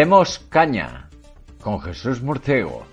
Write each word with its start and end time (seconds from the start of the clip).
Demos 0.00 0.38
caña 0.48 1.10
con 1.60 1.78
Jesús 1.78 2.22
Murciego. 2.22 2.86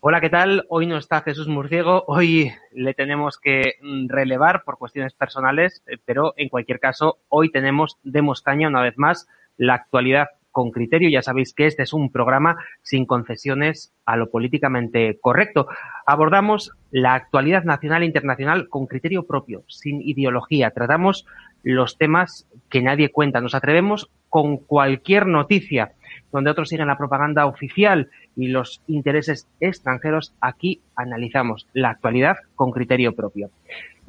Hola, 0.00 0.22
¿qué 0.22 0.30
tal? 0.30 0.64
Hoy 0.70 0.86
no 0.86 0.96
está 0.96 1.20
Jesús 1.20 1.46
Murciego, 1.46 2.04
hoy 2.06 2.50
le 2.72 2.94
tenemos 2.94 3.36
que 3.36 3.74
mm, 3.82 4.08
relevar 4.08 4.64
por 4.64 4.78
cuestiones 4.78 5.12
personales, 5.12 5.82
eh, 5.88 5.98
pero 6.02 6.32
en 6.38 6.48
cualquier 6.48 6.80
caso, 6.80 7.18
hoy 7.28 7.50
tenemos 7.50 7.98
Demos 8.02 8.40
Caña 8.40 8.68
una 8.68 8.80
vez 8.80 8.96
más 8.96 9.28
la 9.58 9.74
actualidad 9.74 10.28
con 10.50 10.70
criterio. 10.70 11.10
Ya 11.10 11.22
sabéis 11.22 11.54
que 11.54 11.66
este 11.66 11.82
es 11.82 11.92
un 11.92 12.10
programa 12.10 12.56
sin 12.82 13.06
concesiones 13.06 13.92
a 14.04 14.16
lo 14.16 14.30
políticamente 14.30 15.18
correcto. 15.20 15.68
Abordamos 16.06 16.72
la 16.90 17.14
actualidad 17.14 17.64
nacional 17.64 18.02
e 18.02 18.06
internacional 18.06 18.68
con 18.68 18.86
criterio 18.86 19.26
propio, 19.26 19.64
sin 19.68 20.00
ideología. 20.00 20.70
Tratamos 20.70 21.26
los 21.62 21.98
temas 21.98 22.46
que 22.70 22.82
nadie 22.82 23.10
cuenta. 23.10 23.40
Nos 23.40 23.54
atrevemos 23.54 24.10
con 24.28 24.58
cualquier 24.58 25.26
noticia 25.26 25.92
donde 26.32 26.50
otros 26.50 26.68
siguen 26.68 26.88
la 26.88 26.98
propaganda 26.98 27.46
oficial 27.46 28.10
y 28.36 28.48
los 28.48 28.82
intereses 28.86 29.48
extranjeros, 29.60 30.34
aquí 30.40 30.80
analizamos 30.94 31.66
la 31.72 31.90
actualidad 31.90 32.36
con 32.54 32.70
criterio 32.70 33.14
propio. 33.14 33.50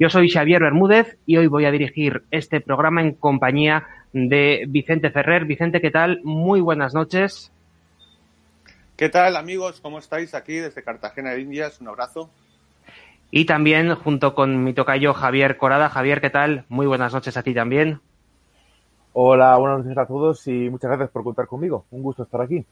Yo 0.00 0.08
soy 0.08 0.30
Xavier 0.30 0.62
Bermúdez 0.62 1.18
y 1.26 1.36
hoy 1.36 1.46
voy 1.46 1.66
a 1.66 1.70
dirigir 1.70 2.22
este 2.30 2.62
programa 2.62 3.02
en 3.02 3.12
compañía 3.12 3.86
de 4.14 4.64
Vicente 4.66 5.10
Ferrer. 5.10 5.44
Vicente, 5.44 5.82
¿qué 5.82 5.90
tal? 5.90 6.22
Muy 6.24 6.62
buenas 6.62 6.94
noches. 6.94 7.52
¿Qué 8.96 9.10
tal, 9.10 9.36
amigos? 9.36 9.82
¿Cómo 9.82 9.98
estáis 9.98 10.34
aquí 10.34 10.54
desde 10.54 10.82
Cartagena 10.82 11.32
de 11.32 11.42
Indias? 11.42 11.82
Un 11.82 11.88
abrazo. 11.88 12.30
Y 13.30 13.44
también 13.44 13.94
junto 13.94 14.34
con 14.34 14.64
mi 14.64 14.72
tocayo 14.72 15.12
Javier 15.12 15.58
Corada. 15.58 15.90
Javier, 15.90 16.22
¿qué 16.22 16.30
tal? 16.30 16.64
Muy 16.70 16.86
buenas 16.86 17.12
noches 17.12 17.36
a 17.36 17.42
ti 17.42 17.52
también. 17.52 18.00
Hola, 19.12 19.54
buenas 19.58 19.80
noches 19.80 19.98
a 19.98 20.06
todos 20.06 20.46
y 20.46 20.70
muchas 20.70 20.88
gracias 20.88 21.10
por 21.10 21.24
contar 21.24 21.46
conmigo. 21.46 21.84
Un 21.90 22.02
gusto 22.02 22.22
estar 22.22 22.40
aquí. 22.40 22.64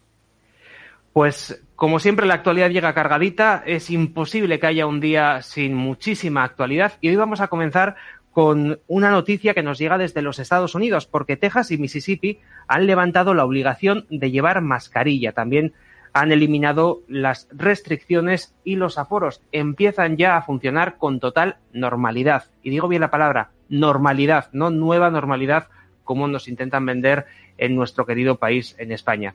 Pues 1.13 1.65
como 1.75 1.99
siempre 1.99 2.27
la 2.27 2.35
actualidad 2.35 2.71
llega 2.71 2.95
cargadita, 2.95 3.63
es 3.67 3.91
imposible 3.91 4.59
que 4.59 4.67
haya 4.67 4.87
un 4.87 5.01
día 5.01 5.43
sin 5.43 5.75
muchísima 5.75 6.45
actualidad 6.45 6.95
y 7.01 7.09
hoy 7.09 7.17
vamos 7.17 7.41
a 7.41 7.49
comenzar 7.49 7.97
con 8.33 8.81
una 8.87 9.11
noticia 9.11 9.55
que 9.55 9.63
nos 9.63 9.79
llega 9.79 9.99
desde 9.99 10.23
los 10.23 10.39
Estados 10.39 10.75
Unidos, 10.75 11.07
porque 11.07 11.37
Texas 11.37 11.71
y 11.73 11.79
Mississippi 11.79 12.39
han 12.69 12.87
levantado 12.87 13.35
la 13.35 13.45
obligación 13.45 14.07
de 14.11 14.31
llevar 14.31 14.61
mascarilla. 14.61 15.33
También 15.33 15.73
han 16.13 16.31
eliminado 16.31 17.03
las 17.09 17.49
restricciones 17.51 18.55
y 18.65 18.77
los 18.77 18.99
aforos. 18.99 19.43
Empiezan 19.51 20.17
ya 20.17 20.37
a 20.37 20.43
funcionar 20.43 20.99
con 20.99 21.21
total 21.21 21.57
normalidad. 21.73 22.45
Y 22.63 22.71
digo 22.71 22.89
bien 22.89 23.01
la 23.01 23.11
palabra, 23.11 23.51
normalidad, 23.69 24.51
no 24.53 24.71
nueva 24.71 25.11
normalidad 25.11 25.69
como 26.09 26.27
nos 26.27 26.49
intentan 26.49 26.87
vender 26.87 27.27
en 27.59 27.77
nuestro 27.77 28.07
querido 28.07 28.37
país, 28.37 28.75
en 28.79 28.93
España. 28.93 29.35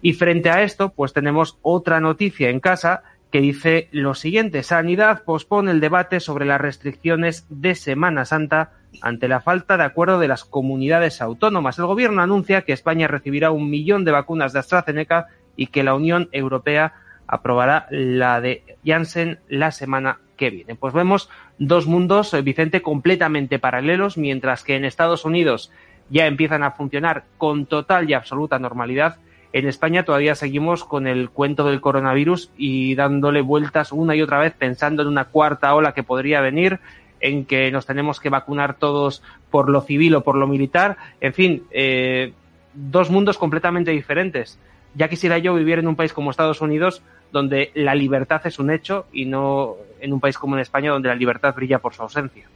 Y 0.00 0.14
frente 0.14 0.48
a 0.48 0.62
esto, 0.62 0.88
pues 0.88 1.12
tenemos 1.12 1.58
otra 1.60 2.00
noticia 2.00 2.48
en 2.48 2.60
casa 2.60 3.02
que 3.30 3.42
dice 3.42 3.88
lo 3.92 4.14
siguiente, 4.14 4.62
Sanidad 4.62 5.24
pospone 5.24 5.70
el 5.70 5.80
debate 5.80 6.20
sobre 6.20 6.46
las 6.46 6.62
restricciones 6.62 7.44
de 7.50 7.74
Semana 7.74 8.24
Santa 8.24 8.72
ante 9.02 9.28
la 9.28 9.40
falta 9.40 9.76
de 9.76 9.84
acuerdo 9.84 10.18
de 10.18 10.28
las 10.28 10.46
comunidades 10.46 11.20
autónomas. 11.20 11.78
El 11.78 11.84
Gobierno 11.84 12.22
anuncia 12.22 12.62
que 12.62 12.72
España 12.72 13.06
recibirá 13.06 13.50
un 13.50 13.68
millón 13.68 14.06
de 14.06 14.12
vacunas 14.12 14.54
de 14.54 14.60
AstraZeneca 14.60 15.26
y 15.56 15.66
que 15.66 15.82
la 15.82 15.94
Unión 15.94 16.30
Europea 16.32 16.94
aprobará 17.26 17.86
la 17.90 18.40
de 18.40 18.78
Janssen 18.82 19.40
la 19.48 19.72
semana 19.72 20.20
que 20.38 20.50
viene. 20.50 20.74
Pues 20.74 20.94
vemos 20.94 21.28
dos 21.58 21.86
mundos, 21.86 22.32
eh, 22.34 22.42
Vicente, 22.42 22.82
completamente 22.82 23.58
paralelos, 23.58 24.16
mientras 24.16 24.64
que 24.64 24.76
en 24.76 24.84
Estados 24.84 25.24
Unidos 25.24 25.70
ya 26.10 26.26
empiezan 26.26 26.62
a 26.62 26.72
funcionar 26.72 27.24
con 27.38 27.66
total 27.66 28.08
y 28.08 28.14
absoluta 28.14 28.58
normalidad. 28.58 29.16
En 29.52 29.68
España 29.68 30.04
todavía 30.04 30.34
seguimos 30.34 30.84
con 30.84 31.06
el 31.06 31.30
cuento 31.30 31.64
del 31.64 31.80
coronavirus 31.80 32.50
y 32.56 32.94
dándole 32.94 33.40
vueltas 33.40 33.92
una 33.92 34.16
y 34.16 34.22
otra 34.22 34.40
vez 34.40 34.52
pensando 34.52 35.02
en 35.02 35.08
una 35.08 35.26
cuarta 35.26 35.74
ola 35.74 35.94
que 35.94 36.02
podría 36.02 36.40
venir, 36.40 36.80
en 37.20 37.44
que 37.44 37.70
nos 37.70 37.86
tenemos 37.86 38.20
que 38.20 38.30
vacunar 38.30 38.74
todos 38.74 39.22
por 39.50 39.70
lo 39.70 39.80
civil 39.80 40.16
o 40.16 40.22
por 40.22 40.36
lo 40.36 40.46
militar. 40.46 40.96
En 41.20 41.32
fin, 41.32 41.62
eh, 41.70 42.32
dos 42.74 43.10
mundos 43.10 43.38
completamente 43.38 43.92
diferentes. 43.92 44.58
Ya 44.96 45.08
quisiera 45.08 45.38
yo 45.38 45.54
vivir 45.54 45.78
en 45.78 45.88
un 45.88 45.96
país 45.96 46.12
como 46.12 46.30
Estados 46.30 46.60
Unidos 46.60 47.02
donde 47.32 47.70
la 47.74 47.94
libertad 47.94 48.42
es 48.46 48.58
un 48.58 48.70
hecho 48.70 49.06
y 49.12 49.24
no 49.24 49.76
en 50.00 50.12
un 50.12 50.20
país 50.20 50.38
como 50.38 50.54
en 50.54 50.62
España 50.62 50.92
donde 50.92 51.08
la 51.08 51.14
libertad 51.14 51.54
brilla 51.54 51.78
por 51.78 51.94
su 51.94 52.02
ausencia. 52.02 52.46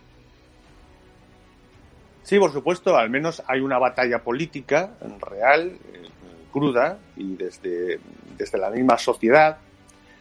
Sí, 2.29 2.39
por 2.39 2.53
supuesto, 2.53 2.95
al 2.95 3.09
menos 3.09 3.43
hay 3.47 3.61
una 3.61 3.79
batalla 3.79 4.23
política 4.23 4.91
real, 5.19 5.79
eh, 5.95 6.09
cruda, 6.53 6.99
y 7.17 7.37
desde, 7.37 8.01
desde 8.37 8.59
la 8.59 8.69
misma 8.69 8.99
sociedad. 8.99 9.57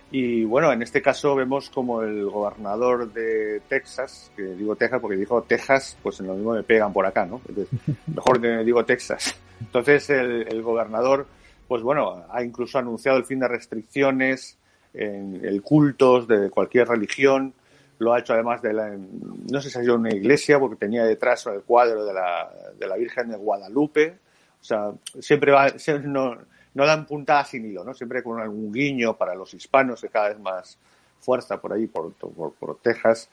Y 0.09 0.45
bueno, 0.45 0.71
en 0.71 0.81
este 0.81 1.01
caso 1.01 1.35
vemos 1.35 1.69
como 1.69 2.03
el 2.03 2.23
gobernador 2.29 3.11
de 3.11 3.61
Texas, 3.67 4.31
que 4.37 4.43
digo 4.43 4.77
Texas 4.77 5.01
porque 5.01 5.17
dijo 5.17 5.41
Texas, 5.41 5.97
pues 6.01 6.21
en 6.21 6.27
lo 6.27 6.35
mismo 6.35 6.53
me 6.53 6.63
pegan 6.63 6.93
por 6.93 7.05
acá, 7.05 7.25
¿no? 7.25 7.41
Entonces, 7.45 7.77
mejor 8.07 8.63
digo 8.63 8.85
Texas. 8.85 9.37
Entonces 9.59 10.09
el, 10.09 10.47
el, 10.47 10.61
gobernador, 10.61 11.27
pues 11.67 11.83
bueno, 11.83 12.23
ha 12.31 12.41
incluso 12.41 12.79
anunciado 12.79 13.17
el 13.17 13.25
fin 13.25 13.39
de 13.39 13.49
restricciones 13.49 14.57
en 14.93 15.41
el 15.43 15.61
cultos 15.61 16.25
de 16.25 16.49
cualquier 16.51 16.87
religión 16.87 17.53
lo 17.99 18.13
ha 18.13 18.19
hecho 18.19 18.33
además 18.33 18.61
de 18.61 18.73
la, 18.73 18.89
no 18.89 19.61
sé 19.61 19.69
si 19.69 19.77
ha 19.77 19.81
sido 19.81 19.95
una 19.95 20.13
iglesia, 20.13 20.59
porque 20.59 20.75
tenía 20.75 21.03
detrás 21.03 21.45
el 21.47 21.61
cuadro 21.61 22.05
de 22.05 22.13
la, 22.13 22.51
de 22.77 22.87
la 22.87 22.95
Virgen 22.95 23.29
de 23.29 23.37
Guadalupe. 23.37 24.17
O 24.59 24.63
sea, 24.63 24.91
siempre 25.19 25.51
va, 25.51 25.67
no, 26.03 26.37
no 26.73 26.85
dan 26.85 27.05
puntada 27.05 27.43
sin 27.45 27.65
hilo, 27.65 27.83
¿no? 27.83 27.93
Siempre 27.93 28.21
con 28.21 28.39
algún 28.39 28.71
guiño 28.71 29.17
para 29.17 29.33
los 29.35 29.53
hispanos, 29.53 30.01
que 30.01 30.09
cada 30.09 30.29
vez 30.29 30.39
más 30.39 30.77
fuerza 31.19 31.59
por 31.59 31.73
ahí, 31.73 31.87
por, 31.87 32.13
por, 32.13 32.53
por 32.53 32.77
Texas. 32.79 33.29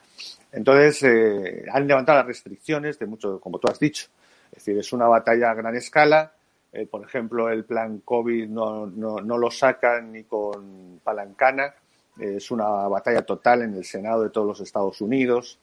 Entonces, 0.53 1.03
eh, 1.03 1.65
han 1.71 1.87
levantado 1.87 2.19
las 2.19 2.27
restricciones 2.27 2.99
de 2.99 3.07
mucho, 3.07 3.41
como 3.41 3.59
tú 3.59 3.69
has 3.69 3.79
dicho. 3.79 4.07
Es 4.51 4.65
decir, 4.65 4.79
es 4.79 4.93
una 4.93 5.07
batalla 5.09 5.51
a 5.51 5.55
gran 5.55 5.75
escala. 5.77 6.33
Eh, 6.73 6.87
por 6.87 7.05
ejemplo, 7.05 7.51
el 7.51 7.65
plan 7.65 8.01
COVID 8.05 8.49
no, 8.49 8.87
no, 8.87 9.17
no 9.19 9.39
lo 9.39 9.51
sacan 9.51 10.13
ni 10.13 10.25
con 10.25 11.01
palancana 11.05 11.75
es 12.19 12.51
una 12.51 12.67
batalla 12.89 13.23
total 13.23 13.63
en 13.63 13.75
el 13.75 13.85
Senado 13.85 14.23
de 14.23 14.31
todos 14.31 14.47
los 14.47 14.61
Estados 14.61 15.01
Unidos 15.01 15.59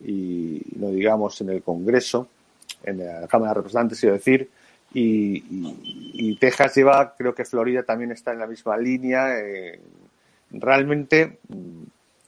y 0.00 0.62
no 0.76 0.90
digamos 0.90 1.40
en 1.40 1.50
el 1.50 1.62
Congreso, 1.62 2.28
en 2.82 2.98
la 2.98 3.26
Cámara 3.28 3.50
de 3.50 3.54
Representantes, 3.56 4.00
quiero 4.00 4.14
decir, 4.14 4.48
y, 4.92 6.36
Texas 6.36 6.74
lleva, 6.74 7.14
creo 7.16 7.34
que 7.34 7.44
Florida 7.44 7.82
también 7.82 8.12
está 8.12 8.32
en 8.32 8.38
la 8.38 8.46
misma 8.46 8.76
línea. 8.76 9.38
Eh, 9.38 9.78
realmente 10.50 11.38
mm, 11.48 11.82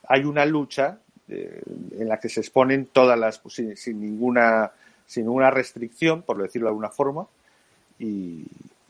hay 0.09 0.25
una 0.25 0.45
lucha 0.45 0.99
eh, 1.29 1.63
en 1.99 2.09
la 2.09 2.21
que 2.21 2.29
se 2.29 2.41
exponen 2.41 2.87
todas 2.87 3.19
las, 3.19 3.39
pues, 3.39 3.55
sin, 3.55 4.01
ninguna, 4.01 4.71
sin 5.07 5.25
ninguna 5.25 5.51
restricción, 5.51 6.23
por 6.23 6.41
decirlo 6.41 6.67
de 6.67 6.71
alguna 6.71 6.91
forma, 6.91 7.27
y, 7.99 8.45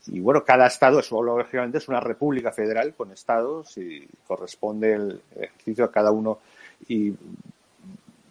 y 0.07 0.19
bueno, 0.19 0.43
cada 0.43 0.67
estado 0.67 0.99
es, 0.99 1.09
lógicamente, 1.11 1.77
es 1.77 1.87
una 1.87 2.01
república 2.01 2.51
federal 2.51 2.93
con 2.93 3.11
estados 3.11 3.77
y 3.77 4.05
corresponde 4.27 4.93
el 4.93 5.21
ejercicio 5.35 5.85
a 5.85 5.91
cada 5.91 6.11
uno 6.11 6.39
y 6.87 7.13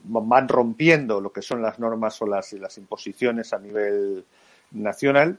van 0.04 0.48
rompiendo 0.48 1.20
lo 1.20 1.32
que 1.32 1.40
son 1.40 1.62
las 1.62 1.78
normas 1.78 2.20
o 2.20 2.26
las, 2.26 2.52
las 2.54 2.76
imposiciones 2.76 3.52
a 3.52 3.58
nivel 3.58 4.24
nacional. 4.72 5.38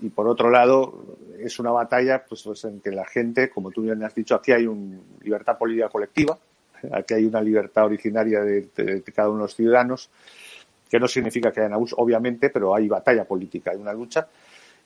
Y 0.00 0.08
por 0.08 0.26
otro 0.26 0.50
lado 0.50 1.04
es 1.38 1.58
una 1.60 1.70
batalla 1.70 2.24
pues, 2.28 2.42
pues, 2.42 2.64
en 2.64 2.80
que 2.80 2.90
la 2.90 3.06
gente, 3.06 3.50
como 3.50 3.70
tú 3.70 3.82
bien 3.82 4.02
has 4.02 4.14
dicho, 4.14 4.34
aquí 4.34 4.50
hay 4.50 4.66
una 4.66 4.98
libertad 5.20 5.56
política 5.56 5.88
colectiva, 5.88 6.36
aquí 6.92 7.14
hay 7.14 7.26
una 7.26 7.42
libertad 7.42 7.84
originaria 7.84 8.40
de, 8.40 9.02
cada 9.14 9.28
uno 9.28 9.38
de 9.38 9.44
los 9.44 9.54
ciudadanos, 9.54 10.10
que 10.88 10.98
no 10.98 11.06
significa 11.06 11.52
que 11.52 11.60
haya 11.60 11.74
abuso, 11.74 11.94
obviamente, 11.96 12.50
pero 12.50 12.74
hay 12.74 12.88
batalla 12.88 13.24
política, 13.24 13.70
hay 13.70 13.76
una 13.76 13.92
lucha 13.92 14.26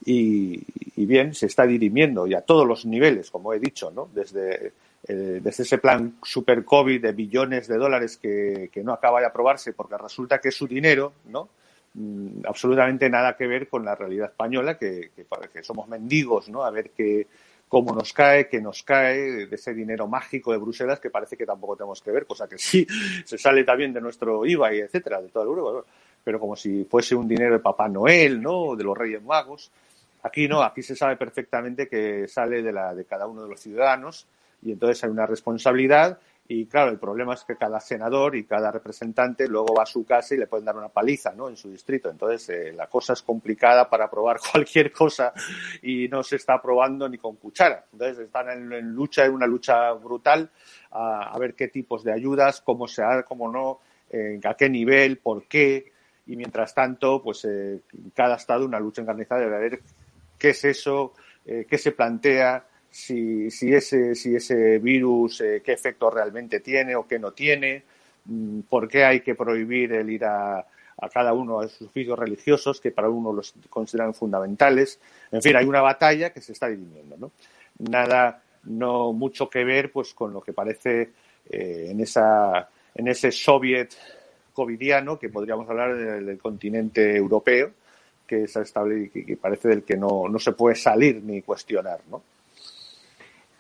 y, 0.05 0.63
bien, 0.97 1.35
se 1.35 1.47
está 1.47 1.67
dirimiendo 1.67 2.27
y 2.27 2.35
a 2.35 2.43
todos 2.43 2.67
los 2.67 2.87
niveles, 2.87 3.31
como 3.31 3.53
he 3.53 3.59
dicho, 3.59 3.91
¿no? 3.91 4.09
Desde, 4.13 4.73
eh, 5.07 5.41
desde 5.43 5.63
ese 5.63 5.79
plan 5.79 6.17
super 6.23 6.65
COVID 6.65 7.03
de 7.03 7.13
billones 7.13 7.69
de 7.69 7.77
dólares 7.77 8.17
que, 8.17 8.71
no 8.83 8.93
acaba 8.93 9.21
de 9.21 9.27
aprobarse 9.27 9.73
porque 9.73 9.99
resulta 9.99 10.41
que 10.41 10.49
es 10.49 10.55
su 10.55 10.67
dinero, 10.67 11.13
¿no? 11.27 11.49
Mm, 11.95 12.47
absolutamente 12.47 13.09
nada 13.09 13.37
que 13.37 13.47
ver 13.47 13.69
con 13.69 13.85
la 13.85 13.95
realidad 13.95 14.31
española, 14.31 14.79
que, 14.79 15.11
que, 15.15 15.27
que 15.53 15.63
somos 15.63 15.89
mendigos, 15.89 16.49
¿no? 16.49 16.65
A 16.65 16.71
ver 16.71 16.91
qué, 16.91 17.27
cómo 17.75 17.93
nos 17.93 18.13
cae, 18.13 18.49
qué 18.49 18.61
nos 18.61 18.85
cae 18.85 19.47
de 19.47 19.55
ese 19.57 19.75
dinero 19.75 20.07
mágico 20.07 20.53
de 20.53 20.59
Bruselas 20.59 21.01
que 21.01 21.11
parece 21.11 21.37
que 21.37 21.45
tampoco 21.45 21.77
tenemos 21.77 22.01
que 22.01 22.13
ver, 22.13 22.25
cosa 22.25 22.49
que 22.49 22.57
sí 22.57 22.87
se 23.25 23.37
sale 23.37 23.65
también 23.65 23.93
de 23.93 24.01
nuestro 24.01 24.47
IVA 24.47 24.75
y 24.75 24.79
etcétera, 24.79 25.21
de 25.21 25.29
toda 25.29 25.45
Europa, 25.45 25.85
pero 26.25 26.41
como 26.41 26.57
si 26.57 26.85
fuese 26.85 27.15
un 27.15 27.29
dinero 27.29 27.53
de 27.53 27.61
Papá 27.61 27.89
Noel, 27.89 28.43
¿no? 28.43 28.75
De 28.75 28.83
los 28.83 28.97
Reyes 28.97 29.23
Magos. 29.23 29.71
Aquí 30.23 30.49
no, 30.49 30.63
aquí 30.63 30.83
se 30.83 30.97
sabe 30.97 31.17
perfectamente 31.17 31.87
que 31.87 32.27
sale 32.27 32.63
de, 32.63 32.73
la, 32.73 32.95
de 32.95 33.05
cada 33.05 33.27
uno 33.27 33.43
de 33.43 33.51
los 33.51 33.61
ciudadanos 33.61 34.27
y 34.63 34.73
entonces 34.73 35.05
hay 35.05 35.11
una 35.11 35.27
responsabilidad 35.27 36.19
y 36.47 36.67
claro, 36.67 36.91
el 36.91 36.99
problema 36.99 37.33
es 37.35 37.45
que 37.45 37.57
cada 37.57 37.81
senador 37.81 38.37
y 38.37 38.45
cada 38.45 38.71
representante 38.71 39.49
luego 39.49 39.75
va 39.75 39.85
a 39.85 39.87
su 39.87 40.05
casa 40.05 40.35
y 40.35 40.39
le 40.39 40.47
pueden 40.47 40.67
dar 40.67 40.77
una 40.77 40.91
paliza 40.91 41.33
¿no? 41.33 41.49
en 41.49 41.57
su 41.57 41.71
distrito. 41.71 42.11
Entonces, 42.11 42.49
eh, 42.51 42.73
la 42.73 42.87
cosa 42.87 43.15
es 43.15 43.23
complicada 43.23 43.89
para 43.89 44.05
aprobar 44.05 44.39
cualquier 44.53 44.93
cosa 44.93 45.33
y 45.81 46.07
no 46.09 46.23
se 46.23 46.37
está 46.37 46.55
aprobando 46.55 47.09
ni 47.09 47.17
con 47.17 47.37
cuchara. 47.37 47.87
Entonces, 47.93 48.27
están 48.27 48.51
en, 48.51 48.93
lucha, 48.93 49.25
en 49.25 49.33
una 49.33 49.47
lucha 49.47 49.93
brutal 49.93 50.51
a, 50.91 51.37
ver 51.39 51.55
qué 51.55 51.69
tipos 51.69 52.05
de 52.05 52.13
ayudas, 52.13 52.61
cómo 52.61 52.87
se 52.87 53.01
da, 53.01 53.23
cómo 53.23 53.51
no, 53.51 53.81
a 54.45 54.55
qué 54.55 54.69
nivel, 54.69 55.19
por 55.19 55.45
qué. 55.49 55.94
Y 56.27 56.37
mientras 56.37 56.75
tanto, 56.75 57.23
pues 57.23 57.45
eh, 57.45 57.81
cada 58.15 58.37
estado 58.37 58.65
una 58.65 58.81
lucha 58.81 59.03
encarnizada 59.03 59.43
de 59.43 59.49
ver 59.49 59.81
qué 60.39 60.51
es 60.51 60.65
eso, 60.65 61.13
eh, 61.47 61.67
qué 61.69 61.79
se 61.79 61.93
plantea, 61.93 62.65
si, 62.91 63.51
si, 63.51 63.75
ese, 63.75 64.15
si 64.15 64.35
ese 64.35 64.79
virus, 64.79 65.41
eh, 65.41 65.63
qué 65.65 65.73
efecto 65.73 66.11
realmente 66.11 66.61
tiene 66.61 66.95
o 66.95 67.07
qué 67.07 67.19
no 67.19 67.33
tiene, 67.33 67.83
mm, 68.25 68.61
por 68.61 68.89
qué 68.89 69.05
hay 69.05 69.21
que 69.21 69.35
prohibir 69.35 69.93
el 69.93 70.09
ir 70.11 70.25
a, 70.25 70.65
a 70.99 71.09
cada 71.09 71.33
uno 71.33 71.61
de 71.61 71.69
sus 71.69 71.89
oficios 71.89 72.19
religiosos, 72.19 72.81
que 72.81 72.91
para 72.91 73.09
uno 73.09 73.33
los 73.33 73.55
consideran 73.69 74.15
fundamentales. 74.15 75.01
En 75.31 75.43
fin, 75.43 75.57
hay 75.57 75.67
una 75.67 75.81
batalla 75.81 76.31
que 76.31 76.41
se 76.41 76.53
está 76.53 76.69
dirimiendo. 76.69 77.17
¿no? 77.17 77.33
Nada, 77.79 78.43
no 78.65 79.13
mucho 79.13 79.49
que 79.49 79.65
ver 79.65 79.91
pues 79.91 80.15
con 80.15 80.33
lo 80.33 80.41
que 80.41 80.53
parece 80.53 81.11
eh, 81.51 81.89
en, 81.91 82.01
esa, 82.01 82.69
en 82.95 83.09
ese 83.09 83.33
soviet 83.33 83.91
covidiano, 84.55 85.19
que 85.19 85.29
podríamos 85.29 85.69
hablar 85.69 85.95
del, 85.97 86.39
continente 86.39 87.17
europeo, 87.17 87.73
que, 88.27 88.45
es 88.45 88.57
estable, 88.57 89.11
que, 89.11 89.27
que 89.27 89.37
parece 89.37 89.69
del 89.69 89.83
que 89.83 89.97
no, 89.97 90.29
no 90.29 90.39
se 90.39 90.53
puede 90.53 90.77
salir 90.77 91.23
ni 91.23 91.43
cuestionar. 91.43 92.01
¿no? 92.11 92.23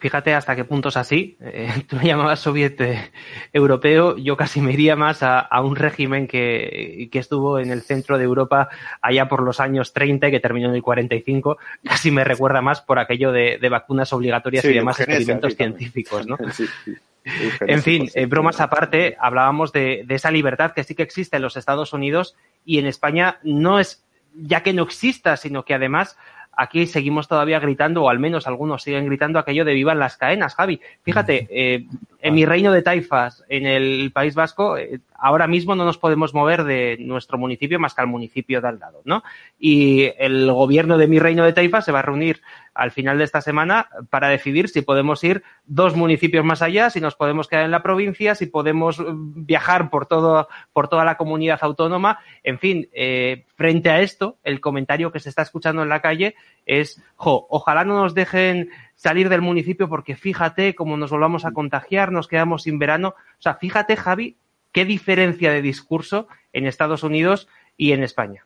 Fíjate 0.04 0.34
hasta 0.34 0.54
qué 0.54 0.64
punto 0.64 0.90
es 0.90 0.98
así. 0.98 1.38
Eh, 1.40 1.70
tú 1.88 1.96
lo 1.96 2.02
llamabas 2.02 2.38
soviet 2.38 2.78
eh, 2.82 3.10
europeo, 3.54 4.18
yo 4.18 4.36
casi 4.36 4.60
me 4.60 4.74
iría 4.74 4.96
más 4.96 5.22
a, 5.22 5.48
un 5.62 5.76
régimen 5.76 6.26
que, 6.26 7.08
estuvo 7.10 7.58
en 7.58 7.70
el 7.70 7.80
centro 7.80 8.18
de 8.18 8.24
Europa 8.24 8.68
allá 9.00 9.30
por 9.30 9.42
los 9.42 9.60
años 9.60 9.94
30 9.94 10.28
y 10.28 10.30
que 10.30 10.40
terminó 10.40 10.68
en 10.68 10.74
el 10.74 10.82
45. 10.82 11.56
Casi 11.82 12.10
me 12.10 12.22
recuerda 12.22 12.60
más 12.60 12.82
por 12.82 12.98
aquello 12.98 13.32
de, 13.32 13.58
vacunas 13.70 14.12
obligatorias 14.12 14.66
y 14.66 14.74
demás 14.74 15.00
experimentos 15.00 15.56
científicos, 15.56 16.26
¿no? 16.26 16.36
en 17.60 17.82
fin, 17.82 18.10
eh, 18.14 18.26
bromas 18.26 18.60
aparte, 18.60 19.16
hablábamos 19.18 19.72
de, 19.72 20.04
de 20.06 20.14
esa 20.14 20.30
libertad 20.30 20.72
que 20.72 20.84
sí 20.84 20.94
que 20.94 21.02
existe 21.02 21.36
en 21.36 21.42
los 21.42 21.56
Estados 21.56 21.92
Unidos 21.92 22.36
y 22.64 22.78
en 22.78 22.86
España 22.86 23.38
no 23.42 23.78
es 23.78 24.04
ya 24.34 24.62
que 24.62 24.72
no 24.72 24.82
exista, 24.82 25.36
sino 25.36 25.64
que 25.64 25.74
además 25.74 26.16
aquí 26.56 26.86
seguimos 26.86 27.28
todavía 27.28 27.58
gritando, 27.58 28.04
o 28.04 28.08
al 28.08 28.18
menos 28.18 28.46
algunos 28.46 28.82
siguen 28.82 29.06
gritando 29.06 29.38
aquello 29.38 29.64
de 29.64 29.74
vivan 29.74 29.98
las 29.98 30.16
cadenas, 30.16 30.54
Javi. 30.54 30.80
Fíjate, 31.02 31.48
eh, 31.50 31.86
en 32.20 32.34
mi 32.34 32.44
reino 32.44 32.72
de 32.72 32.82
taifas, 32.82 33.44
en 33.48 33.66
el 33.66 34.10
País 34.12 34.34
Vasco, 34.34 34.76
eh, 34.76 35.00
ahora 35.18 35.46
mismo 35.46 35.74
no 35.74 35.84
nos 35.84 35.98
podemos 35.98 36.34
mover 36.34 36.64
de 36.64 36.96
nuestro 37.00 37.38
municipio 37.38 37.78
más 37.78 37.94
que 37.94 38.02
al 38.02 38.06
municipio 38.06 38.60
de 38.60 38.68
al 38.68 38.78
lado, 38.78 39.02
¿no? 39.04 39.22
Y 39.58 40.10
el 40.18 40.50
gobierno 40.50 40.98
de 40.98 41.08
mi 41.08 41.18
reino 41.18 41.44
de 41.44 41.52
taifas 41.52 41.84
se 41.84 41.92
va 41.92 42.00
a 42.00 42.02
reunir 42.02 42.40
al 42.74 42.90
final 42.90 43.18
de 43.18 43.24
esta 43.24 43.40
semana 43.40 43.88
para 44.10 44.28
decidir 44.28 44.68
si 44.68 44.82
podemos 44.82 45.22
ir 45.22 45.42
dos 45.64 45.96
municipios 45.96 46.44
más 46.44 46.60
allá, 46.60 46.90
si 46.90 47.00
nos 47.00 47.14
podemos 47.14 47.48
quedar 47.48 47.64
en 47.64 47.70
la 47.70 47.82
provincia, 47.82 48.34
si 48.34 48.46
podemos 48.46 49.02
viajar 49.06 49.90
por 49.90 50.06
todo, 50.06 50.48
por 50.72 50.88
toda 50.88 51.04
la 51.04 51.16
comunidad 51.16 51.60
autónoma. 51.62 52.18
En 52.42 52.58
fin, 52.58 52.88
eh, 52.92 53.46
frente 53.56 53.90
a 53.90 54.00
esto, 54.00 54.38
el 54.42 54.60
comentario 54.60 55.12
que 55.12 55.20
se 55.20 55.28
está 55.28 55.42
escuchando 55.42 55.82
en 55.82 55.88
la 55.88 56.00
calle 56.00 56.34
es, 56.66 57.00
ojalá 57.16 57.84
no 57.84 57.94
nos 57.94 58.14
dejen 58.14 58.70
salir 58.96 59.28
del 59.28 59.40
municipio 59.40 59.88
porque 59.88 60.16
fíjate 60.16 60.74
cómo 60.74 60.96
nos 60.96 61.10
volvamos 61.10 61.44
a 61.44 61.52
contagiar, 61.52 62.10
nos 62.10 62.28
quedamos 62.28 62.64
sin 62.64 62.78
verano. 62.78 63.14
O 63.38 63.42
sea, 63.42 63.54
fíjate, 63.54 63.96
Javi, 63.96 64.36
qué 64.72 64.84
diferencia 64.84 65.52
de 65.52 65.62
discurso 65.62 66.26
en 66.52 66.66
Estados 66.66 67.02
Unidos 67.02 67.48
y 67.76 67.92
en 67.92 68.02
España. 68.02 68.42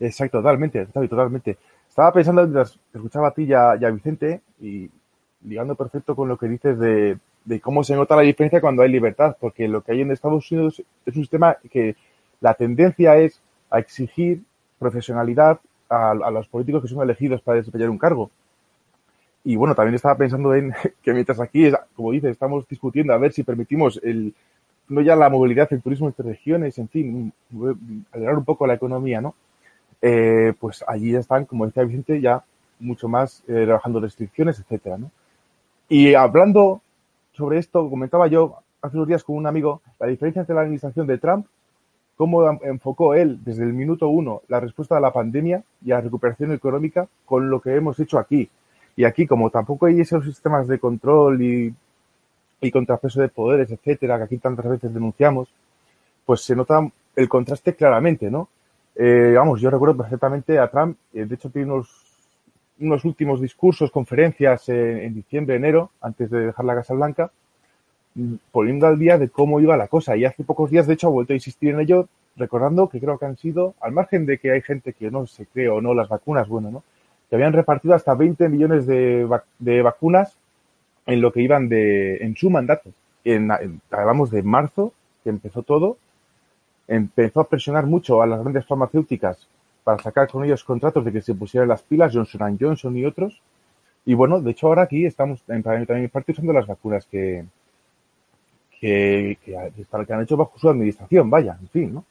Exacto, 0.00 0.38
totalmente, 0.38 0.86
totalmente. 0.86 1.58
Estaba 1.90 2.12
pensando 2.12 2.42
mientras 2.42 2.78
escuchaba 2.94 3.28
a 3.28 3.30
ti 3.32 3.42
y 3.42 3.52
a, 3.52 3.74
Vicente 3.90 4.40
y 4.60 4.88
ligando 5.44 5.74
perfecto 5.74 6.14
con 6.14 6.28
lo 6.28 6.38
que 6.38 6.46
dices 6.46 6.78
de, 6.78 7.18
cómo 7.60 7.82
se 7.82 7.96
nota 7.96 8.14
la 8.14 8.22
diferencia 8.22 8.60
cuando 8.60 8.82
hay 8.82 8.90
libertad, 8.90 9.36
porque 9.40 9.66
lo 9.66 9.82
que 9.82 9.92
hay 9.92 10.02
en 10.02 10.12
Estados 10.12 10.50
Unidos 10.52 10.80
es 11.04 11.16
un 11.16 11.22
sistema 11.22 11.56
que 11.70 11.96
la 12.40 12.54
tendencia 12.54 13.16
es 13.16 13.42
a 13.70 13.80
exigir 13.80 14.40
profesionalidad 14.78 15.58
a, 15.88 16.12
a 16.12 16.30
los 16.30 16.46
políticos 16.46 16.82
que 16.82 16.88
son 16.88 17.02
elegidos 17.02 17.42
para 17.42 17.58
desempeñar 17.58 17.90
un 17.90 17.98
cargo. 17.98 18.30
Y 19.42 19.56
bueno, 19.56 19.74
también 19.74 19.96
estaba 19.96 20.16
pensando 20.16 20.54
en 20.54 20.72
que 21.02 21.12
mientras 21.12 21.40
aquí, 21.40 21.72
como 21.96 22.12
dices, 22.12 22.30
estamos 22.30 22.68
discutiendo 22.68 23.12
a 23.12 23.18
ver 23.18 23.32
si 23.32 23.42
permitimos 23.42 24.00
el, 24.04 24.32
no 24.88 25.00
ya 25.00 25.16
la 25.16 25.28
movilidad, 25.28 25.66
el 25.72 25.82
turismo 25.82 26.06
entre 26.06 26.28
regiones, 26.28 26.78
en 26.78 26.88
fin, 26.88 27.32
acelerar 28.10 28.38
un 28.38 28.44
poco 28.44 28.64
la 28.64 28.74
economía, 28.74 29.20
¿no? 29.20 29.34
Eh, 30.02 30.54
pues 30.58 30.84
allí 30.86 31.12
ya 31.12 31.18
están, 31.18 31.44
como 31.44 31.66
decía 31.66 31.84
Vicente, 31.84 32.20
ya 32.20 32.42
mucho 32.78 33.08
más 33.08 33.42
eh, 33.48 33.66
restricciones, 34.00 34.58
etcétera, 34.58 34.96
¿no? 34.96 35.10
Y 35.88 36.14
hablando 36.14 36.80
sobre 37.32 37.58
esto, 37.58 37.88
comentaba 37.90 38.26
yo 38.28 38.56
hace 38.80 38.96
unos 38.96 39.08
días 39.08 39.24
con 39.24 39.36
un 39.36 39.46
amigo 39.46 39.82
la 39.98 40.06
diferencia 40.06 40.40
entre 40.40 40.54
la 40.54 40.62
administración 40.62 41.06
de 41.06 41.18
Trump, 41.18 41.46
cómo 42.16 42.48
enfocó 42.62 43.14
él 43.14 43.40
desde 43.44 43.64
el 43.64 43.72
minuto 43.72 44.08
uno 44.08 44.42
la 44.48 44.60
respuesta 44.60 44.96
a 44.96 45.00
la 45.00 45.12
pandemia 45.12 45.62
y 45.84 45.92
a 45.92 45.96
la 45.96 46.00
recuperación 46.02 46.52
económica 46.52 47.08
con 47.24 47.50
lo 47.50 47.60
que 47.60 47.74
hemos 47.74 47.98
hecho 47.98 48.18
aquí. 48.18 48.48
Y 48.96 49.04
aquí, 49.04 49.26
como 49.26 49.50
tampoco 49.50 49.86
hay 49.86 50.00
esos 50.00 50.24
sistemas 50.24 50.68
de 50.68 50.78
control 50.78 51.42
y, 51.42 51.74
y 52.60 52.70
contrapeso 52.70 53.20
de 53.20 53.28
poderes, 53.28 53.70
etcétera, 53.70 54.18
que 54.18 54.24
aquí 54.24 54.38
tantas 54.38 54.68
veces 54.68 54.92
denunciamos, 54.92 55.48
pues 56.26 56.42
se 56.42 56.54
nota 56.54 56.86
el 57.16 57.28
contraste 57.28 57.74
claramente, 57.74 58.30
¿no? 58.30 58.48
Eh, 58.96 59.34
vamos, 59.36 59.60
yo 59.60 59.70
recuerdo 59.70 59.96
perfectamente 59.96 60.58
a 60.58 60.68
Trump, 60.68 60.96
eh, 61.14 61.24
de 61.24 61.34
hecho 61.34 61.50
tiene 61.50 61.72
unos, 61.72 61.88
unos 62.80 63.04
últimos 63.04 63.40
discursos, 63.40 63.90
conferencias 63.90 64.68
en 64.68 65.14
diciembre, 65.14 65.56
enero, 65.56 65.90
antes 66.00 66.30
de 66.30 66.46
dejar 66.46 66.64
la 66.64 66.74
Casa 66.74 66.94
Blanca, 66.94 67.30
mm, 68.14 68.34
poniendo 68.52 68.86
al 68.86 68.98
día 68.98 69.18
de 69.18 69.28
cómo 69.28 69.60
iba 69.60 69.76
la 69.76 69.88
cosa. 69.88 70.16
Y 70.16 70.24
hace 70.24 70.44
pocos 70.44 70.70
días, 70.70 70.86
de 70.86 70.94
hecho, 70.94 71.08
ha 71.08 71.10
vuelto 71.10 71.32
a 71.32 71.36
insistir 71.36 71.74
en 71.74 71.80
ello, 71.80 72.08
recordando 72.36 72.88
que 72.88 73.00
creo 73.00 73.18
que 73.18 73.26
han 73.26 73.36
sido, 73.36 73.74
al 73.80 73.92
margen 73.92 74.26
de 74.26 74.38
que 74.38 74.52
hay 74.52 74.62
gente 74.62 74.92
que 74.92 75.10
no 75.10 75.26
se 75.26 75.46
cree 75.46 75.68
o 75.68 75.80
no 75.80 75.94
las 75.94 76.08
vacunas, 76.08 76.48
bueno, 76.48 76.70
¿no? 76.70 76.82
Que 77.28 77.36
habían 77.36 77.52
repartido 77.52 77.94
hasta 77.94 78.14
20 78.14 78.48
millones 78.48 78.86
de, 78.86 79.28
de 79.58 79.82
vacunas 79.82 80.36
en 81.06 81.20
lo 81.20 81.32
que 81.32 81.42
iban 81.42 81.68
de, 81.68 82.16
en 82.16 82.36
su 82.36 82.50
mandato. 82.50 82.90
En, 83.24 83.50
hablamos 83.90 84.30
de 84.30 84.42
marzo, 84.42 84.92
que 85.22 85.30
empezó 85.30 85.62
todo, 85.62 85.96
empezó 86.90 87.40
a 87.40 87.48
presionar 87.48 87.86
mucho 87.86 88.20
a 88.20 88.26
las 88.26 88.40
grandes 88.40 88.66
farmacéuticas 88.66 89.46
para 89.84 90.02
sacar 90.02 90.28
con 90.28 90.44
ellos 90.44 90.64
contratos 90.64 91.04
de 91.04 91.12
que 91.12 91.22
se 91.22 91.34
pusieran 91.34 91.68
las 91.68 91.82
pilas, 91.82 92.12
Johnson 92.12 92.58
Johnson 92.60 92.96
y 92.96 93.06
otros. 93.06 93.40
Y 94.04 94.14
bueno, 94.14 94.40
de 94.40 94.50
hecho 94.50 94.66
ahora 94.66 94.82
aquí 94.82 95.06
estamos 95.06 95.40
también 95.42 96.08
parte 96.08 96.32
usando 96.32 96.52
las 96.52 96.66
vacunas 96.66 97.06
que, 97.06 97.44
que, 98.80 99.38
que, 99.44 99.72
que 100.06 100.12
han 100.12 100.22
hecho 100.22 100.36
bajo 100.36 100.58
su 100.58 100.68
administración, 100.68 101.30
vaya, 101.30 101.56
en 101.60 101.68
fin, 101.68 101.94
¿no? 101.94 102.04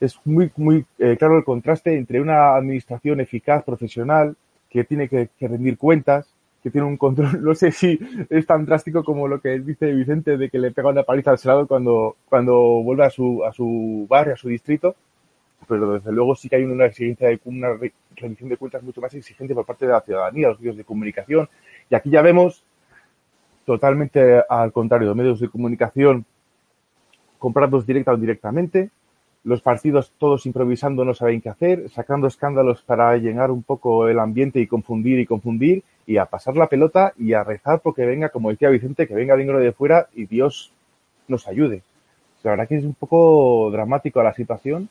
Es 0.00 0.18
muy, 0.24 0.50
muy 0.56 0.86
eh, 0.98 1.16
claro 1.18 1.36
el 1.36 1.44
contraste 1.44 1.94
entre 1.94 2.20
una 2.20 2.54
administración 2.54 3.20
eficaz, 3.20 3.62
profesional, 3.64 4.36
que 4.70 4.84
tiene 4.84 5.08
que 5.08 5.28
rendir 5.40 5.76
cuentas, 5.76 6.32
que 6.62 6.70
tiene 6.70 6.86
un 6.86 6.96
control, 6.96 7.42
no 7.42 7.54
sé 7.54 7.72
si 7.72 7.98
es 8.28 8.46
tan 8.46 8.64
drástico 8.64 9.04
como 9.04 9.28
lo 9.28 9.40
que 9.40 9.58
dice 9.60 9.92
Vicente 9.92 10.36
de 10.36 10.50
que 10.50 10.58
le 10.58 10.70
pega 10.70 10.90
una 10.90 11.02
paliza 11.02 11.30
al 11.30 11.38
Senado 11.38 11.66
cuando, 11.66 12.16
cuando 12.28 12.54
vuelve 12.82 13.04
a 13.04 13.10
su, 13.10 13.44
a 13.44 13.52
su 13.52 14.06
barrio, 14.08 14.34
a 14.34 14.36
su 14.36 14.48
distrito, 14.48 14.96
pero 15.66 15.94
desde 15.94 16.12
luego 16.12 16.34
sí 16.34 16.48
que 16.48 16.56
hay 16.56 16.64
una 16.64 16.86
exigencia 16.86 17.28
de 17.28 17.40
una 17.44 17.68
rendición 18.16 18.48
de 18.48 18.56
cuentas 18.56 18.82
mucho 18.82 19.00
más 19.00 19.14
exigente 19.14 19.54
por 19.54 19.66
parte 19.66 19.86
de 19.86 19.92
la 19.92 20.00
ciudadanía, 20.00 20.48
los 20.48 20.60
medios 20.60 20.76
de 20.76 20.84
comunicación, 20.84 21.48
y 21.90 21.94
aquí 21.94 22.10
ya 22.10 22.22
vemos 22.22 22.64
totalmente 23.64 24.42
al 24.48 24.72
contrario, 24.72 25.14
medios 25.14 25.40
de 25.40 25.48
comunicación 25.48 26.24
comprados 27.38 27.86
directa 27.86 28.12
o 28.12 28.14
indirectamente, 28.14 28.90
los 29.44 29.62
partidos 29.62 30.12
todos 30.18 30.46
improvisando 30.46 31.04
no 31.04 31.14
saben 31.14 31.40
qué 31.40 31.48
hacer, 31.48 31.88
sacando 31.90 32.26
escándalos 32.26 32.82
para 32.82 33.16
llenar 33.16 33.50
un 33.50 33.62
poco 33.62 34.08
el 34.08 34.18
ambiente 34.18 34.60
y 34.60 34.66
confundir 34.66 35.20
y 35.20 35.26
confundir, 35.26 35.84
y 36.08 36.16
a 36.16 36.24
pasar 36.24 36.56
la 36.56 36.68
pelota 36.68 37.12
y 37.18 37.34
a 37.34 37.44
rezar 37.44 37.80
porque 37.82 38.06
venga, 38.06 38.30
como 38.30 38.48
decía 38.48 38.70
Vicente, 38.70 39.06
que 39.06 39.14
venga 39.14 39.36
dinero 39.36 39.60
de 39.60 39.72
fuera 39.72 40.08
y 40.14 40.24
Dios 40.24 40.72
nos 41.28 41.46
ayude. 41.46 41.82
La 42.42 42.52
verdad 42.52 42.66
que 42.66 42.78
es 42.78 42.84
un 42.84 42.94
poco 42.94 43.70
dramático 43.70 44.22
la 44.22 44.32
situación 44.32 44.88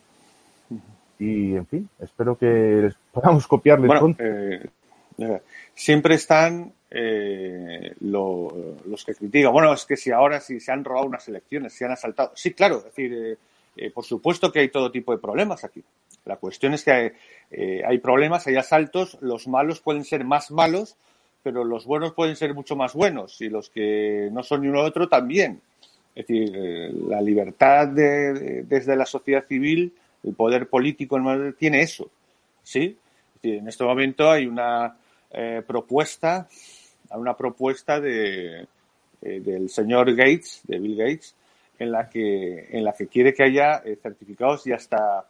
y, 1.18 1.56
en 1.56 1.66
fin, 1.66 1.88
espero 1.98 2.38
que 2.38 2.92
podamos 3.12 3.48
copiarles 3.48 3.88
bueno, 3.88 4.14
eh, 4.16 5.40
siempre 5.74 6.14
están 6.14 6.72
eh, 6.88 7.96
los 7.98 9.04
que 9.04 9.16
critican. 9.16 9.52
Bueno, 9.52 9.74
es 9.74 9.84
que 9.86 9.96
si 9.96 10.12
ahora 10.12 10.38
si 10.38 10.60
se 10.60 10.70
han 10.70 10.84
robado 10.84 11.08
unas 11.08 11.26
elecciones, 11.26 11.72
se 11.72 11.84
han 11.84 11.90
asaltado. 11.90 12.30
Sí, 12.36 12.54
claro, 12.54 12.78
es 12.78 12.84
decir, 12.84 13.36
eh, 13.76 13.90
por 13.90 14.04
supuesto 14.04 14.52
que 14.52 14.60
hay 14.60 14.68
todo 14.68 14.92
tipo 14.92 15.10
de 15.10 15.18
problemas 15.18 15.64
aquí. 15.64 15.82
La 16.28 16.36
cuestión 16.36 16.74
es 16.74 16.84
que 16.84 17.14
eh, 17.50 17.82
hay 17.84 17.98
problemas, 17.98 18.46
hay 18.46 18.56
asaltos, 18.56 19.16
los 19.22 19.48
malos 19.48 19.80
pueden 19.80 20.04
ser 20.04 20.24
más 20.24 20.50
malos, 20.50 20.96
pero 21.42 21.64
los 21.64 21.86
buenos 21.86 22.12
pueden 22.12 22.36
ser 22.36 22.52
mucho 22.52 22.76
más 22.76 22.92
buenos 22.92 23.40
y 23.40 23.48
los 23.48 23.70
que 23.70 24.28
no 24.30 24.42
son 24.42 24.60
ni 24.60 24.68
uno 24.68 24.82
otro 24.82 25.08
también. 25.08 25.62
Es 26.14 26.26
decir, 26.26 26.52
eh, 26.54 26.92
la 27.08 27.22
libertad 27.22 27.88
desde 27.88 28.94
la 28.94 29.06
sociedad 29.06 29.46
civil, 29.46 29.94
el 30.22 30.34
poder 30.34 30.68
político 30.68 31.18
tiene 31.58 31.80
eso, 31.80 32.10
¿sí? 32.62 32.98
en 33.42 33.66
este 33.66 33.84
momento 33.84 34.30
hay 34.30 34.46
una 34.46 34.94
eh, 35.30 35.62
propuesta, 35.66 36.46
una 37.12 37.34
propuesta 37.34 38.00
de, 38.00 38.66
del 39.22 39.70
señor 39.70 40.14
Gates, 40.14 40.60
de 40.64 40.78
Bill 40.78 40.96
Gates, 40.96 41.34
en 41.78 41.90
la 41.90 42.10
que, 42.10 42.68
en 42.70 42.84
la 42.84 42.92
que 42.92 43.06
quiere 43.06 43.32
que 43.32 43.44
haya 43.44 43.82
certificados 44.02 44.66
y 44.66 44.72
hasta 44.72 45.24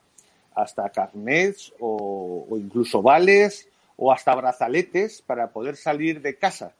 hasta 0.58 0.90
carnets 0.90 1.72
o, 1.78 2.46
incluso 2.58 3.00
vales 3.00 3.68
o 3.96 4.12
hasta 4.12 4.34
brazaletes 4.34 5.22
para 5.22 5.50
poder 5.50 5.76
salir 5.76 6.20
de 6.20 6.36
casa. 6.36 6.74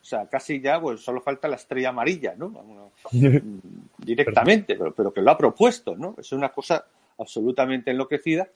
O 0.00 0.04
sea, 0.04 0.26
casi 0.26 0.60
ya 0.60 0.80
pues 0.80 1.00
solo 1.00 1.20
falta 1.20 1.48
la 1.48 1.56
estrella 1.56 1.90
amarilla, 1.90 2.34
¿no? 2.36 2.90
Directamente, 3.98 4.74
pero, 4.76 4.92
pero 4.92 5.12
que 5.12 5.22
lo 5.22 5.30
ha 5.30 5.38
propuesto, 5.38 5.96
¿no? 5.96 6.14
Es 6.18 6.32
una 6.32 6.50
cosa 6.50 6.84
absolutamente 7.18 7.90
enloquecida. 7.90 8.48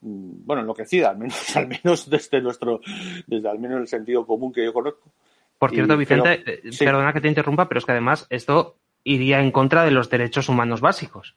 Mm, 0.00 0.46
bueno, 0.46 0.62
enloquecida, 0.62 1.10
al 1.10 1.18
menos, 1.18 1.56
al 1.56 1.68
menos 1.68 2.08
desde 2.08 2.40
nuestro, 2.40 2.80
desde 3.26 3.48
al 3.48 3.58
menos 3.58 3.80
el 3.80 3.88
sentido 3.88 4.26
común 4.26 4.52
que 4.52 4.64
yo 4.64 4.72
conozco. 4.72 5.10
Por 5.58 5.70
cierto, 5.70 5.96
Vicente, 5.96 6.42
eh, 6.46 6.70
perdona 6.78 7.12
que 7.12 7.20
te 7.20 7.28
interrumpa, 7.28 7.68
pero 7.68 7.78
es 7.78 7.84
que 7.84 7.92
además 7.92 8.26
esto 8.30 8.76
iría 9.02 9.40
en 9.40 9.50
contra 9.50 9.84
de 9.84 9.90
los 9.90 10.08
derechos 10.08 10.48
humanos 10.48 10.80
básicos. 10.80 11.34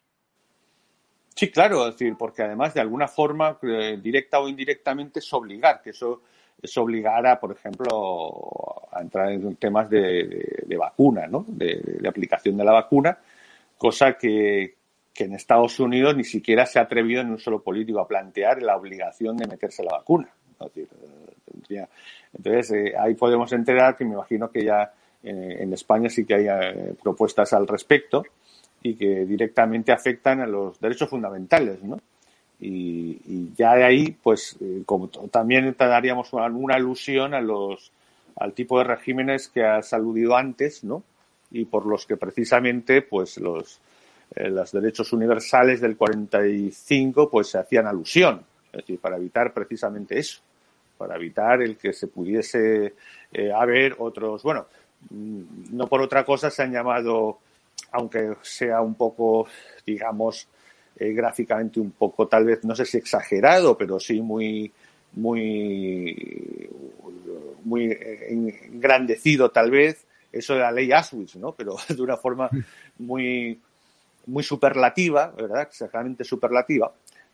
Sí, 1.42 1.50
claro, 1.50 1.88
decir, 1.88 2.16
porque 2.20 2.44
además 2.44 2.76
de 2.76 2.82
alguna 2.82 3.08
forma, 3.08 3.58
eh, 3.64 3.98
directa 4.00 4.40
o 4.40 4.48
indirectamente, 4.48 5.18
es 5.18 5.34
obligar, 5.34 5.82
que 5.82 5.90
eso 5.90 6.22
es 6.62 6.78
obligar 6.78 7.26
a, 7.26 7.40
por 7.40 7.52
ejemplo, 7.52 8.88
a 8.92 9.02
entrar 9.02 9.32
en 9.32 9.56
temas 9.56 9.90
de, 9.90 10.78
vacuna, 10.78 11.26
¿no? 11.26 11.44
De, 11.48 12.00
aplicación 12.08 12.58
de 12.58 12.64
la 12.64 12.74
vacuna, 12.74 13.18
cosa 13.76 14.14
que, 14.14 14.76
en 15.16 15.34
Estados 15.34 15.80
Unidos 15.80 16.16
ni 16.16 16.24
siquiera 16.24 16.68
se 16.68 16.78
ha 16.78 16.84
atrevido 16.84 17.22
en 17.22 17.32
un 17.32 17.40
solo 17.40 17.64
político 17.64 18.00
a 18.00 18.08
plantear 18.08 18.62
la 18.62 18.78
obligación 18.78 19.36
de 19.36 19.48
meterse 19.48 19.84
la 19.84 19.98
vacuna. 19.98 20.30
Eh, 20.76 21.88
entonces, 22.38 22.72
eh, 22.72 22.94
ahí 22.96 23.16
podemos 23.16 23.52
enterar 23.52 23.98
que 23.98 24.06
me 24.06 24.14
imagino 24.14 24.52
que 24.52 24.64
ya 24.64 24.94
en 25.24 25.74
España 25.74 26.08
sí 26.08 26.24
que 26.24 26.36
hay 26.36 26.94
propuestas 27.02 27.52
al 27.54 27.68
respecto 27.68 28.26
y 28.84 28.96
que 28.96 29.26
directamente 29.26 29.92
afectan 29.92 30.42
a 30.42 30.48
los 30.48 30.80
derechos 30.80 31.10
fundamentales, 31.10 31.84
¿no? 31.84 32.00
Y, 32.60 33.54
ya 33.56 33.76
de 33.76 33.84
ahí, 33.84 34.18
pues, 34.22 34.56
eh, 34.62 34.84
como 34.86 35.08
también 35.10 35.76
daríamos 35.78 36.32
una, 36.32 36.76
alusión 36.76 37.34
a 37.34 37.42
los, 37.42 37.92
al 38.36 38.54
tipo 38.54 38.78
de 38.78 38.84
regímenes 38.84 39.50
que 39.50 39.64
has 39.64 39.94
aludido 39.94 40.36
antes, 40.36 40.84
¿no? 40.84 41.04
Y 41.52 41.66
por 41.66 41.86
los 41.88 42.06
que 42.06 42.18
precisamente, 42.18 43.02
pues, 43.02 43.38
los, 43.38 43.80
eh, 44.36 44.50
los 44.50 44.72
derechos 44.72 45.12
universales 45.12 45.82
del 45.82 45.98
45, 45.98 47.30
pues, 47.30 47.48
se 47.48 47.58
hacían 47.58 47.88
alusión. 47.88 48.44
Es 48.72 48.82
decir, 48.82 49.00
para 49.00 49.18
evitar 49.18 49.54
precisamente 49.54 50.20
eso, 50.20 50.40
para 50.98 51.16
evitar 51.16 51.64
el 51.64 51.78
que 51.78 51.94
se 51.94 52.08
pudiese 52.08 52.94
eh, 53.34 53.52
haber 53.52 53.96
otros, 53.98 54.44
bueno, 54.44 54.68
mm, 55.10 55.76
no 55.76 55.88
por 55.88 56.02
otra 56.02 56.24
cosa 56.24 56.52
se 56.52 56.62
han 56.62 56.72
llamado 56.72 57.40
aunque 57.92 58.36
sea 58.42 58.82
un 58.82 58.96
poco, 58.96 59.48
digamos, 59.86 60.48
eh, 60.96 61.14
gráficamente 61.14 61.80
un 61.80 61.92
poco, 61.92 62.28
tal 62.28 62.46
vez, 62.46 62.64
no 62.64 62.76
sé 62.76 62.86
si 62.86 62.98
exagerado, 62.98 63.78
pero 63.78 64.00
sí 64.00 64.22
muy, 64.22 64.72
muy, 65.14 66.70
muy 67.64 67.98
engrandecido 68.30 69.52
tal 69.52 69.72
vez, 69.72 70.06
eso 70.32 70.54
de 70.54 70.60
la 70.60 70.72
ley 70.72 70.92
Auschwitz, 70.92 71.36
¿no? 71.36 71.54
Pero 71.54 71.76
de 71.90 72.02
una 72.02 72.18
forma 72.18 72.50
muy, 73.00 73.60
muy 74.28 74.44
superlativa, 74.44 75.32
¿verdad? 75.32 75.64
Exageradamente 75.64 76.24
superlativa 76.24 76.92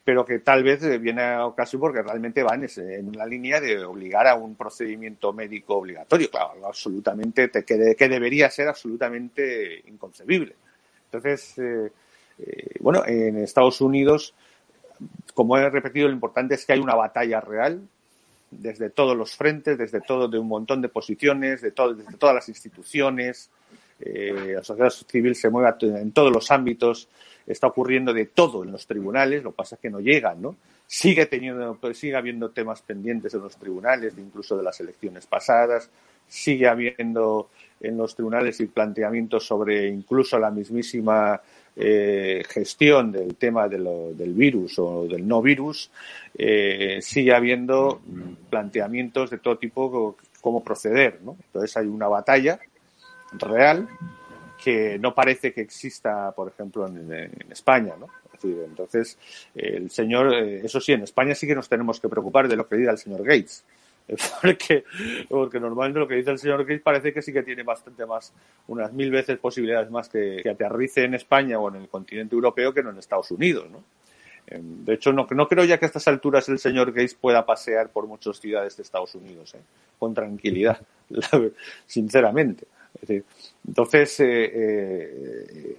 pero 0.08 0.24
que 0.24 0.40
tal 0.40 0.64
vez 0.64 1.02
viene 1.02 1.22
a 1.22 1.46
ocasión 1.46 1.82
porque 1.82 2.02
realmente 2.02 2.42
van 2.42 2.66
en 2.78 3.12
la 3.12 3.26
línea 3.26 3.60
de 3.60 3.84
obligar 3.84 4.26
a 4.26 4.36
un 4.36 4.56
procedimiento 4.56 5.34
médico 5.34 5.76
obligatorio, 5.76 6.32
claro, 6.32 6.66
absolutamente, 6.66 7.50
que, 7.50 7.94
que 7.94 8.08
debería 8.08 8.50
ser 8.50 8.70
absolutamente 8.70 9.84
inconcebible. 9.86 10.56
Entonces, 11.12 11.58
eh, 11.58 11.92
eh, 12.40 12.76
bueno, 12.80 13.04
en 13.06 13.40
Estados 13.40 13.82
Unidos, 13.82 14.34
como 15.34 15.58
he 15.58 15.70
repetido, 15.70 16.08
lo 16.08 16.14
importante 16.14 16.56
es 16.56 16.66
que 16.66 16.72
hay 16.72 16.80
una 16.80 16.96
batalla 16.96 17.42
real 17.42 17.82
desde 18.50 18.90
todos 18.90 19.18
los 19.18 19.36
frentes, 19.36 19.78
desde 19.78 20.00
todo, 20.00 20.30
de 20.30 20.40
un 20.40 20.48
montón 20.48 20.82
de 20.82 20.88
posiciones, 20.88 21.62
de 21.62 21.72
todo, 21.72 21.94
desde 21.94 22.16
todas 22.16 22.34
las 22.34 22.48
instituciones, 22.48 23.50
eh, 24.00 24.54
la 24.56 24.64
sociedad 24.64 24.90
civil 24.90 25.36
se 25.36 25.50
mueve 25.50 25.76
en 25.82 26.12
todos 26.12 26.32
los 26.32 26.52
ámbitos, 26.52 27.08
está 27.46 27.68
ocurriendo 27.68 28.14
de 28.14 28.26
todo 28.26 28.64
en 28.64 28.72
los 28.72 28.86
tribunales, 28.86 29.44
lo 29.44 29.52
que 29.52 29.58
pasa 29.58 29.76
es 29.76 29.82
que 29.82 29.90
no 29.90 30.00
llegan, 30.00 30.42
¿no? 30.42 30.56
Sigue 30.86 31.26
teniendo, 31.26 31.78
sigue 31.94 32.16
habiendo 32.16 32.52
temas 32.52 32.82
pendientes 32.82 33.34
en 33.34 33.42
los 33.42 33.58
tribunales, 33.58 34.14
incluso 34.18 34.56
de 34.56 34.64
las 34.64 34.80
elecciones 34.80 35.26
pasadas, 35.26 35.90
sigue 36.28 36.68
habiendo 36.68 37.50
en 37.80 37.98
los 37.98 38.16
tribunales 38.16 38.60
y 38.60 38.68
planteamientos 38.68 39.46
sobre 39.46 39.88
incluso 39.88 40.40
la 40.40 40.52
mismísima 40.52 41.40
eh, 41.76 42.44
gestión 42.50 43.12
del 43.12 43.36
tema 43.36 43.68
del 43.68 44.34
virus 44.34 44.80
o 44.80 45.08
del 45.08 45.28
no 45.28 45.42
virus, 45.42 45.92
eh, 46.38 47.00
sigue 47.02 47.34
habiendo 47.34 48.02
planteamientos 48.50 49.30
de 49.30 49.38
todo 49.38 49.58
tipo 49.58 50.16
cómo 50.42 50.64
proceder, 50.64 51.20
¿no? 51.24 51.38
Entonces 51.48 51.76
hay 51.78 51.88
una 51.88 52.08
batalla 52.08 52.60
real 53.34 53.88
que 54.58 54.98
no 55.00 55.14
parece 55.14 55.54
que 55.54 55.62
exista, 55.62 56.32
por 56.32 56.50
ejemplo, 56.50 56.88
en, 56.88 57.32
España, 57.50 57.94
¿no? 58.00 58.08
entonces, 58.44 59.18
el 59.56 59.90
señor, 59.90 60.34
eh, 60.34 60.62
eso 60.64 60.80
sí, 60.80 60.92
en 60.92 61.02
España 61.04 61.34
sí 61.34 61.48
que 61.48 61.56
nos 61.56 61.70
tenemos 61.70 62.00
que 62.00 62.08
preocupar 62.08 62.48
de 62.48 62.56
lo 62.56 62.68
que 62.68 62.76
diga 62.76 62.92
el 62.92 62.98
señor 62.98 63.24
Gates. 63.24 63.64
Porque, 64.42 64.86
porque 65.28 65.60
normalmente 65.60 66.00
lo 66.00 66.08
que 66.08 66.16
dice 66.16 66.32
el 66.32 66.40
señor 66.40 66.64
Gates 66.64 66.82
parece 66.82 67.14
que 67.14 67.22
sí 67.22 67.34
que 67.34 67.44
tiene 67.44 67.64
bastante 67.64 68.06
más, 68.06 68.34
unas 68.68 68.94
mil 68.94 69.12
veces 69.12 69.38
posibilidades 69.38 69.92
más 69.92 70.08
que, 70.08 70.40
que 70.42 70.50
aterrice 70.50 71.04
en 71.04 71.16
España 71.16 71.60
o 71.60 71.68
en 71.68 71.82
el 71.82 71.90
continente 71.90 72.34
europeo 72.34 72.74
que 72.74 72.82
no 72.82 72.92
en 72.92 73.00
Estados 73.00 73.32
Unidos, 73.32 73.70
¿no? 73.70 73.84
Em, 74.48 74.86
de 74.86 74.94
hecho, 74.94 75.12
no, 75.12 75.28
no 75.30 75.48
creo 75.50 75.66
ya 75.66 75.78
que 75.78 75.84
a 75.84 75.88
estas 75.88 76.08
alturas 76.08 76.48
el 76.48 76.58
señor 76.58 76.94
Gates 76.94 77.16
pueda 77.16 77.46
pasear 77.46 77.90
por 77.90 78.08
muchas 78.08 78.40
ciudades 78.40 78.78
de 78.78 78.84
Estados 78.84 79.14
Unidos 79.14 79.54
¿eh? 79.56 79.62
con 80.00 80.14
tranquilidad, 80.14 80.80
sinceramente 81.86 82.66
entonces, 83.68 84.20
eh, 84.20 84.52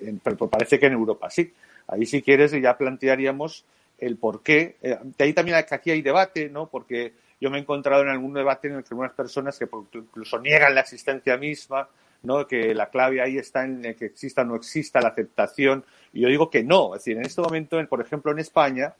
eh, 0.02 0.18
parece 0.50 0.78
que 0.78 0.86
en 0.86 0.92
Europa 0.92 1.30
sí. 1.30 1.52
Ahí 1.86 2.06
si 2.06 2.22
quieres 2.22 2.52
ya 2.52 2.76
plantearíamos 2.76 3.64
el 3.98 4.16
por 4.16 4.42
qué. 4.42 4.76
Eh, 4.82 4.98
de 5.02 5.24
ahí 5.24 5.32
también 5.32 5.56
aquí 5.70 5.90
hay 5.90 6.02
debate, 6.02 6.48
¿no? 6.48 6.68
Porque 6.68 7.12
yo 7.40 7.50
me 7.50 7.58
he 7.58 7.60
encontrado 7.60 8.02
en 8.02 8.08
algún 8.08 8.34
debate 8.34 8.68
en 8.68 8.74
el 8.74 8.82
que 8.82 8.88
algunas 8.90 9.12
personas 9.12 9.58
que 9.58 9.68
incluso 9.94 10.38
niegan 10.40 10.74
la 10.74 10.82
existencia 10.82 11.36
misma, 11.36 11.88
¿no? 12.22 12.46
Que 12.46 12.74
la 12.74 12.90
clave 12.90 13.20
ahí 13.22 13.38
está 13.38 13.64
en 13.64 13.94
que 13.94 14.06
exista 14.06 14.42
o 14.42 14.44
no 14.44 14.56
exista 14.56 15.00
la 15.00 15.08
aceptación. 15.08 15.84
Y 16.12 16.20
yo 16.20 16.28
digo 16.28 16.50
que 16.50 16.62
no. 16.62 16.94
Es 16.94 17.04
decir, 17.04 17.16
en 17.16 17.26
este 17.26 17.40
momento, 17.40 17.84
por 17.88 18.00
ejemplo, 18.00 18.32
en 18.32 18.40
España, 18.40 18.94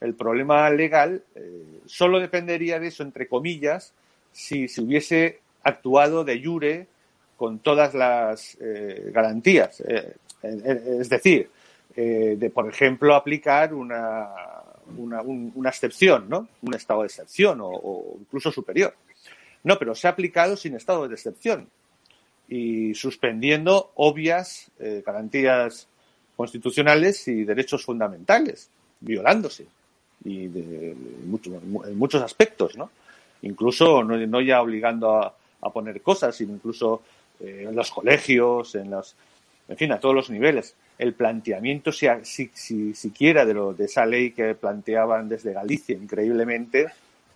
el 0.00 0.14
problema 0.14 0.68
legal 0.70 1.22
solo 1.86 2.20
dependería 2.20 2.78
de 2.78 2.88
eso, 2.88 3.02
entre 3.02 3.26
comillas, 3.26 3.94
si 4.32 4.68
se 4.68 4.80
hubiese 4.80 5.40
actuado 5.62 6.24
de 6.24 6.42
jure 6.42 6.86
con 7.42 7.58
todas 7.58 7.92
las 7.92 8.56
eh, 8.60 9.10
garantías. 9.12 9.80
Eh, 9.80 10.14
es 10.44 11.08
decir, 11.08 11.50
eh, 11.96 12.36
de, 12.38 12.50
por 12.50 12.68
ejemplo, 12.68 13.16
aplicar 13.16 13.74
una, 13.74 14.28
una, 14.96 15.68
excepción, 15.68 16.28
¿no? 16.28 16.46
Un 16.62 16.74
estado 16.74 17.00
de 17.00 17.08
excepción 17.08 17.58
o, 17.60 18.14
incluso 18.20 18.52
superior. 18.52 18.94
No, 19.64 19.76
pero 19.76 19.92
se 19.96 20.06
ha 20.06 20.10
aplicado 20.10 20.56
sin 20.56 20.76
estado 20.76 21.08
de 21.08 21.14
excepción 21.14 21.68
y 22.46 22.94
suspendiendo 22.94 23.90
obvias 23.96 24.70
garantías 25.04 25.88
constitucionales 26.36 27.26
y 27.26 27.42
derechos 27.42 27.84
fundamentales, 27.84 28.70
violándose 29.00 29.66
y 30.24 30.46
de, 30.46 30.92
en 30.92 31.98
muchos 31.98 32.22
aspectos, 32.22 32.76
¿no? 32.76 32.88
Incluso 33.42 34.04
no, 34.04 34.40
ya 34.40 34.62
obligando 34.62 35.10
a, 35.20 35.34
poner 35.72 36.02
cosas, 36.02 36.36
sino 36.36 36.54
incluso 36.54 37.02
eh, 37.42 37.66
en 37.68 37.76
los 37.76 37.90
colegios, 37.90 38.74
en 38.74 38.90
los, 38.90 39.14
en 39.68 39.76
fin, 39.76 39.92
a 39.92 40.00
todos 40.00 40.14
los 40.14 40.30
niveles. 40.30 40.74
El 40.98 41.14
planteamiento, 41.14 41.92
si, 41.92 42.06
si, 42.22 42.94
siquiera 42.94 43.44
de, 43.44 43.54
lo, 43.54 43.74
de 43.74 43.86
esa 43.86 44.06
ley 44.06 44.30
que 44.32 44.54
planteaban 44.54 45.28
desde 45.28 45.52
Galicia, 45.52 45.96
increíblemente, 45.96 46.86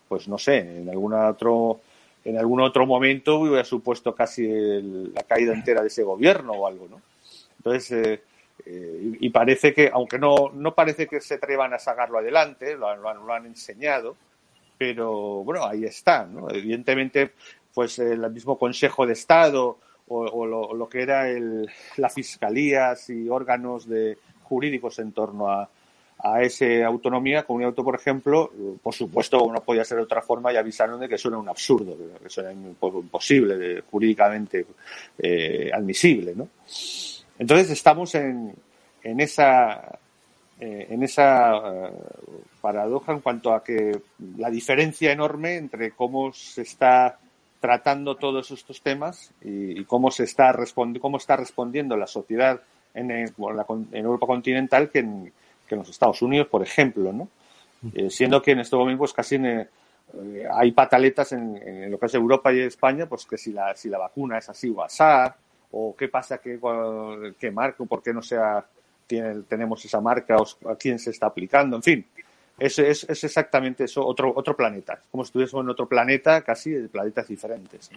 pues 0.09 0.29
no 0.29 0.39
sé, 0.39 0.59
en 0.59 0.89
algún 0.89 1.15
otro, 1.15 1.81
en 2.25 2.39
algún 2.39 2.61
otro 2.61 2.87
momento 2.87 3.39
hubiera 3.39 3.65
supuesto 3.65 4.15
casi 4.15 4.47
la 4.47 5.23
caída 5.25 5.53
entera 5.53 5.81
de 5.83 5.89
ese 5.89 6.03
gobierno 6.03 6.53
o 6.53 6.67
algo, 6.67 6.89
¿no? 6.89 7.01
Entonces, 7.59 7.91
eh, 7.93 8.21
Eh, 8.65 9.19
y, 9.21 9.31
parece 9.31 9.73
que, 9.73 9.91
aunque 9.93 10.19
no, 10.19 10.51
no 10.53 10.75
parece 10.75 11.07
que 11.07 11.21
se 11.21 11.35
atrevan 11.35 11.75
a 11.75 11.79
sacarlo 11.79 12.19
adelante, 12.19 12.75
lo, 12.75 12.97
lo, 12.97 13.33
han 13.33 13.47
enseñado, 13.47 14.17
pero 14.79 15.45
bueno, 15.45 15.65
ahí 15.65 15.85
está, 15.85 16.25
¿no? 16.27 16.51
Evidentemente, 16.51 17.33
pues 17.75 17.99
el 17.99 18.29
mismo 18.31 18.59
Consejo 18.59 19.07
de 19.07 19.13
Estado 19.13 19.79
o, 20.09 20.47
lo, 20.47 20.89
que 20.89 21.03
era 21.03 21.29
el, 21.29 21.69
la 21.97 22.09
fiscalías 22.09 23.11
y 23.11 23.29
órganos 23.29 23.89
de, 23.89 24.19
jurídicos 24.47 24.99
en 24.99 25.13
torno 25.13 25.51
a, 25.51 25.69
a 26.19 26.43
esa 26.43 26.87
autonomía, 26.87 27.45
comunidad 27.45 27.71
autónoma, 27.71 27.93
por 27.93 28.01
ejemplo, 28.01 28.53
por 28.83 28.95
supuesto, 28.95 29.39
no 29.53 29.63
podía 29.63 29.85
ser 29.85 29.99
de 29.99 30.05
otra 30.05 30.23
forma 30.23 30.53
y 30.53 30.57
avisaron 30.57 31.01
de 31.01 31.09
que 31.09 31.17
eso 31.17 31.29
era 31.29 31.39
un 31.39 31.49
absurdo, 31.49 31.97
que 31.97 32.27
eso 32.27 32.41
era 32.41 32.53
imposible, 32.53 33.83
jurídicamente 33.91 34.65
eh, 35.19 35.71
admisible, 35.73 36.35
¿no? 36.35 36.49
Entonces 37.39 37.71
estamos 37.71 38.15
en, 38.15 38.55
en 39.03 39.21
esa 39.21 39.99
eh, 40.59 40.87
en 40.89 41.03
esa 41.03 41.55
eh, 41.57 41.91
paradoja 42.63 43.13
en 43.13 43.21
cuanto 43.21 43.53
a 43.53 43.63
que 43.63 44.01
la 44.39 44.49
diferencia 44.49 45.13
enorme 45.13 45.57
entre 45.57 45.91
cómo 45.91 46.33
se 46.33 46.63
está 46.63 47.19
tratando 47.67 48.15
todos 48.15 48.53
estos 48.53 48.81
temas 48.81 49.33
y, 49.43 49.85
cómo 49.87 50.13
se 50.13 50.23
está 50.23 50.55
cómo 51.01 51.17
está 51.17 51.35
respondiendo 51.35 51.97
la 51.97 52.07
sociedad 52.07 52.61
en, 52.95 53.11
en 53.11 53.27
Europa 53.93 54.25
continental 54.25 54.89
que 54.89 55.01
en, 55.01 55.33
que 55.67 55.75
en 55.75 55.81
los 55.81 55.89
Estados 55.89 56.23
Unidos, 56.23 56.47
por 56.47 56.63
ejemplo, 56.63 57.13
¿no? 57.13 57.29
Eh, 57.93 58.09
siendo 58.09 58.41
que 58.41 58.53
en 58.53 58.61
este 58.61 58.77
momento 58.77 59.01
pues 59.01 59.13
casi 59.13 59.35
eh, 59.35 59.67
hay 60.49 60.71
pataletas 60.71 61.33
en, 61.33 61.91
lo 61.91 61.99
que 61.99 62.07
es 62.07 62.15
Europa 62.15 62.53
y 62.53 62.61
España, 62.61 63.07
pues 63.07 63.27
que 63.27 63.37
si 63.37 63.53
la, 63.53 63.75
si 63.75 63.89
la 63.89 63.99
vacuna 63.99 64.39
es 64.39 64.49
así 64.49 64.71
o 64.71 64.81
asá, 64.81 65.37
o 65.73 65.97
qué 65.97 66.07
pasa, 66.07 66.39
qué, 66.39 66.61
qué 67.37 67.51
marca, 67.51 67.85
por 67.85 68.01
qué 68.01 68.15
no 68.15 68.23
sea, 68.23 68.65
tiene, 69.09 69.43
tenemos 69.49 69.85
esa 69.85 70.01
marca, 70.01 70.37
o 70.37 70.71
a 70.71 70.77
quién 70.77 71.01
se 71.01 71.11
está 71.11 71.27
aplicando, 71.27 71.75
en 71.75 71.83
fin. 71.83 72.07
Es, 72.59 72.79
es, 72.79 73.05
es 73.05 73.25
exactamente 73.25 73.85
eso, 73.85 74.05
otro, 74.05 74.33
otro 74.35 74.57
planeta. 74.57 75.01
Como 75.11 75.25
si 75.25 75.29
estuviésemos 75.29 75.65
en 75.65 75.71
otro 75.71 75.87
planeta, 75.87 76.43
casi 76.43 76.71
de 76.71 76.89
planetas 76.89 77.29
diferentes. 77.29 77.91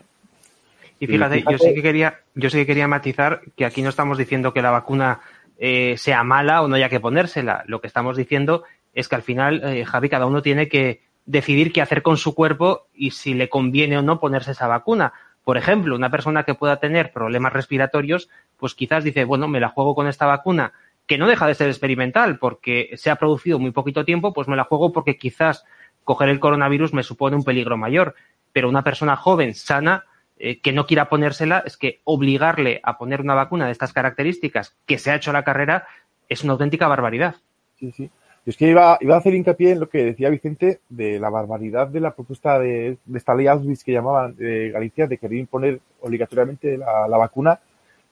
Y 1.00 1.08
fíjate, 1.08 1.44
yo 1.50 1.58
sí 1.58 1.74
que 1.74 1.82
quería, 1.82 2.20
yo 2.36 2.50
sí 2.50 2.58
que 2.58 2.66
quería 2.66 2.88
matizar 2.88 3.42
que 3.56 3.66
aquí 3.66 3.82
no 3.82 3.90
estamos 3.90 4.18
diciendo 4.18 4.54
que 4.54 4.62
la 4.62 4.72
vacuna 4.72 5.22
eh, 5.58 5.96
sea 5.98 6.24
mala 6.24 6.62
o 6.62 6.68
no 6.68 6.76
haya 6.76 6.90
que 6.90 7.00
ponérsela. 7.00 7.64
Lo 7.68 7.80
que 7.80 7.88
estamos 7.88 8.18
diciendo 8.18 8.64
es 8.94 9.08
que 9.08 9.16
al 9.16 9.22
final, 9.22 9.64
eh, 9.64 9.86
Javi, 9.86 10.10
cada 10.10 10.26
uno 10.26 10.42
tiene 10.42 10.68
que 10.68 11.02
decidir 11.26 11.72
qué 11.72 11.82
hacer 11.82 12.02
con 12.02 12.18
su 12.18 12.36
cuerpo 12.36 12.88
y 12.94 13.12
si 13.12 13.34
le 13.34 13.50
conviene 13.50 13.98
o 13.98 14.02
no 14.02 14.20
ponerse 14.20 14.52
esa 14.52 14.68
vacuna. 14.68 15.14
Por 15.46 15.58
ejemplo, 15.58 15.96
una 15.96 16.12
persona 16.12 16.44
que 16.44 16.54
pueda 16.54 16.80
tener 16.80 17.14
problemas 17.14 17.54
respiratorios, 17.54 18.30
pues 18.58 18.76
quizás 18.76 19.04
dice, 19.04 19.24
bueno, 19.24 19.48
me 19.48 19.60
la 19.60 19.70
juego 19.70 19.96
con 19.96 20.08
esta 20.08 20.26
vacuna, 20.26 20.74
que 21.10 21.18
no 21.18 21.28
deja 21.28 21.48
de 21.48 21.56
ser 21.56 21.70
experimental, 21.70 22.38
porque 22.38 22.92
se 22.94 23.10
ha 23.10 23.16
producido 23.16 23.58
muy 23.58 23.72
poquito 23.72 24.06
tiempo, 24.06 24.32
pues 24.32 24.48
me 24.48 24.56
la 24.56 24.66
juego 24.66 24.94
porque 24.94 25.18
quizás 25.18 25.66
coger 26.04 26.30
el 26.30 26.40
coronavirus 26.40 26.94
me 26.94 27.02
supone 27.02 27.36
un 27.36 27.44
peligro 27.44 27.78
mayor. 27.78 28.14
Pero 28.54 28.70
una 28.70 28.84
persona 28.84 29.16
joven, 29.16 29.56
sana, 29.56 30.06
eh, 30.38 30.60
que 30.62 30.72
no 30.72 30.86
quiera 30.86 31.10
ponérsela, 31.10 31.64
es 31.66 31.78
que 31.78 32.00
obligarle 32.04 32.80
a 32.84 33.00
poner 33.00 33.22
una 33.22 33.34
vacuna 33.34 33.66
de 33.66 33.72
estas 33.72 33.92
características 33.92 34.78
que 34.86 35.00
se 35.00 35.10
ha 35.10 35.16
hecho 35.16 35.34
la 35.34 35.44
carrera 35.44 35.88
es 36.30 36.44
una 36.44 36.54
auténtica 36.54 36.88
barbaridad. 36.88 37.38
Sí, 37.80 37.92
sí. 37.92 38.12
Es 38.46 38.56
que 38.56 38.68
iba, 38.68 38.94
a 38.94 39.18
hacer 39.18 39.34
hincapié 39.34 39.72
en 39.72 39.80
lo 39.80 39.90
que 39.90 40.06
decía 40.06 40.30
Vicente 40.30 40.80
de 40.90 41.20
la 41.20 41.32
barbaridad 41.32 41.88
de 41.88 42.02
la 42.02 42.14
propuesta 42.14 42.60
de, 42.60 43.00
esta 43.16 43.34
ley 43.34 43.48
Auschwitz 43.48 43.84
que 43.84 43.94
llamaban 43.94 44.36
de 44.36 44.70
Galicia 44.70 45.08
de 45.08 45.18
querer 45.18 45.40
imponer 45.40 45.80
obligatoriamente 46.02 46.78
la, 46.78 47.18
vacuna. 47.18 47.60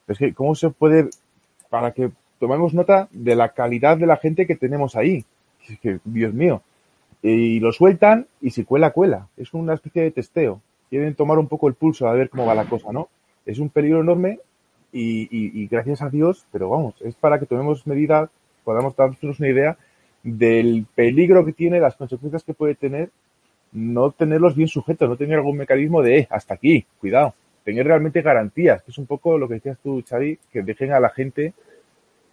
es 0.08 0.18
que, 0.18 0.34
¿cómo 0.34 0.56
se 0.56 0.70
puede, 0.70 1.10
para 1.70 1.92
que 1.92 2.10
tomemos 2.38 2.74
nota 2.74 3.08
de 3.12 3.36
la 3.36 3.50
calidad 3.50 3.96
de 3.96 4.06
la 4.06 4.16
gente 4.16 4.46
que 4.46 4.56
tenemos 4.56 4.96
ahí? 4.96 5.24
Que, 5.82 5.98
Dios 6.04 6.32
mío. 6.32 6.62
Y 7.22 7.60
lo 7.60 7.72
sueltan 7.72 8.26
y 8.40 8.50
si 8.50 8.64
cuela, 8.64 8.92
cuela. 8.92 9.28
Es 9.36 9.52
una 9.52 9.74
especie 9.74 10.02
de 10.02 10.10
testeo 10.10 10.60
quieren 10.88 11.14
tomar 11.14 11.38
un 11.38 11.48
poco 11.48 11.68
el 11.68 11.74
pulso 11.74 12.08
a 12.08 12.12
ver 12.12 12.30
cómo 12.30 12.46
va 12.46 12.54
la 12.54 12.68
cosa, 12.68 12.92
¿no? 12.92 13.08
Es 13.46 13.58
un 13.58 13.68
peligro 13.68 14.00
enorme 14.00 14.40
y, 14.92 15.66
gracias 15.68 16.02
a 16.02 16.08
Dios, 16.08 16.46
pero 16.50 16.70
vamos, 16.70 16.94
es 17.00 17.14
para 17.14 17.38
que 17.38 17.46
tomemos 17.46 17.86
medidas, 17.86 18.30
podamos 18.64 18.96
darnos 18.96 19.22
una 19.22 19.48
idea 19.48 19.76
del 20.22 20.86
peligro 20.94 21.44
que 21.44 21.52
tiene, 21.52 21.78
las 21.78 21.96
consecuencias 21.96 22.42
que 22.42 22.54
puede 22.54 22.74
tener 22.74 23.10
no 23.70 24.10
tenerlos 24.12 24.56
bien 24.56 24.68
sujetos, 24.68 25.08
no 25.08 25.16
tener 25.16 25.36
algún 25.36 25.58
mecanismo 25.58 26.02
de, 26.02 26.20
eh, 26.20 26.28
hasta 26.30 26.54
aquí, 26.54 26.86
cuidado, 27.00 27.34
tener 27.64 27.86
realmente 27.86 28.22
garantías, 28.22 28.82
que 28.82 28.90
es 28.90 28.98
un 28.98 29.06
poco 29.06 29.36
lo 29.36 29.46
que 29.46 29.54
decías 29.54 29.78
tú, 29.82 30.02
Xavi, 30.08 30.38
que 30.50 30.62
dejen 30.62 30.92
a 30.92 31.00
la 31.00 31.10
gente 31.10 31.52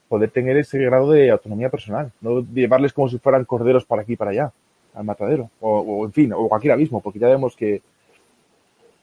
poder 0.08 0.32
tener 0.32 0.58
ese 0.58 0.78
grado 0.80 1.12
de 1.12 1.32
autonomía 1.32 1.70
personal, 1.70 2.12
no 2.22 2.42
llevarles 2.54 2.94
como 2.94 3.10
si 3.10 3.18
fueran 3.18 3.46
corderos 3.46 3.86
para 3.86 4.04
aquí 4.04 4.14
y 4.14 4.18
para 4.18 4.32
allá, 4.32 4.52
al 4.94 5.04
matadero, 5.04 5.50
o, 5.60 5.80
o 5.80 6.06
en 6.06 6.14
fin, 6.14 6.34
o 6.34 6.48
cualquier 6.48 6.74
abismo, 6.74 7.02
porque 7.02 7.20
ya 7.20 7.28
vemos 7.28 7.56
que 7.56 7.82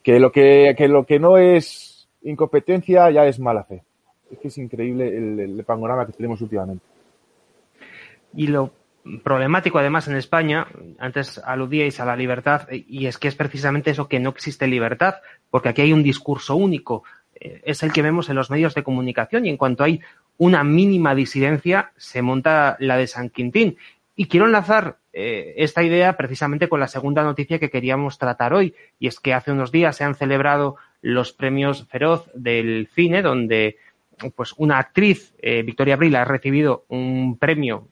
que 0.02 0.18
lo 0.18 0.32
que, 0.32 0.74
que 0.76 0.88
lo 0.88 1.06
que 1.06 1.18
no 1.18 1.38
es 1.38 2.08
incompetencia 2.22 3.10
ya 3.10 3.26
es 3.26 3.38
mala 3.38 3.64
fe. 3.64 3.82
Es 4.30 4.38
que 4.38 4.48
es 4.48 4.58
increíble 4.58 5.08
el, 5.44 5.62
panorama 5.64 6.06
que 6.06 6.12
tenemos 6.12 6.40
últimamente. 6.40 6.84
Y 8.34 8.46
lo 8.48 8.72
problemático 9.22 9.78
además 9.78 10.08
en 10.08 10.16
España, 10.16 10.66
antes 10.98 11.38
aludíais 11.38 12.00
a 12.00 12.04
la 12.04 12.16
libertad, 12.16 12.68
y 12.70 13.06
es 13.06 13.18
que 13.18 13.28
es 13.28 13.34
precisamente 13.34 13.90
eso 13.90 14.08
que 14.08 14.20
no 14.20 14.30
existe 14.30 14.66
libertad, 14.66 15.16
porque 15.50 15.68
aquí 15.68 15.82
hay 15.82 15.92
un 15.92 16.02
discurso 16.02 16.56
único, 16.56 17.02
eh, 17.34 17.60
es 17.64 17.82
el 17.82 17.92
que 17.92 18.02
vemos 18.02 18.30
en 18.30 18.36
los 18.36 18.50
medios 18.50 18.74
de 18.74 18.82
comunicación 18.82 19.44
y 19.44 19.50
en 19.50 19.56
cuanto 19.56 19.84
hay 19.84 20.00
una 20.38 20.64
mínima 20.64 21.14
disidencia 21.14 21.92
se 21.97 22.23
monta 22.23 22.77
la 22.81 22.97
de 22.97 23.07
San 23.07 23.31
Quintín. 23.31 23.77
Y 24.16 24.27
quiero 24.27 24.47
enlazar 24.47 24.99
eh, 25.12 25.55
esta 25.57 25.83
idea 25.83 26.16
precisamente 26.16 26.68
con 26.68 26.81
la 26.81 26.88
segunda 26.88 27.23
noticia 27.23 27.59
que 27.59 27.71
queríamos 27.71 28.18
tratar 28.18 28.55
hoy, 28.55 28.75
y 28.99 29.07
es 29.07 29.21
que 29.21 29.35
hace 29.35 29.53
unos 29.53 29.73
días 29.73 29.97
se 29.97 30.05
han 30.05 30.14
celebrado 30.14 30.77
los 31.01 31.33
premios 31.33 31.87
Feroz 31.88 32.31
del 32.35 32.88
cine, 32.95 33.23
donde 33.23 33.77
pues 34.37 34.55
una 34.57 34.79
actriz, 34.79 35.35
eh, 35.42 35.62
Victoria 35.62 35.95
Abril, 35.95 36.14
ha 36.16 36.25
recibido 36.25 36.85
un 36.88 37.37
premio 37.38 37.88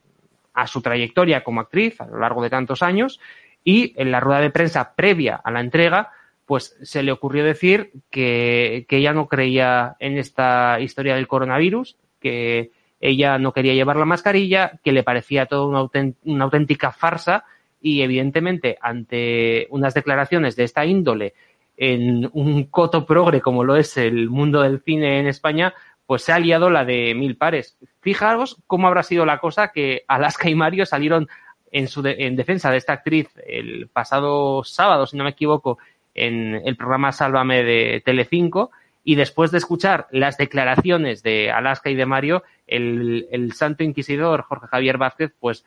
a 0.55 0.67
su 0.67 0.81
trayectoria 0.81 1.43
como 1.43 1.61
actriz 1.61 2.01
a 2.01 2.07
lo 2.07 2.19
largo 2.19 2.43
de 2.43 2.51
tantos 2.51 2.83
años, 2.83 3.21
y 3.65 3.95
en 3.97 4.11
la 4.11 4.21
rueda 4.21 4.41
de 4.41 4.51
prensa 4.51 4.95
previa 4.95 5.37
a 5.37 5.51
la 5.51 5.61
entrega, 5.61 6.11
pues 6.47 6.77
se 6.83 7.03
le 7.03 7.13
ocurrió 7.13 7.45
decir 7.45 7.93
que, 8.11 8.87
que 8.89 8.97
ella 8.97 9.13
no 9.13 9.29
creía 9.29 9.97
en 9.99 10.19
esta 10.19 10.81
historia 10.81 11.15
del 11.15 11.29
coronavirus, 11.29 11.97
que 12.21 12.71
ella 13.01 13.39
no 13.39 13.53
quería 13.53 13.75
llevar 13.75 13.97
la 13.97 14.05
mascarilla, 14.05 14.79
que 14.85 14.93
le 14.93 15.03
parecía 15.03 15.47
todo 15.47 15.67
una, 15.67 16.45
auténtica 16.45 16.93
farsa 16.93 17.45
y 17.81 18.03
evidentemente 18.03 18.77
ante 18.81 19.67
unas 19.71 19.95
declaraciones 19.95 20.55
de 20.55 20.65
esta 20.65 20.85
índole 20.85 21.35
en 21.79 22.29
un 22.35 22.65
coto 22.65 23.07
progre 23.07 23.41
como 23.41 23.65
lo 23.65 23.77
es 23.77 23.97
el 23.97 24.29
mundo 24.29 24.61
del 24.61 24.83
cine 24.83 25.19
en 25.19 25.27
España, 25.27 25.73
pues 26.05 26.23
se 26.23 26.33
ha 26.33 26.39
liado 26.39 26.69
la 26.69 26.85
de 26.85 27.15
mil 27.15 27.37
pares. 27.37 27.79
Fijaros 28.01 28.59
cómo 28.67 28.87
habrá 28.87 29.03
sido 29.03 29.25
la 29.25 29.39
cosa 29.39 29.73
que 29.73 30.05
Alaska 30.07 30.51
y 30.51 30.55
Mario 30.55 30.85
salieron 30.85 31.29
en, 31.73 31.89
su 31.89 32.07
en 32.07 32.37
defensa 32.37 32.71
de 32.71 32.77
esta 32.77 32.93
actriz 32.93 33.29
el 33.47 33.89
pasado 33.89 34.63
sábado, 34.63 35.07
si 35.07 35.17
no 35.17 35.25
me 35.25 35.31
equivoco, 35.31 35.79
en 36.13 36.61
el 36.67 36.77
programa 36.77 37.13
Sálvame 37.13 37.63
de 37.63 38.03
Telecinco 38.05 38.73
y 39.11 39.17
después 39.17 39.51
de 39.51 39.59
escuchar 39.59 40.07
las 40.13 40.37
declaraciones 40.37 41.25
de 41.25 41.51
Alaska 41.51 41.91
y 41.91 41.97
de 41.97 42.07
Mario, 42.07 42.45
el, 42.69 43.51
santo 43.57 43.83
inquisidor 43.83 44.43
Jorge 44.43 44.69
Javier 44.69 44.99
Vázquez, 44.99 45.33
pues 45.41 45.65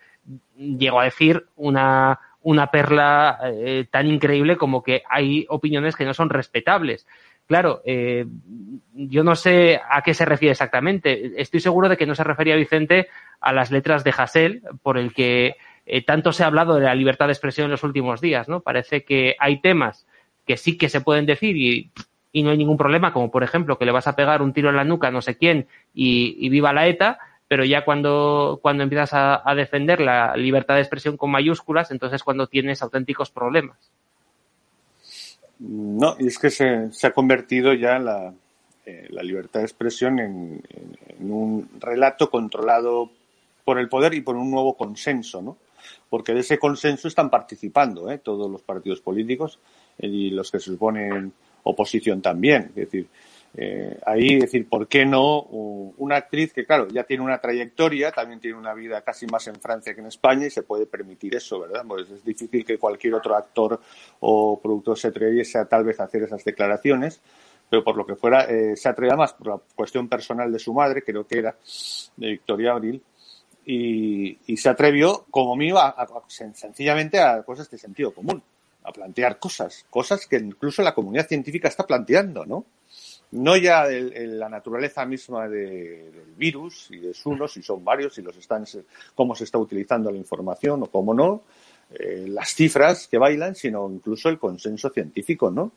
llegó 0.55 1.01
a 1.01 1.03
decir 1.03 1.47
una, 1.57 2.21
una 2.41 2.67
perla 2.67 3.37
eh, 3.43 3.85
tan 3.91 4.07
increíble 4.07 4.55
como 4.55 4.81
que 4.81 5.03
hay 5.09 5.45
opiniones 5.49 5.97
que 5.97 6.05
no 6.05 6.13
son 6.13 6.29
respetables. 6.29 7.05
Claro, 7.45 7.81
eh, 7.83 8.25
yo 8.93 9.25
no 9.25 9.35
sé 9.35 9.77
a 9.89 10.01
qué 10.03 10.13
se 10.13 10.23
refiere 10.23 10.53
exactamente. 10.53 11.33
Estoy 11.35 11.59
seguro 11.59 11.89
de 11.89 11.97
que 11.97 12.05
no 12.05 12.15
se 12.15 12.23
refería 12.23 12.55
Vicente 12.55 13.09
a 13.41 13.51
las 13.51 13.71
letras 13.71 14.05
de 14.05 14.13
Hassel, 14.17 14.63
por 14.81 14.97
el 14.97 15.13
que 15.13 15.57
eh, 15.85 16.05
tanto 16.05 16.31
se 16.31 16.45
ha 16.45 16.47
hablado 16.47 16.75
de 16.75 16.85
la 16.85 16.95
libertad 16.95 17.25
de 17.25 17.33
expresión 17.33 17.65
en 17.65 17.71
los 17.71 17.83
últimos 17.83 18.21
días, 18.21 18.47
¿no? 18.47 18.61
Parece 18.61 19.03
que 19.03 19.35
hay 19.37 19.59
temas 19.59 20.07
que 20.45 20.55
sí 20.55 20.77
que 20.77 20.87
se 20.87 21.01
pueden 21.01 21.25
decir 21.25 21.57
y 21.57 21.91
y 22.35 22.41
no 22.41 22.49
hay 22.49 22.57
ningún 22.57 22.77
problema, 22.77 23.13
como 23.13 23.31
por 23.31 23.43
ejemplo 23.43 23.77
que 23.77 23.85
le 23.85 23.91
vas 23.91 24.07
a 24.07 24.15
pegar 24.15 24.41
un 24.41 24.53
tiro 24.53 24.69
en 24.69 24.75
la 24.75 24.83
nuca 24.83 25.07
a 25.07 25.11
no 25.11 25.21
sé 25.21 25.37
quién 25.37 25.67
y, 25.93 26.49
viva 26.49 26.73
la 26.73 26.87
ETA, 26.87 27.19
pero 27.47 27.63
ya 27.63 27.85
cuando, 27.85 28.59
cuando 28.61 28.83
empiezas 28.83 29.11
a, 29.13 29.55
defender 29.55 30.01
la 30.01 30.35
libertad 30.35 30.75
de 30.75 30.81
expresión 30.81 31.15
con 31.15 31.29
mayúsculas, 31.29 31.91
entonces 31.91 32.23
cuando 32.23 32.47
tienes 32.47 32.81
auténticos 32.81 33.29
problemas. 33.29 33.77
No, 35.59 36.15
y 36.19 36.27
es 36.27 36.39
que 36.39 36.49
se, 36.49 36.89
ha 37.03 37.11
convertido 37.11 37.73
ya 37.75 37.99
la, 37.99 38.33
eh, 38.87 39.07
libertad 39.21 39.59
de 39.59 39.67
expresión 39.67 40.19
en, 40.19 40.63
un 41.19 41.69
relato 41.79 42.31
controlado 42.31 43.11
por 43.63 43.77
el 43.77 43.87
poder 43.87 44.15
y 44.15 44.21
por 44.21 44.35
un 44.35 44.49
nuevo 44.49 44.75
consenso, 44.75 45.41
¿no? 45.41 45.57
Porque 46.09 46.33
de 46.33 46.39
ese 46.39 46.57
consenso 46.57 47.07
están 47.07 47.29
participando 47.29 48.09
¿eh? 48.09 48.17
todos 48.17 48.49
los 48.49 48.61
partidos 48.63 49.01
políticos 49.01 49.59
y 49.99 50.31
los 50.31 50.51
que 50.51 50.59
se 50.59 50.71
suponen 50.71 51.33
oposición 51.63 52.21
también. 52.21 52.63
Es 52.69 52.75
decir, 52.75 53.07
eh, 53.55 53.99
ahí 54.05 54.39
decir, 54.39 54.67
¿por 54.67 54.87
qué 54.87 55.05
no 55.05 55.41
una 55.41 56.15
actriz 56.15 56.53
que, 56.53 56.65
claro, 56.65 56.87
ya 56.87 57.03
tiene 57.03 57.23
una 57.23 57.39
trayectoria, 57.39 58.11
también 58.11 58.39
tiene 58.39 58.57
una 58.57 58.73
vida 58.73 59.01
casi 59.01 59.27
más 59.27 59.47
en 59.47 59.55
Francia 59.55 59.93
que 59.93 60.01
en 60.01 60.07
España 60.07 60.47
y 60.47 60.49
se 60.49 60.63
puede 60.63 60.87
permitir 60.87 61.35
eso, 61.35 61.59
¿verdad? 61.59 61.83
Pues 61.87 62.09
es 62.09 62.25
difícil 62.25 62.65
que 62.65 62.79
cualquier 62.79 63.13
otro 63.13 63.35
actor 63.35 63.79
o 64.21 64.59
productor 64.59 64.97
se 64.97 65.09
atreviese 65.09 65.59
a 65.59 65.65
tal 65.65 65.83
vez 65.83 65.99
hacer 65.99 66.23
esas 66.23 66.43
declaraciones, 66.43 67.21
pero 67.69 67.83
por 67.83 67.95
lo 67.95 68.05
que 68.05 68.15
fuera, 68.15 68.45
eh, 68.45 68.75
se 68.75 68.89
atrevía 68.89 69.15
más 69.15 69.33
por 69.33 69.47
la 69.47 69.59
cuestión 69.75 70.07
personal 70.07 70.51
de 70.51 70.59
su 70.59 70.73
madre, 70.73 71.03
creo 71.03 71.27
que 71.27 71.37
era, 71.37 71.55
de 72.17 72.29
Victoria 72.31 72.71
Abril, 72.71 73.01
y, 73.65 74.57
se 74.57 74.69
atrevió, 74.69 75.25
como 75.29 75.55
mío, 75.55 75.77
a, 75.77 75.95
sencillamente 76.27 77.19
a 77.19 77.43
cosas 77.43 77.69
de 77.69 77.77
sentido 77.77 78.13
común, 78.13 78.43
a 78.83 78.91
plantear 78.91 79.39
cosas, 79.39 79.85
cosas 79.89 80.27
que 80.27 80.37
incluso 80.37 80.81
la 80.81 80.93
comunidad 80.93 81.27
científica 81.27 81.67
está 81.67 81.85
planteando, 81.85 82.45
¿no? 82.45 82.65
no 83.33 83.57
ya 83.57 83.87
la 83.87 84.47
naturaleza 84.47 85.05
misma 85.05 85.47
del 85.47 86.35
virus 86.37 86.89
y 86.91 86.97
de 86.97 87.13
uno, 87.25 87.47
si 87.47 87.63
son 87.63 87.83
varios, 87.83 88.13
si 88.13 88.21
los 88.21 88.37
están, 88.37 88.65
cómo 89.15 89.35
se 89.35 89.45
está 89.45 89.57
utilizando 89.57 90.11
la 90.11 90.17
información 90.17 90.83
o 90.83 90.85
cómo 90.85 91.13
no, 91.15 91.41
eh, 91.91 92.25
las 92.27 92.53
cifras 92.53 93.07
que 93.07 93.17
bailan, 93.17 93.55
sino 93.55 93.89
incluso 93.89 94.29
el 94.29 94.37
consenso 94.37 94.89
científico, 94.89 95.49
¿no? 95.49 95.71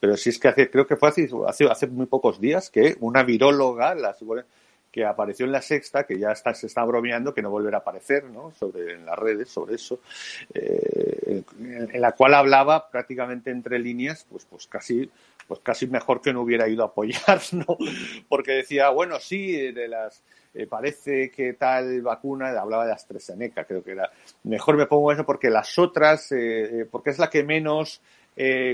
Pero 0.00 0.16
si 0.16 0.30
es 0.30 0.38
que 0.38 0.48
hace, 0.48 0.70
creo 0.70 0.86
que 0.86 0.96
fue 0.96 1.10
hace, 1.10 1.28
hace, 1.70 1.86
muy 1.86 2.06
pocos 2.06 2.40
días 2.40 2.70
que 2.70 2.96
una 3.00 3.22
viróloga, 3.22 3.94
la, 3.94 4.16
que 4.92 5.06
apareció 5.06 5.46
en 5.46 5.52
la 5.52 5.62
sexta, 5.62 6.04
que 6.04 6.18
ya 6.18 6.32
está, 6.32 6.52
se 6.52 6.66
está 6.66 6.84
bromeando, 6.84 7.32
que 7.32 7.40
no 7.40 7.50
volverá 7.50 7.78
a 7.78 7.80
aparecer, 7.80 8.24
¿no? 8.24 8.52
Sobre, 8.52 8.94
en 8.94 9.06
las 9.06 9.18
redes, 9.18 9.48
sobre 9.48 9.76
eso, 9.76 10.00
eh, 10.52 11.42
en, 11.58 12.00
la 12.00 12.12
cual 12.12 12.34
hablaba 12.34 12.90
prácticamente 12.90 13.50
entre 13.50 13.78
líneas, 13.78 14.26
pues, 14.30 14.44
pues 14.44 14.66
casi 14.66 15.10
pues 15.48 15.60
casi 15.60 15.86
mejor 15.86 16.20
que 16.20 16.32
no 16.32 16.42
hubiera 16.42 16.68
ido 16.68 16.82
a 16.82 16.86
apoyar, 16.86 17.40
¿no? 17.52 17.76
Porque 18.28 18.52
decía, 18.52 18.90
bueno, 18.90 19.18
sí, 19.18 19.72
de 19.72 19.88
las 19.88 20.22
eh, 20.54 20.66
parece 20.66 21.30
que 21.30 21.54
tal 21.54 22.02
vacuna, 22.02 22.50
hablaba 22.50 22.86
de 22.86 22.92
AstraZeneca, 22.92 23.64
creo 23.64 23.82
que 23.82 23.92
era, 23.92 24.10
mejor 24.44 24.76
me 24.76 24.86
pongo 24.86 25.10
eso 25.10 25.24
porque 25.24 25.48
las 25.48 25.78
otras, 25.78 26.30
eh, 26.32 26.80
eh, 26.80 26.86
porque 26.90 27.10
es 27.10 27.18
la 27.18 27.30
que 27.30 27.42
menos 27.42 28.02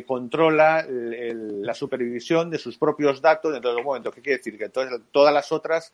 controla 0.06 0.86
la 0.88 1.74
supervisión 1.74 2.50
de 2.50 2.58
sus 2.58 2.78
propios 2.78 3.20
datos 3.20 3.54
en 3.54 3.62
todo 3.62 3.82
momento. 3.82 4.12
¿Qué 4.12 4.22
quiere 4.22 4.38
decir? 4.38 4.56
Que 4.58 4.68
todas 4.68 5.34
las 5.34 5.52
otras 5.52 5.92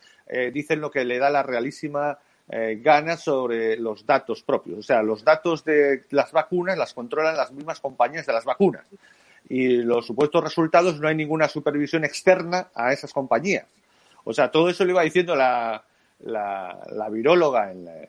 dicen 0.53 0.81
lo 0.81 0.91
que 0.91 1.05
le 1.05 1.19
da 1.19 1.31
la 1.31 1.43
realísima 1.43 2.19
gana 2.49 3.17
sobre 3.17 3.77
los 3.77 4.05
datos 4.05 4.43
propios. 4.43 4.79
O 4.79 4.83
sea, 4.83 5.03
los 5.03 5.25
datos 5.25 5.65
de 5.65 6.03
las 6.11 6.33
vacunas 6.33 6.77
las 6.77 6.93
controlan 6.93 7.37
las 7.37 7.53
mismas 7.53 7.81
compañías 7.81 8.27
de 8.27 8.33
las 8.35 8.45
vacunas 8.45 8.87
y 9.49 9.79
los 9.79 10.07
supuestos 10.07 10.43
resultados 10.43 10.99
no 11.01 11.09
hay 11.09 11.15
ninguna 11.15 11.49
supervisión 11.49 12.05
externa 12.05 12.69
a 12.75 12.93
esas 12.93 13.13
compañías. 13.13 13.67
O 14.25 14.33
sea, 14.33 14.51
todo 14.51 14.71
eso 14.71 14.85
le 14.85 14.93
iba 14.93 15.03
diciendo 15.03 15.37
la, 15.37 15.85
la, 16.21 16.79
la 16.91 17.07
en 17.09 17.85
la, 17.85 18.09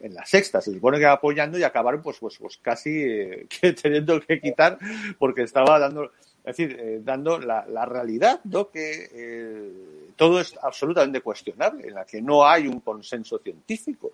en 0.00 0.14
la 0.14 0.24
sexta. 0.24 0.60
Se 0.60 0.72
supone 0.72 0.98
que 0.98 1.04
va 1.04 1.12
apoyando 1.12 1.58
y 1.58 1.62
acabaron 1.62 2.02
pues, 2.02 2.18
pues, 2.18 2.36
pues 2.38 2.58
casi 2.58 3.02
eh, 3.02 3.46
teniendo 3.82 4.20
que 4.20 4.40
quitar 4.40 4.78
porque 5.18 5.42
estaba 5.42 5.78
dando, 5.78 6.04
es 6.04 6.56
decir, 6.56 6.76
eh, 6.78 7.00
dando 7.02 7.38
la, 7.38 7.84
realidad, 7.86 8.40
¿no? 8.44 8.70
Que 8.70 9.08
eh, 9.12 9.72
todo 10.16 10.40
es 10.40 10.54
absolutamente 10.62 11.20
cuestionable, 11.20 11.88
en 11.88 11.94
la 11.94 12.04
que 12.04 12.20
no 12.20 12.46
hay 12.46 12.66
un 12.66 12.80
consenso 12.80 13.38
científico. 13.38 14.12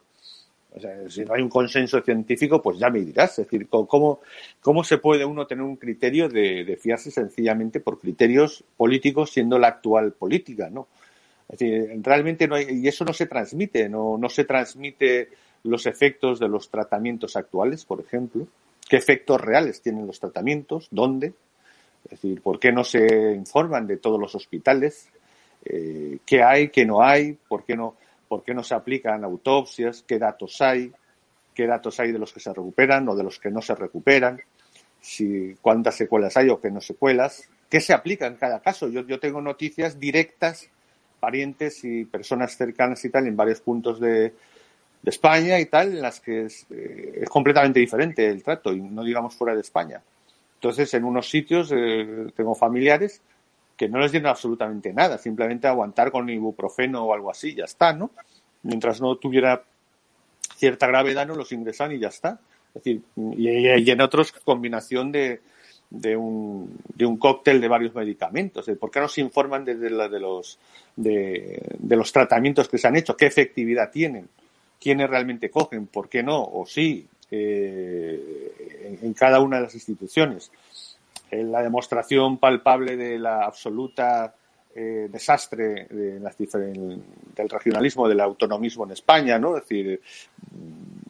Si 1.09 1.25
no 1.25 1.35
hay 1.35 1.40
un 1.40 1.49
consenso 1.49 2.01
científico, 2.01 2.61
pues 2.61 2.79
ya 2.79 2.90
me 2.90 2.99
dirás. 2.99 3.38
Es 3.38 3.47
decir, 3.47 3.68
¿cómo, 3.68 4.20
cómo 4.61 4.83
se 4.83 4.99
puede 4.99 5.25
uno 5.25 5.47
tener 5.47 5.62
un 5.62 5.77
criterio 5.77 6.29
de, 6.29 6.77
fiarse 6.83 7.12
sencillamente 7.12 7.79
por 7.79 8.01
criterios 8.01 8.64
políticos 8.77 9.31
siendo 9.31 9.57
la 9.57 9.68
actual 9.68 10.14
política, 10.14 10.70
¿no? 10.70 10.88
Es 11.49 11.61
decir, 11.61 12.01
realmente 12.03 12.49
no 12.49 12.57
hay, 12.57 12.66
y 12.83 12.88
eso 12.88 13.05
no 13.05 13.12
se 13.12 13.27
transmite, 13.27 13.88
no, 13.88 14.18
no 14.18 14.29
se 14.29 14.44
transmite 14.44 15.29
los 15.64 15.87
efectos 15.87 16.38
de 16.38 16.48
los 16.48 16.70
tratamientos 16.70 17.37
actuales, 17.37 17.85
por 17.85 18.00
ejemplo. 18.00 18.46
¿Qué 18.88 18.96
efectos 18.96 19.40
reales 19.40 19.83
tienen 19.83 20.07
los 20.07 20.20
tratamientos? 20.20 20.88
¿Dónde? 20.90 21.35
Es 22.05 22.11
decir, 22.11 22.40
¿por 22.42 22.61
qué 22.61 22.70
no 22.70 22.85
se 22.85 23.33
informan 23.35 23.87
de 23.87 23.96
todos 23.96 24.20
los 24.20 24.35
hospitales? 24.35 25.09
Eh, 25.64 26.18
¿Qué 26.24 26.42
hay? 26.42 26.68
¿Qué 26.68 26.85
no 26.85 27.03
hay? 27.03 27.37
¿Por 27.48 27.64
qué 27.64 27.77
no? 27.77 27.96
por 28.29 28.42
qué 28.42 28.53
no 28.53 28.64
se 28.64 28.74
aplican 28.74 29.22
autopsias, 29.24 30.03
qué 30.07 30.18
datos 30.18 30.61
hay, 30.61 30.92
qué 31.55 31.66
datos 31.66 32.00
hay 32.00 32.11
de 32.11 32.18
los 32.18 32.33
que 32.33 32.40
se 32.40 32.53
recuperan 32.53 33.09
o 33.09 33.14
de 33.14 33.22
los 33.22 33.38
que 33.38 33.48
no 33.48 33.62
se 33.62 33.77
recuperan, 33.77 34.40
si 35.00 35.57
cuántas 35.62 35.94
secuelas 35.94 36.37
hay 36.37 36.48
o 36.48 36.61
qué 36.61 36.68
no 36.70 36.81
secuelas, 36.81 37.48
qué 37.70 37.81
se 37.81 37.92
aplica 37.92 38.27
en 38.27 38.35
cada 38.35 38.61
caso. 38.61 38.88
Yo, 38.88 39.07
yo 39.07 39.20
tengo 39.20 39.40
noticias 39.40 40.00
directas, 40.00 40.68
parientes 41.20 41.85
y 41.85 42.05
personas 42.07 42.57
cercanas 42.57 43.05
y 43.05 43.11
tal 43.11 43.29
en 43.29 43.37
varios 43.37 43.61
puntos 43.61 44.00
de, 44.00 44.35
España 45.05 45.61
y 45.61 45.67
tal, 45.67 45.88
en 45.88 46.03
las 46.03 46.21
que 46.21 46.47
es, 46.47 46.67
eh, 46.71 47.21
es, 47.23 47.29
completamente 47.29 47.81
diferente 47.81 48.27
el 48.27 48.43
trato, 48.43 48.73
y 48.73 48.81
no 48.81 49.05
digamos 49.05 49.35
fuera 49.35 49.55
de 49.55 49.61
España. 49.61 50.03
Entonces, 50.55 50.93
en 50.95 51.05
unos 51.05 51.29
sitios 51.29 51.71
eh, 51.75 52.27
tengo 52.35 52.55
familiares 52.55 53.21
que 53.77 53.88
no 53.88 53.99
les 53.99 54.12
dieron 54.12 54.31
absolutamente 54.31 54.93
nada, 54.93 55.19
simplemente 55.19 55.67
aguantar 55.67 56.11
con 56.11 56.29
ibuprofeno 56.31 57.05
o 57.05 57.12
algo 57.12 57.31
así, 57.31 57.55
ya 57.55 57.64
está, 57.64 57.93
¿no? 57.93 58.12
Mientras 58.62 59.01
no 59.01 59.17
tuviera 59.17 59.62
cierta 60.57 60.87
gravedad, 60.87 61.27
no 61.27 61.35
los 61.35 61.53
ingresan 61.53 61.93
y 61.93 61.99
ya 61.99 62.09
está. 62.09 62.38
Es 62.75 62.83
decir, 62.83 63.03
y, 63.37 63.90
en 63.90 64.01
otros 64.01 64.33
combinación 64.33 65.12
de, 65.12 65.40
de, 65.90 66.17
un, 66.17 66.79
de 66.95 67.05
un 67.05 67.19
cóctel 67.19 67.61
de 67.61 67.69
varios 67.69 67.95
medicamentos. 67.95 68.67
¿Por 68.81 68.90
qué 68.90 69.01
no 69.01 69.09
se 69.09 69.21
informan 69.21 69.64
de, 69.64 69.77
de, 69.77 69.90
los, 69.90 70.59
de, 70.97 71.62
de 71.79 71.97
los 71.97 72.12
tratamientos 72.12 72.69
que 72.69 72.79
se 72.79 72.88
han 72.88 72.97
hecho? 72.97 73.17
¿Qué 73.17 73.27
efectividad 73.27 73.90
tienen? 73.90 74.29
¿Quiénes 74.81 75.09
realmente 75.09 75.51
cogen? 75.51 75.87
¿Por 75.87 76.09
qué 76.09 76.23
no? 76.23 76.43
¿O 76.43 76.67
sí? 76.67 77.09
Eh, 77.31 78.99
en 79.03 79.15
cada 79.15 79.41
una 79.41 79.57
de 79.57 79.63
las 79.65 79.75
instituciones 79.75 80.53
la 81.43 81.63
demostración 81.63 82.39
palpable 82.39 82.97
de 82.97 83.19
la 83.19 83.45
absoluta 83.45 84.35
eh, 84.75 85.09
desastre 85.11 85.87
de 85.91 86.21
del 87.35 87.49
regionalismo, 87.49 88.09
del 88.09 88.21
autonomismo 88.21 88.85
en 88.85 88.93
España, 88.93 89.39
¿no? 89.39 89.57
Es 89.57 89.65
decir, 89.65 90.01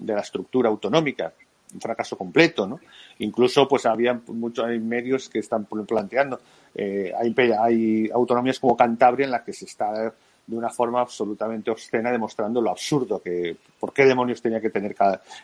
de 0.01 0.15
la 0.15 0.21
estructura 0.21 0.69
autonómica, 0.69 1.33
un 1.73 1.81
fracaso 1.81 2.17
completo, 2.17 2.67
¿no? 2.67 2.81
Incluso, 3.19 3.69
pues 3.69 3.87
había 3.87 4.21
muchos 4.29 4.67
medios 4.81 5.29
que 5.29 5.41
están 5.41 5.67
planteando, 5.67 6.41
eh, 6.75 7.13
hay, 7.19 7.35
hay 7.59 8.11
autonomías 8.13 8.61
como 8.61 8.77
Cantabria 8.77 9.25
en 9.25 9.31
la 9.31 9.45
que 9.45 9.53
se 9.53 9.65
está 9.67 10.13
de 10.47 10.57
una 10.57 10.71
forma 10.71 11.01
absolutamente 11.01 11.71
obscena 11.71 12.11
demostrando 12.11 12.61
lo 12.61 12.71
absurdo 12.71 13.21
que 13.23 13.57
por 13.81 13.93
qué 13.93 14.05
demonios 14.05 14.43
tenía 14.43 14.61
que 14.61 14.71
tener 14.71 14.95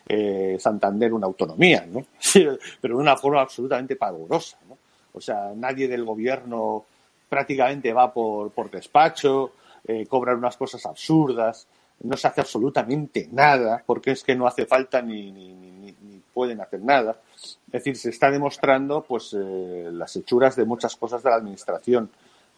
eh, 0.06 0.56
Santander 0.60 1.12
una 1.12 1.26
autonomía, 1.26 1.86
¿no? 1.90 2.04
pero 2.80 2.96
de 2.96 3.00
una 3.00 3.16
forma 3.16 3.40
absolutamente 3.40 3.96
pavorosa, 3.96 4.58
¿no? 4.68 4.76
O 5.12 5.20
sea, 5.20 5.52
nadie 5.56 5.88
del 5.88 6.04
gobierno 6.04 6.84
prácticamente 7.28 7.92
va 7.92 8.12
por, 8.12 8.50
por 8.50 8.70
despacho, 8.70 9.52
eh, 9.86 10.06
cobran 10.06 10.38
unas 10.38 10.56
cosas 10.56 10.84
absurdas, 10.86 11.66
no 12.02 12.16
se 12.16 12.28
hace 12.28 12.40
absolutamente 12.40 13.28
nada, 13.32 13.82
porque 13.84 14.12
es 14.12 14.22
que 14.22 14.34
no 14.34 14.46
hace 14.46 14.66
falta 14.66 15.02
ni, 15.02 15.30
ni, 15.32 15.94
pueden 16.32 16.60
hacer 16.60 16.80
nada. 16.80 17.16
Es 17.36 17.58
decir, 17.72 17.96
se 17.96 18.10
está 18.10 18.30
demostrando 18.30 19.02
pues 19.02 19.34
eh, 19.38 19.90
las 19.92 20.14
hechuras 20.16 20.56
de 20.56 20.64
muchas 20.64 20.96
cosas 20.96 21.22
de 21.22 21.28
la 21.28 21.36
administración 21.36 22.08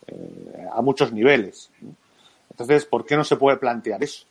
eh, 0.06 0.68
a 0.70 0.80
muchos 0.82 1.12
niveles. 1.12 1.70
Entonces, 2.52 2.84
¿por 2.84 3.04
qué 3.04 3.16
no 3.16 3.24
se 3.24 3.36
puede 3.36 3.56
plantear 3.56 4.02
eso? 4.02 4.26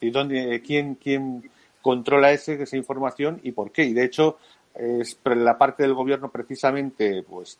¿Y 0.00 0.10
dónde, 0.10 0.60
quién, 0.64 0.96
quién 0.96 1.48
controla 1.80 2.32
ese, 2.32 2.60
esa 2.62 2.76
información 2.76 3.40
y 3.44 3.52
por 3.52 3.70
qué? 3.70 3.84
Y 3.84 3.92
de 3.92 4.04
hecho, 4.04 4.38
es 4.74 5.18
la 5.24 5.56
parte 5.58 5.82
del 5.82 5.94
gobierno 5.94 6.30
precisamente, 6.30 7.22
pues, 7.22 7.58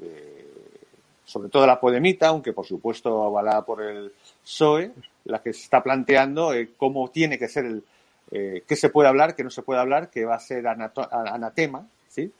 sobre 1.24 1.50
todo 1.50 1.66
la 1.66 1.78
Podemita, 1.78 2.28
aunque 2.28 2.52
por 2.52 2.64
supuesto 2.64 3.22
avalada 3.22 3.64
por 3.64 3.82
el 3.82 4.12
PSOE, 4.42 4.92
la 5.24 5.42
que 5.42 5.52
se 5.52 5.62
está 5.62 5.82
planteando 5.82 6.54
eh, 6.54 6.70
cómo 6.76 7.10
tiene 7.10 7.38
que 7.38 7.48
ser 7.48 7.66
el, 7.66 7.84
eh, 8.30 8.62
qué 8.66 8.76
se 8.76 8.88
puede 8.88 9.08
hablar, 9.08 9.36
qué 9.36 9.44
no 9.44 9.50
se 9.50 9.62
puede 9.62 9.80
hablar, 9.80 10.08
qué 10.10 10.24
va 10.24 10.36
a 10.36 10.40
ser 10.40 10.66
anatema, 10.66 11.86
¿sí? 12.08 12.32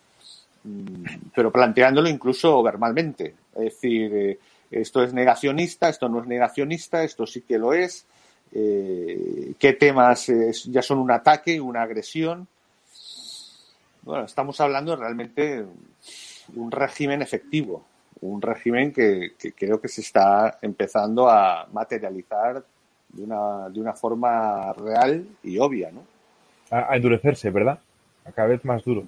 Mm, 0.64 1.04
pero 1.34 1.52
planteándolo 1.52 2.08
incluso 2.08 2.62
verbalmente. 2.62 3.34
Es 3.56 3.64
decir, 3.64 4.14
eh, 4.14 4.38
esto 4.70 5.02
es 5.02 5.12
negacionista, 5.12 5.88
esto 5.88 6.08
no 6.08 6.20
es 6.20 6.26
negacionista, 6.26 7.02
esto 7.02 7.26
sí 7.26 7.42
que 7.42 7.58
lo 7.58 7.72
es, 7.72 8.06
qué 8.50 9.76
temas 9.78 10.26
ya 10.66 10.82
son 10.82 10.98
un 10.98 11.10
ataque, 11.10 11.60
una 11.60 11.82
agresión, 11.82 12.48
bueno, 14.08 14.24
estamos 14.24 14.58
hablando 14.62 14.96
realmente 14.96 15.64
de 15.64 15.66
un 16.56 16.70
régimen 16.70 17.20
efectivo, 17.20 17.84
un 18.22 18.40
régimen 18.40 18.90
que, 18.90 19.32
creo 19.54 19.82
que 19.82 19.88
se 19.88 20.00
está 20.00 20.58
empezando 20.62 21.28
a 21.28 21.68
materializar 21.70 22.64
de 23.10 23.22
una, 23.22 23.68
de 23.68 23.80
una 23.80 23.92
forma 23.92 24.72
real 24.72 25.26
y 25.42 25.58
obvia, 25.58 25.90
¿no? 25.90 26.04
A, 26.70 26.96
endurecerse, 26.96 27.50
¿verdad? 27.50 27.78
A 28.24 28.32
cada 28.32 28.48
vez 28.48 28.64
más 28.64 28.82
duro. 28.82 29.04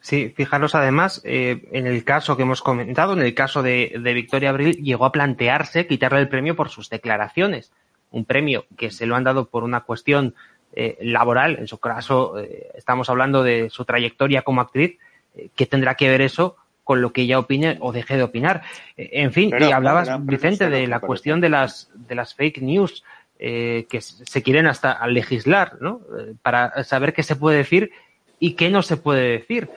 Sí, 0.00 0.32
fijaros 0.34 0.74
además, 0.74 1.20
eh, 1.24 1.68
en 1.72 1.86
el 1.86 2.04
caso 2.04 2.36
que 2.36 2.42
hemos 2.42 2.62
comentado, 2.62 3.12
en 3.12 3.20
el 3.20 3.34
caso 3.34 3.62
de, 3.62 3.94
de, 4.02 4.14
Victoria 4.14 4.50
Abril, 4.50 4.82
llegó 4.82 5.04
a 5.04 5.12
plantearse 5.12 5.86
quitarle 5.86 6.20
el 6.20 6.28
premio 6.28 6.56
por 6.56 6.70
sus 6.70 6.88
declaraciones. 6.88 7.72
Un 8.10 8.24
premio 8.24 8.64
que 8.78 8.90
se 8.90 9.06
lo 9.06 9.14
han 9.14 9.24
dado 9.24 9.48
por 9.48 9.62
una 9.62 9.82
cuestión 9.82 10.34
eh, 10.72 10.96
laboral, 11.00 11.56
en 11.58 11.66
su 11.66 11.78
caso 11.78 12.38
eh, 12.38 12.70
estamos 12.76 13.10
hablando 13.10 13.42
de 13.42 13.70
su 13.70 13.84
trayectoria 13.84 14.42
como 14.42 14.60
actriz, 14.60 14.98
eh, 15.34 15.48
¿qué 15.56 15.66
tendrá 15.66 15.96
que 15.96 16.08
ver 16.08 16.20
eso 16.20 16.56
con 16.84 17.02
lo 17.02 17.12
que 17.12 17.22
ella 17.22 17.38
opine 17.38 17.76
o 17.80 17.92
deje 17.92 18.16
de 18.16 18.22
opinar? 18.22 18.62
Eh, 18.96 19.10
en 19.14 19.32
fin, 19.32 19.50
pero, 19.50 19.68
y 19.68 19.72
hablabas, 19.72 20.24
Vicente, 20.24 20.70
de 20.70 20.86
la 20.86 21.00
cuestión 21.00 21.40
de 21.40 21.48
las, 21.48 21.90
de 21.94 22.14
las 22.14 22.34
fake 22.34 22.62
news 22.62 23.04
que 23.38 24.02
se 24.02 24.42
quieren 24.42 24.66
hasta 24.66 25.06
legislar, 25.06 25.78
¿no? 25.80 26.02
para 26.42 26.84
saber 26.84 27.14
qué 27.14 27.22
se 27.22 27.36
puede 27.36 27.56
decir 27.56 27.90
y 28.38 28.52
qué 28.52 28.68
no 28.68 28.82
se 28.82 28.98
puede 28.98 29.30
decir. 29.30 29.70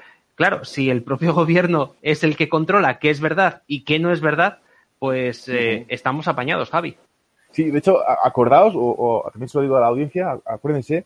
Claro, 0.43 0.65
si 0.65 0.89
el 0.89 1.03
propio 1.03 1.33
gobierno 1.41 1.95
es 2.01 2.25
el 2.25 2.35
que 2.35 2.49
controla 2.49 2.99
qué 2.99 3.09
es 3.09 3.21
verdad 3.21 3.61
y 3.65 3.85
qué 3.85 3.97
no 3.97 4.11
es 4.11 4.19
verdad, 4.19 4.59
pues 4.99 5.47
eh, 5.47 5.53
uh 5.53 5.55
-huh. 5.55 5.85
estamos 5.87 6.27
apañados, 6.27 6.69
Javi. 6.69 6.97
Sí, 7.51 7.71
de 7.71 7.79
hecho, 7.79 7.99
acordaos, 8.25 8.75
o, 8.75 8.81
o, 8.81 9.29
también 9.31 9.47
se 9.47 9.57
lo 9.57 9.61
digo 9.61 9.77
a 9.77 9.79
la 9.79 9.87
audiencia, 9.87 10.37
acuérdense, 10.43 11.05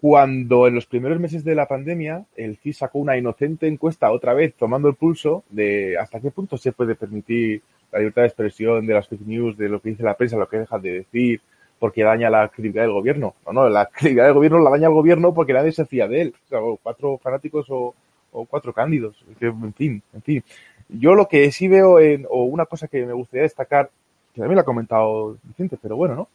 cuando 0.00 0.66
en 0.66 0.74
los 0.74 0.86
primeros 0.86 1.20
meses 1.20 1.44
de 1.44 1.54
la 1.54 1.66
pandemia 1.66 2.24
el 2.34 2.56
CIS 2.56 2.78
sacó 2.78 2.98
una 2.98 3.18
inocente 3.18 3.66
encuesta 3.66 4.10
otra 4.10 4.32
vez 4.32 4.54
tomando 4.54 4.88
el 4.88 4.94
pulso 4.94 5.44
de 5.50 5.98
hasta 5.98 6.20
qué 6.20 6.30
punto 6.30 6.56
se 6.56 6.72
puede 6.72 6.94
permitir 6.94 7.60
la 7.92 7.98
libertad 7.98 8.22
de 8.22 8.28
expresión, 8.28 8.86
de 8.86 8.94
las 8.94 9.06
fake 9.06 9.26
news, 9.26 9.58
de 9.58 9.68
lo 9.68 9.80
que 9.80 9.90
dice 9.90 10.02
la 10.02 10.16
prensa, 10.16 10.38
lo 10.38 10.48
que 10.48 10.60
deja 10.60 10.78
de 10.78 10.92
decir, 11.04 11.42
porque 11.78 12.04
daña 12.04 12.30
la 12.30 12.48
credibilidad 12.48 12.84
del 12.84 12.92
gobierno. 12.92 13.34
No, 13.44 13.52
no, 13.52 13.68
la 13.68 13.84
credibilidad 13.84 14.24
del 14.24 14.34
gobierno 14.34 14.60
la 14.60 14.70
daña 14.70 14.88
el 14.88 14.94
gobierno 14.94 15.34
porque 15.34 15.52
nadie 15.52 15.72
se 15.72 15.84
fía 15.84 16.08
de 16.08 16.22
él. 16.22 16.34
O 16.46 16.48
sea, 16.48 16.60
cuatro 16.82 17.18
fanáticos 17.18 17.66
o, 17.68 17.94
o 18.36 18.44
cuatro 18.44 18.72
cándidos. 18.72 19.24
En 19.40 19.72
fin, 19.72 20.02
en 20.12 20.22
fin. 20.22 20.44
Yo 20.88 21.14
lo 21.14 21.26
que 21.26 21.50
sí 21.50 21.68
veo, 21.68 21.98
en, 21.98 22.26
o 22.28 22.44
una 22.44 22.66
cosa 22.66 22.86
que 22.86 23.04
me 23.04 23.12
gustaría 23.12 23.42
destacar, 23.42 23.90
que 24.32 24.40
también 24.40 24.56
lo 24.56 24.60
ha 24.60 24.64
comentado 24.64 25.38
Vicente, 25.42 25.78
pero 25.80 25.96
bueno, 25.96 26.14
¿no? 26.14 26.28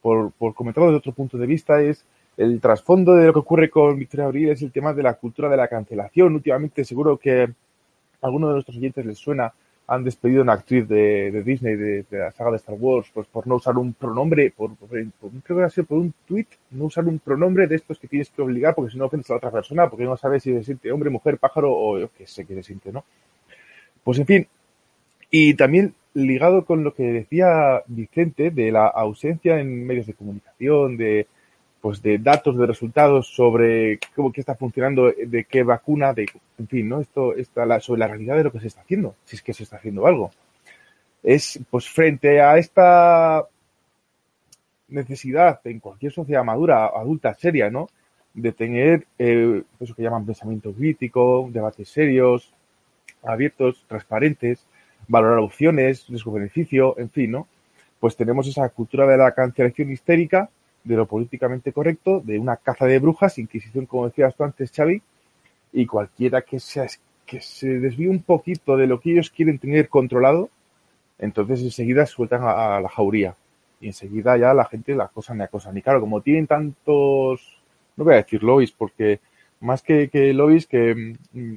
Por, 0.00 0.30
por 0.32 0.54
comentarlo 0.54 0.86
desde 0.86 0.98
otro 0.98 1.12
punto 1.12 1.36
de 1.36 1.46
vista, 1.46 1.82
es 1.82 2.04
el 2.36 2.60
trasfondo 2.60 3.14
de 3.14 3.26
lo 3.26 3.32
que 3.32 3.38
ocurre 3.40 3.68
con 3.68 3.98
Victoria 3.98 4.26
Abril, 4.26 4.50
es 4.50 4.62
el 4.62 4.70
tema 4.70 4.94
de 4.94 5.02
la 5.02 5.14
cultura 5.14 5.48
de 5.48 5.56
la 5.56 5.66
cancelación. 5.66 6.34
Últimamente 6.34 6.84
seguro 6.84 7.16
que 7.16 7.42
a 7.42 7.48
alguno 8.22 8.46
de 8.46 8.54
nuestros 8.54 8.76
oyentes 8.76 9.04
les 9.04 9.18
suena, 9.18 9.52
han 9.88 10.04
despedido 10.04 10.40
a 10.40 10.42
una 10.42 10.52
actriz 10.52 10.86
de, 10.86 11.30
de 11.30 11.42
Disney, 11.42 11.74
de, 11.74 12.04
la 12.10 12.30
saga 12.30 12.50
de 12.50 12.58
Star 12.58 12.76
Wars, 12.78 13.10
pues 13.12 13.26
por 13.26 13.46
no 13.46 13.56
usar 13.56 13.76
un 13.78 13.94
pronombre, 13.94 14.52
por 14.54 14.72
creo 14.76 15.58
que 15.58 15.64
ha 15.64 15.70
sido 15.70 15.86
por 15.86 15.98
un 15.98 16.12
tweet, 16.26 16.46
no 16.72 16.84
usar 16.84 17.06
un 17.06 17.18
pronombre 17.18 17.66
de 17.66 17.76
estos 17.76 17.98
que 17.98 18.06
tienes 18.06 18.28
que 18.28 18.42
obligar 18.42 18.74
porque 18.74 18.92
si 18.92 18.98
no 18.98 19.06
ofendes 19.06 19.30
a 19.30 19.32
la 19.32 19.38
otra 19.38 19.50
persona, 19.50 19.88
porque 19.88 20.04
no 20.04 20.14
sabes 20.18 20.42
si 20.42 20.52
se 20.52 20.62
siente 20.62 20.92
hombre, 20.92 21.08
mujer, 21.08 21.38
pájaro 21.38 21.72
o 21.72 21.98
yo 21.98 22.10
qué 22.16 22.26
sé 22.26 22.44
qué 22.44 22.54
se 22.56 22.64
siente, 22.64 22.92
¿no? 22.92 23.02
Pues 24.04 24.18
en 24.18 24.26
fin, 24.26 24.46
y 25.30 25.54
también 25.54 25.94
ligado 26.12 26.66
con 26.66 26.84
lo 26.84 26.92
que 26.92 27.04
decía 27.04 27.82
Vicente 27.86 28.50
de 28.50 28.70
la 28.70 28.88
ausencia 28.88 29.58
en 29.58 29.86
medios 29.86 30.06
de 30.06 30.14
comunicación, 30.14 30.98
de 30.98 31.26
pues 31.80 32.02
de 32.02 32.18
datos, 32.18 32.56
de 32.58 32.66
resultados 32.66 33.28
sobre 33.28 33.98
cómo 34.14 34.32
está 34.34 34.54
funcionando, 34.54 35.12
de 35.12 35.44
qué 35.44 35.62
vacuna, 35.62 36.12
de 36.12 36.26
en 36.58 36.66
fin, 36.66 36.88
¿no? 36.88 37.00
Esto 37.00 37.34
está 37.36 37.80
sobre 37.80 38.00
la 38.00 38.08
realidad 38.08 38.36
de 38.36 38.44
lo 38.44 38.52
que 38.52 38.60
se 38.60 38.66
está 38.66 38.80
haciendo, 38.80 39.14
si 39.24 39.36
es 39.36 39.42
que 39.42 39.54
se 39.54 39.62
está 39.62 39.76
haciendo 39.76 40.06
algo. 40.06 40.30
Es 41.22 41.60
pues 41.70 41.88
frente 41.88 42.40
a 42.40 42.58
esta 42.58 43.46
necesidad 44.88 45.60
en 45.64 45.78
cualquier 45.80 46.12
sociedad 46.12 46.44
madura, 46.44 46.86
adulta, 46.86 47.34
seria, 47.34 47.70
¿no? 47.70 47.88
De 48.34 48.52
tener 48.52 49.06
eh, 49.18 49.62
eso 49.78 49.94
que 49.94 50.02
llaman 50.02 50.26
pensamiento 50.26 50.72
crítico, 50.72 51.48
debates 51.52 51.88
serios, 51.88 52.52
abiertos, 53.22 53.84
transparentes, 53.86 54.64
valorar 55.06 55.38
opciones, 55.38 56.06
riesgo-beneficio, 56.08 56.98
en 56.98 57.10
fin, 57.10 57.30
¿no? 57.32 57.46
Pues 58.00 58.16
tenemos 58.16 58.46
esa 58.48 58.68
cultura 58.68 59.06
de 59.06 59.16
la 59.16 59.32
cancelación 59.32 59.90
histérica 59.90 60.50
de 60.88 60.96
lo 60.96 61.06
políticamente 61.06 61.72
correcto, 61.72 62.22
de 62.24 62.38
una 62.38 62.56
caza 62.56 62.86
de 62.86 62.98
brujas, 62.98 63.38
Inquisición, 63.38 63.84
como 63.84 64.06
decías 64.06 64.34
tú 64.34 64.44
antes, 64.44 64.72
Xavi, 64.72 65.02
y 65.74 65.86
cualquiera 65.86 66.40
que, 66.40 66.58
sea, 66.58 66.86
que 67.26 67.42
se 67.42 67.78
desvíe 67.78 68.08
un 68.08 68.22
poquito 68.22 68.76
de 68.76 68.86
lo 68.86 68.98
que 68.98 69.12
ellos 69.12 69.28
quieren 69.28 69.58
tener 69.58 69.90
controlado, 69.90 70.48
entonces 71.18 71.62
enseguida 71.62 72.06
sueltan 72.06 72.42
a, 72.42 72.76
a 72.76 72.80
la 72.80 72.88
jauría. 72.88 73.36
Y 73.80 73.88
enseguida 73.88 74.38
ya 74.38 74.54
la 74.54 74.64
gente 74.64 74.94
la 74.94 75.08
cosa 75.08 75.34
ni 75.34 75.42
acosa. 75.42 75.70
Ni 75.72 75.82
claro, 75.82 76.00
como 76.00 76.22
tienen 76.22 76.46
tantos, 76.46 77.60
no 77.96 78.04
voy 78.04 78.14
a 78.14 78.16
decir 78.16 78.42
lobbies, 78.42 78.72
porque 78.72 79.20
más 79.60 79.82
que, 79.82 80.08
que 80.08 80.32
lobbies, 80.32 80.66
que 80.66 81.14
mm, 81.32 81.56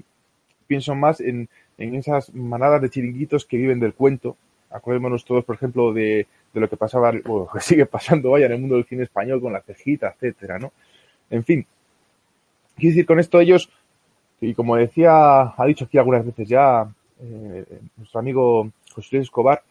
pienso 0.68 0.94
más 0.94 1.22
en, 1.22 1.48
en 1.78 1.96
esas 1.96 2.34
manadas 2.34 2.82
de 2.82 2.90
chiringuitos 2.90 3.46
que 3.46 3.58
viven 3.58 3.80
del 3.80 3.94
cuento. 3.94 4.36
Acordémonos 4.70 5.24
todos, 5.24 5.46
por 5.46 5.56
ejemplo, 5.56 5.94
de 5.94 6.28
de 6.54 6.60
lo 6.60 6.70
que 6.70 6.78
pasaba, 6.78 7.14
o 7.28 7.50
que 7.52 7.60
sigue 7.60 7.86
pasando, 7.86 8.32
vaya, 8.32 8.48
en 8.48 8.54
el 8.54 8.60
mundo 8.60 8.76
del 8.76 8.86
cine 8.86 9.04
español 9.04 9.42
con 9.42 9.54
la 9.54 9.62
cejita, 9.62 10.16
etcétera, 10.16 10.60
¿no? 10.60 10.72
En 11.30 11.44
fin, 11.44 11.66
quiero 12.76 12.92
decir 12.92 13.06
con 13.06 13.20
esto 13.20 13.40
ellos, 13.40 13.70
y 14.42 14.54
como 14.54 14.76
decía, 14.76 15.54
ha 15.56 15.66
dicho 15.66 15.86
aquí 15.86 15.98
algunas 15.98 16.26
veces 16.26 16.48
ya 16.50 16.88
eh, 17.22 17.66
nuestro 17.98 18.20
amigo 18.20 18.70
José 18.94 19.10
Luis 19.12 19.28
Escobar, 19.28 19.64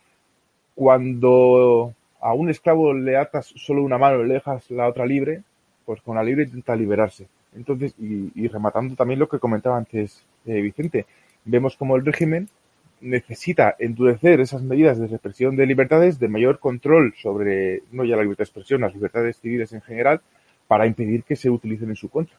cuando 0.75 1.95
a 2.21 2.33
un 2.33 2.51
esclavo 2.51 2.95
le 2.95 3.17
atas 3.17 3.53
solo 3.57 3.83
una 3.83 3.99
mano 3.99 4.23
y 4.23 4.29
le 4.29 4.35
dejas 4.35 4.71
la 4.71 4.89
otra 4.89 5.05
libre, 5.05 5.43
pues 5.85 6.01
con 6.03 6.17
la 6.17 6.23
libre 6.23 6.45
intenta 6.45 6.77
liberarse. 6.77 7.27
Entonces, 7.55 7.95
y, 7.99 8.47
rematando 8.49 8.95
también 8.95 9.19
lo 9.19 9.29
que 9.29 9.39
comentaba 9.39 9.77
antes 9.77 10.25
eh, 10.47 10.61
Vicente, 10.61 11.07
vemos 11.45 11.77
como 11.77 11.97
el 11.97 12.05
régimen 12.05 12.49
necesita 13.01 13.77
endurecer 13.79 14.41
esas 14.41 14.63
medidas 14.63 14.99
de 14.99 15.07
represión 15.07 15.57
de 15.57 15.67
libertades, 15.67 16.19
de 16.19 16.29
mayor 16.29 16.59
control 16.59 17.15
sobre, 17.21 17.83
no 17.93 18.05
ya 18.05 18.17
la 18.17 18.23
libertad 18.23 18.45
de 18.45 18.49
expresión, 18.49 18.81
las 18.83 18.95
libertades 18.95 19.39
civiles 19.39 19.73
en 19.73 19.81
general, 19.83 20.21
para 20.67 20.87
impedir 20.87 21.25
que 21.25 21.37
se 21.37 21.51
utilicen 21.51 21.91
en 21.91 21.97
su 21.97 22.09
contra. 22.09 22.37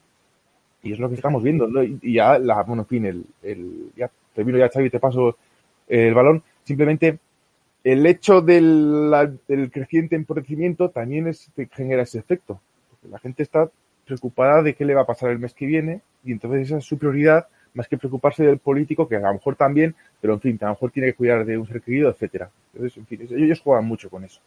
Y 0.82 0.92
es 0.92 0.98
lo 0.98 1.08
que 1.08 1.16
estamos 1.16 1.42
viendo, 1.42 1.68
¿no? 1.68 1.82
Y 1.82 2.14
ya, 2.14 2.38
la, 2.38 2.62
bueno, 2.62 2.82
en 2.82 2.88
fin, 2.88 3.06
el, 3.06 3.24
el, 3.42 3.90
ya 3.96 4.10
termino 4.34 4.58
ya, 4.58 4.68
Xavi, 4.68 4.90
te 4.90 4.98
paso 4.98 5.36
el 5.86 6.14
balón. 6.14 6.42
Simplemente, 6.64 7.18
el 7.84 8.06
hecho 8.06 8.40
del, 8.40 9.10
del 9.46 9.70
creciente 9.70 10.16
empobrecimiento 10.16 10.90
también 10.90 11.30
genera 11.72 12.02
ese 12.02 12.18
efecto. 12.18 12.60
Porque 12.90 13.08
la 13.08 13.18
gente 13.18 13.42
está 13.42 13.70
preocupada 14.04 14.62
de 14.62 14.74
qué 14.74 14.84
le 14.84 14.94
va 14.94 15.02
a 15.02 15.06
pasar 15.06 15.30
el 15.30 15.38
mes 15.38 15.54
que 15.54 15.66
viene 15.66 16.00
y 16.24 16.32
entonces 16.32 16.68
esa 16.68 16.78
es 16.78 16.84
su 16.84 16.98
prioridad 16.98 17.46
más 17.74 17.88
que 17.88 17.98
preocuparse 17.98 18.44
del 18.44 18.58
político, 18.58 19.08
que 19.08 19.16
a 19.16 19.20
lo 19.20 19.32
mejor 19.34 19.56
también, 19.56 19.94
pero 20.20 20.34
en 20.34 20.40
fin, 20.40 20.58
a 20.60 20.66
lo 20.66 20.72
mejor 20.72 20.90
tiene 20.90 21.08
que 21.08 21.14
cuidar 21.14 21.44
de 21.44 21.58
un 21.58 21.66
ser 21.66 21.80
querido, 21.80 22.10
etcétera. 22.10 22.50
Entonces, 22.72 22.98
en 22.98 23.06
fin, 23.06 23.28
ellos 23.30 23.60
juegan 23.60 23.84
mucho 23.84 24.10
con 24.10 24.24
eso. 24.24 24.40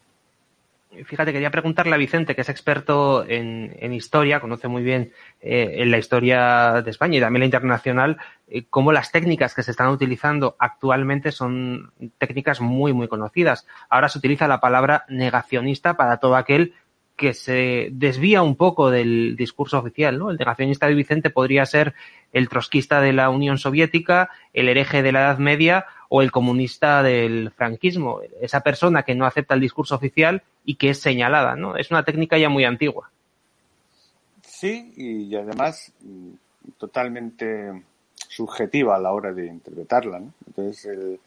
Fíjate, 1.03 1.33
quería 1.33 1.51
preguntarle 1.51 1.93
a 1.93 1.97
Vicente, 1.97 2.35
que 2.35 2.41
es 2.41 2.49
experto 2.49 3.25
en, 3.27 3.75
en 3.79 3.91
historia, 3.91 4.39
conoce 4.39 4.67
muy 4.67 4.81
bien 4.81 5.11
eh, 5.41 5.75
en 5.79 5.91
la 5.91 5.97
historia 5.97 6.81
de 6.83 6.89
España 6.89 7.17
y 7.17 7.21
también 7.21 7.41
la 7.41 7.45
internacional, 7.45 8.17
eh, 8.47 8.63
cómo 8.69 8.93
las 8.93 9.11
técnicas 9.11 9.53
que 9.53 9.63
se 9.63 9.71
están 9.71 9.89
utilizando 9.89 10.55
actualmente 10.57 11.31
son 11.31 11.91
técnicas 12.17 12.61
muy, 12.61 12.93
muy 12.93 13.09
conocidas. 13.09 13.67
Ahora 13.89 14.07
se 14.07 14.19
utiliza 14.19 14.47
la 14.47 14.61
palabra 14.61 15.03
negacionista 15.09 15.97
para 15.97 16.17
todo 16.17 16.37
aquel 16.37 16.73
que 17.15 17.33
se 17.33 17.89
desvía 17.91 18.43
un 18.43 18.55
poco 18.55 18.91
del 18.91 19.35
discurso 19.37 19.79
oficial, 19.79 20.17
¿no? 20.19 20.31
El 20.31 20.37
negacionista 20.37 20.87
de 20.87 20.95
Vicente 20.95 21.29
podría 21.29 21.65
ser 21.65 21.93
el 22.33 22.49
trotskista 22.49 22.99
de 22.99 23.13
la 23.13 23.29
Unión 23.29 23.57
Soviética, 23.57 24.29
el 24.53 24.67
hereje 24.67 25.01
de 25.01 25.11
la 25.11 25.21
Edad 25.21 25.37
Media 25.37 25.85
o 26.09 26.21
el 26.21 26.31
comunista 26.31 27.03
del 27.03 27.51
franquismo, 27.51 28.19
esa 28.41 28.61
persona 28.61 29.03
que 29.03 29.15
no 29.15 29.25
acepta 29.25 29.55
el 29.55 29.61
discurso 29.61 29.95
oficial 29.95 30.43
y 30.65 30.75
que 30.75 30.89
es 30.89 30.99
señalada, 30.99 31.55
¿no? 31.55 31.77
Es 31.77 31.89
una 31.91 32.03
técnica 32.03 32.37
ya 32.37 32.49
muy 32.49 32.65
antigua. 32.65 33.09
Sí, 34.41 34.93
y 34.97 35.35
además 35.35 35.93
totalmente 36.77 37.83
subjetiva 38.27 38.95
a 38.95 38.99
la 38.99 39.11
hora 39.11 39.31
de 39.31 39.47
interpretarla. 39.47 40.21
Entonces, 40.47 40.85
el, 40.85 41.19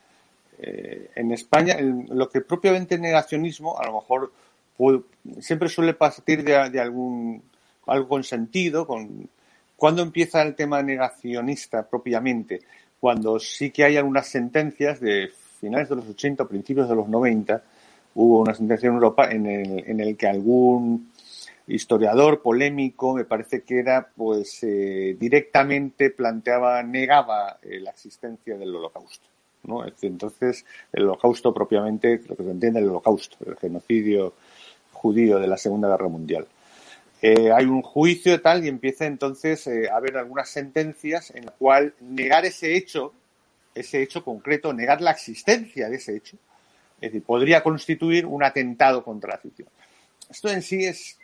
eh, 0.58 1.10
en 1.14 1.32
España, 1.32 1.74
el, 1.74 2.06
lo 2.10 2.28
que 2.28 2.40
propiamente 2.40 2.98
negacionismo, 2.98 3.78
a 3.78 3.86
lo 3.86 3.94
mejor 3.94 4.32
puede, 4.78 5.02
siempre 5.40 5.68
suele 5.68 5.92
partir 5.92 6.42
de, 6.42 6.70
de, 6.70 6.80
algún 6.80 7.42
algo 7.86 8.08
con 8.86 9.28
cuando 9.76 10.02
empieza 10.02 10.42
el 10.42 10.54
tema 10.54 10.82
negacionista 10.82 11.86
propiamente, 11.86 12.62
cuando 12.98 13.38
sí 13.38 13.70
que 13.70 13.84
hay 13.84 13.96
algunas 13.96 14.26
sentencias 14.26 15.00
de 15.00 15.30
finales 15.60 15.88
de 15.88 15.96
los 15.96 16.08
80, 16.08 16.48
principios 16.48 16.88
de 16.88 16.96
los 16.96 17.08
90, 17.08 17.62
hubo 18.14 18.40
una 18.40 18.54
sentencia 18.54 18.88
en 18.88 18.94
Europa 18.94 19.30
en 19.30 19.46
el, 19.46 19.84
en 19.86 20.00
el 20.00 20.16
que 20.16 20.26
algún 20.26 21.12
historiador 21.68 22.42
polémico, 22.42 23.14
me 23.14 23.24
parece 23.24 23.62
que 23.62 23.78
era, 23.78 24.08
pues 24.16 24.62
eh, 24.62 25.16
directamente 25.18 26.10
planteaba, 26.10 26.82
negaba 26.82 27.58
eh, 27.62 27.78
la 27.80 27.90
existencia 27.90 28.56
del 28.56 28.74
holocausto. 28.74 29.28
¿no? 29.64 29.84
Entonces, 30.02 30.64
el 30.92 31.04
holocausto 31.04 31.52
propiamente, 31.52 32.20
lo 32.26 32.36
que 32.36 32.44
se 32.44 32.50
entiende 32.50 32.80
el 32.80 32.88
holocausto, 32.88 33.36
el 33.46 33.56
genocidio 33.56 34.34
judío 34.98 35.38
de 35.38 35.46
la 35.46 35.56
Segunda 35.56 35.88
Guerra 35.88 36.08
Mundial. 36.08 36.44
eh, 37.20 37.50
hay 37.52 37.64
un 37.64 37.82
juicio 37.82 38.40
tal 38.40 38.64
y 38.64 38.68
empieza 38.68 39.06
entonces 39.06 39.66
eh, 39.66 39.88
a 39.90 39.96
haber 39.96 40.16
algunas 40.16 40.48
sentencias 40.48 41.32
en 41.34 41.46
la 41.46 41.52
cual 41.52 41.94
negar 42.00 42.44
ese 42.44 42.76
hecho, 42.76 43.12
ese 43.74 44.02
hecho 44.02 44.22
concreto, 44.22 44.72
negar 44.72 45.00
la 45.00 45.10
existencia 45.10 45.88
de 45.88 45.96
ese 45.96 46.16
hecho, 46.16 46.36
es 47.00 47.10
decir, 47.10 47.22
podría 47.22 47.62
constituir 47.62 48.24
un 48.26 48.42
atentado 48.44 49.02
contra 49.02 49.34
la 49.34 49.38
ficción. 49.38 49.68
Esto 50.30 50.48
en 50.48 50.62
sí 50.62 50.84
es, 50.84 51.18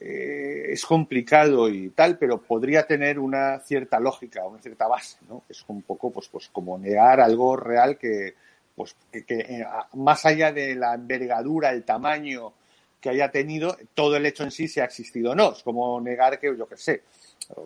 eh, 0.00 0.66
es 0.70 0.84
complicado 0.84 1.68
y 1.68 1.90
tal, 1.90 2.18
pero 2.18 2.40
podría 2.40 2.86
tener 2.86 3.18
una 3.18 3.60
cierta 3.60 4.00
lógica, 4.00 4.46
una 4.46 4.60
cierta 4.60 4.86
base, 4.88 5.18
¿no? 5.28 5.42
Es 5.48 5.64
un 5.68 5.82
poco, 5.82 6.10
pues, 6.10 6.28
pues 6.28 6.48
como 6.48 6.78
negar 6.78 7.20
algo 7.20 7.56
real 7.56 7.98
que, 7.98 8.34
pues, 8.74 8.96
que, 9.12 9.24
que 9.24 9.64
más 9.94 10.24
allá 10.24 10.52
de 10.52 10.74
la 10.74 10.94
envergadura, 10.94 11.70
el 11.70 11.84
tamaño, 11.84 12.54
que 13.00 13.10
haya 13.10 13.30
tenido 13.30 13.76
todo 13.94 14.16
el 14.16 14.26
hecho 14.26 14.44
en 14.44 14.50
sí 14.50 14.68
si 14.68 14.80
ha 14.80 14.84
existido 14.84 15.32
o 15.32 15.34
no. 15.34 15.52
Es 15.52 15.62
como 15.62 16.00
negar 16.00 16.38
que, 16.38 16.56
yo 16.56 16.66
qué 16.66 16.76
sé, 16.76 17.02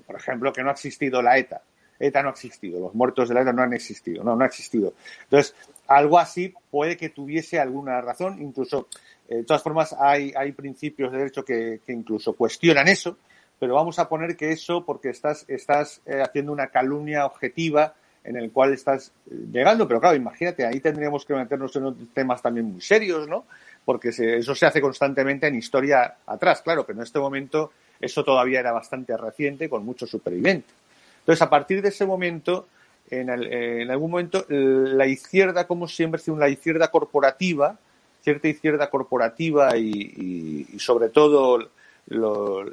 por 0.06 0.16
ejemplo, 0.16 0.52
que 0.52 0.62
no 0.62 0.70
ha 0.70 0.72
existido 0.72 1.22
la 1.22 1.38
ETA. 1.38 1.62
ETA 1.98 2.22
no 2.22 2.30
ha 2.30 2.32
existido, 2.32 2.80
los 2.80 2.94
muertos 2.94 3.28
de 3.28 3.34
la 3.34 3.42
ETA 3.42 3.52
no 3.52 3.62
han 3.62 3.72
existido, 3.72 4.24
no, 4.24 4.34
no 4.34 4.42
ha 4.42 4.46
existido. 4.48 4.94
Entonces, 5.24 5.54
algo 5.86 6.18
así 6.18 6.52
puede 6.70 6.96
que 6.96 7.10
tuviese 7.10 7.60
alguna 7.60 8.00
razón, 8.00 8.42
incluso, 8.42 8.88
eh, 9.28 9.36
de 9.36 9.44
todas 9.44 9.62
formas, 9.62 9.94
hay, 9.98 10.32
hay 10.36 10.52
principios 10.52 11.12
de 11.12 11.18
derecho 11.18 11.44
que, 11.44 11.80
que, 11.86 11.92
incluso 11.92 12.32
cuestionan 12.32 12.88
eso, 12.88 13.18
pero 13.60 13.76
vamos 13.76 14.00
a 14.00 14.08
poner 14.08 14.36
que 14.36 14.50
eso, 14.50 14.84
porque 14.84 15.10
estás, 15.10 15.44
estás 15.48 16.00
eh, 16.06 16.20
haciendo 16.20 16.50
una 16.50 16.66
calumnia 16.68 17.24
objetiva 17.24 17.94
en 18.24 18.36
el 18.36 18.50
cual 18.50 18.72
estás 18.72 19.12
eh, 19.30 19.34
llegando, 19.52 19.86
pero 19.86 20.00
claro, 20.00 20.16
imagínate, 20.16 20.66
ahí 20.66 20.80
tendríamos 20.80 21.24
que 21.24 21.34
meternos 21.34 21.74
en 21.76 22.08
temas 22.08 22.42
también 22.42 22.66
muy 22.66 22.80
serios, 22.80 23.28
¿no? 23.28 23.44
Porque 23.84 24.10
eso 24.10 24.54
se 24.54 24.66
hace 24.66 24.80
constantemente 24.80 25.46
en 25.46 25.56
historia 25.56 26.16
atrás, 26.26 26.62
claro, 26.62 26.84
pero 26.86 26.98
en 26.98 27.02
este 27.04 27.18
momento 27.18 27.72
eso 28.00 28.24
todavía 28.24 28.60
era 28.60 28.72
bastante 28.72 29.16
reciente 29.16 29.68
con 29.68 29.84
muchos 29.84 30.10
supervivientes. 30.10 30.74
Entonces, 31.20 31.42
a 31.42 31.50
partir 31.50 31.82
de 31.82 31.88
ese 31.88 32.04
momento, 32.04 32.66
en, 33.10 33.28
el, 33.28 33.52
en 33.52 33.90
algún 33.90 34.10
momento, 34.10 34.44
la 34.48 35.06
izquierda, 35.06 35.66
como 35.66 35.86
siempre, 35.86 36.20
es 36.20 36.28
una 36.28 36.48
izquierda 36.48 36.90
corporativa, 36.90 37.78
cierta 38.22 38.48
izquierda 38.48 38.90
corporativa 38.90 39.76
y, 39.76 40.66
sobre 40.78 41.10
todo 41.10 41.70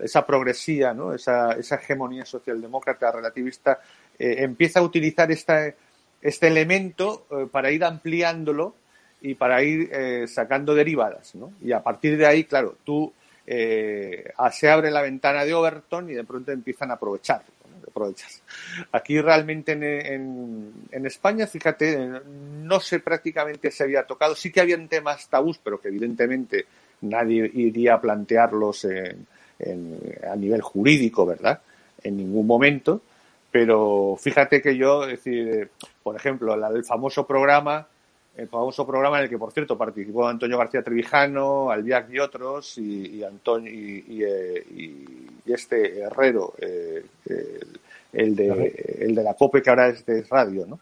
esa 0.03 0.25
progresía, 0.25 0.93
¿no? 0.93 1.13
esa, 1.13 1.53
esa 1.53 1.75
hegemonía 1.75 2.25
socialdemócrata 2.25 3.11
relativista, 3.11 3.79
eh, 4.17 4.37
empieza 4.39 4.79
a 4.79 4.83
utilizar 4.83 5.31
este 5.31 5.75
elemento 6.47 7.27
eh, 7.29 7.47
para 7.51 7.71
ir 7.71 7.83
ampliándolo 7.83 8.73
y 9.21 9.35
para 9.35 9.61
ir 9.63 9.89
eh, 9.91 10.27
sacando 10.27 10.73
derivadas, 10.73 11.35
¿no? 11.35 11.53
Y 11.61 11.71
a 11.71 11.81
partir 11.81 12.17
de 12.17 12.25
ahí, 12.25 12.45
claro, 12.45 12.77
tú 12.83 13.11
eh, 13.45 14.31
se 14.51 14.69
abre 14.69 14.91
la 14.91 15.01
ventana 15.01 15.43
de 15.43 15.53
Overton 15.53 16.09
y 16.09 16.13
de 16.13 16.23
pronto 16.23 16.51
empiezan 16.51 16.91
a 16.91 16.93
aprovechar. 16.93 17.41
¿no? 17.69 17.87
Aprovechas. 17.89 18.41
Aquí 18.91 19.19
realmente 19.19 19.73
en, 19.73 19.83
en, 19.83 20.73
en, 20.91 21.05
España, 21.05 21.47
fíjate, 21.47 22.21
no 22.61 22.79
sé 22.79 22.99
prácticamente 22.99 23.71
se 23.71 23.83
había 23.83 24.03
tocado. 24.03 24.35
Sí 24.35 24.51
que 24.51 24.61
habían 24.61 24.87
temas 24.87 25.27
tabús, 25.27 25.59
pero 25.61 25.81
que 25.81 25.89
evidentemente 25.89 26.65
nadie 27.01 27.49
iría 27.53 27.95
a 27.95 28.01
plantearlos 28.01 28.85
en, 28.85 29.25
a 30.29 30.35
nivel 30.35 30.61
jurídico, 30.61 31.25
¿verdad? 31.25 31.59
En 32.03 32.17
ningún 32.17 32.47
momento. 32.47 33.01
Pero 33.51 34.15
fíjate 34.19 34.61
que 34.61 34.77
yo, 34.77 35.03
es 35.03 35.23
decir, 35.23 35.69
por 36.03 36.15
ejemplo, 36.15 36.53
el 36.53 36.85
famoso 36.85 37.25
programa 37.25 37.87
el 38.39 38.47
famoso 38.47 38.87
programa 38.87 39.17
en 39.17 39.23
el 39.23 39.29
que, 39.29 39.37
por 39.37 39.51
cierto, 39.51 39.77
participó 39.77 40.27
Antonio 40.27 40.57
García 40.57 40.81
Trevijano, 40.81 41.69
Albiac 41.69 42.09
y 42.09 42.19
otros, 42.19 42.77
y, 42.77 43.17
y 43.17 43.23
Antonio 43.23 43.71
y, 43.71 44.05
y, 44.07 44.23
y, 45.45 45.53
este 45.53 45.99
Herrero, 45.99 46.53
eh, 46.59 47.03
el, 47.25 47.67
el, 48.13 48.35
de, 48.35 48.97
el 48.99 49.15
de 49.15 49.23
la 49.23 49.33
COPE, 49.33 49.61
que 49.61 49.69
ahora 49.69 49.87
es 49.89 50.05
de 50.05 50.23
radio, 50.23 50.65
¿no? 50.65 50.79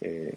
Eh, 0.00 0.34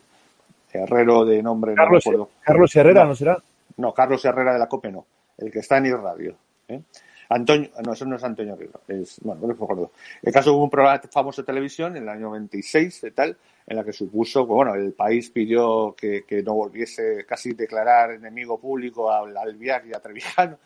Herrero 0.72 1.26
de 1.26 1.42
nombre, 1.44 1.76
Carlos, 1.76 2.06
no 2.06 2.12
recuerdo. 2.12 2.32
Carlos 2.42 2.76
Herrera, 2.76 3.04
¿no, 3.04 3.10
¿no 3.10 3.16
será? 3.16 3.38
No, 3.78 3.94
Carlos 3.94 4.24
Herrera 4.26 4.54
de 4.54 4.60
la 4.60 4.68
COPE 4.68 4.92
no, 4.92 5.06
el 5.38 5.52
que 5.52 5.60
está 5.60 5.78
en 5.78 5.86
Ir 5.88 5.98
Radio. 5.98 6.36
¿eh? 6.68 6.82
Antonio, 7.30 7.70
no, 7.86 7.94
eso 7.94 8.06
no 8.06 8.16
es 8.16 8.24
Antonio 8.24 8.54
Herrera, 8.54 8.80
es, 8.88 9.20
bueno, 9.22 9.42
no 9.42 9.48
me 9.48 9.54
acuerdo. 9.54 9.92
El 10.22 10.32
caso 10.32 10.54
hubo 10.54 10.64
un 10.64 10.70
programa 10.70 11.02
famoso 11.12 11.42
de 11.42 11.46
televisión 11.46 11.98
en 11.98 12.04
el 12.04 12.10
año 12.10 12.28
96 12.28 13.04
y 13.04 13.12
tal, 13.12 13.38
en 13.66 13.76
la 13.76 13.84
que 13.84 13.92
supuso, 13.92 14.46
bueno, 14.46 14.76
el 14.76 14.94
país 14.94 15.30
pidió 15.30 15.96
que, 15.98 16.24
no 16.44 16.54
volviese 16.54 17.26
casi 17.28 17.54
declarar 17.54 18.12
enemigo 18.12 18.60
público 18.60 19.12
al 19.12 19.36
Albiac 19.36 19.86
y 19.88 19.94
a 19.94 20.00
Trevijano. 20.00 20.58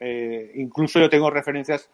Eh, 0.00 0.52
incluso 0.56 0.98
yo 0.98 1.08
tengo 1.08 1.30
referencias, 1.30 1.88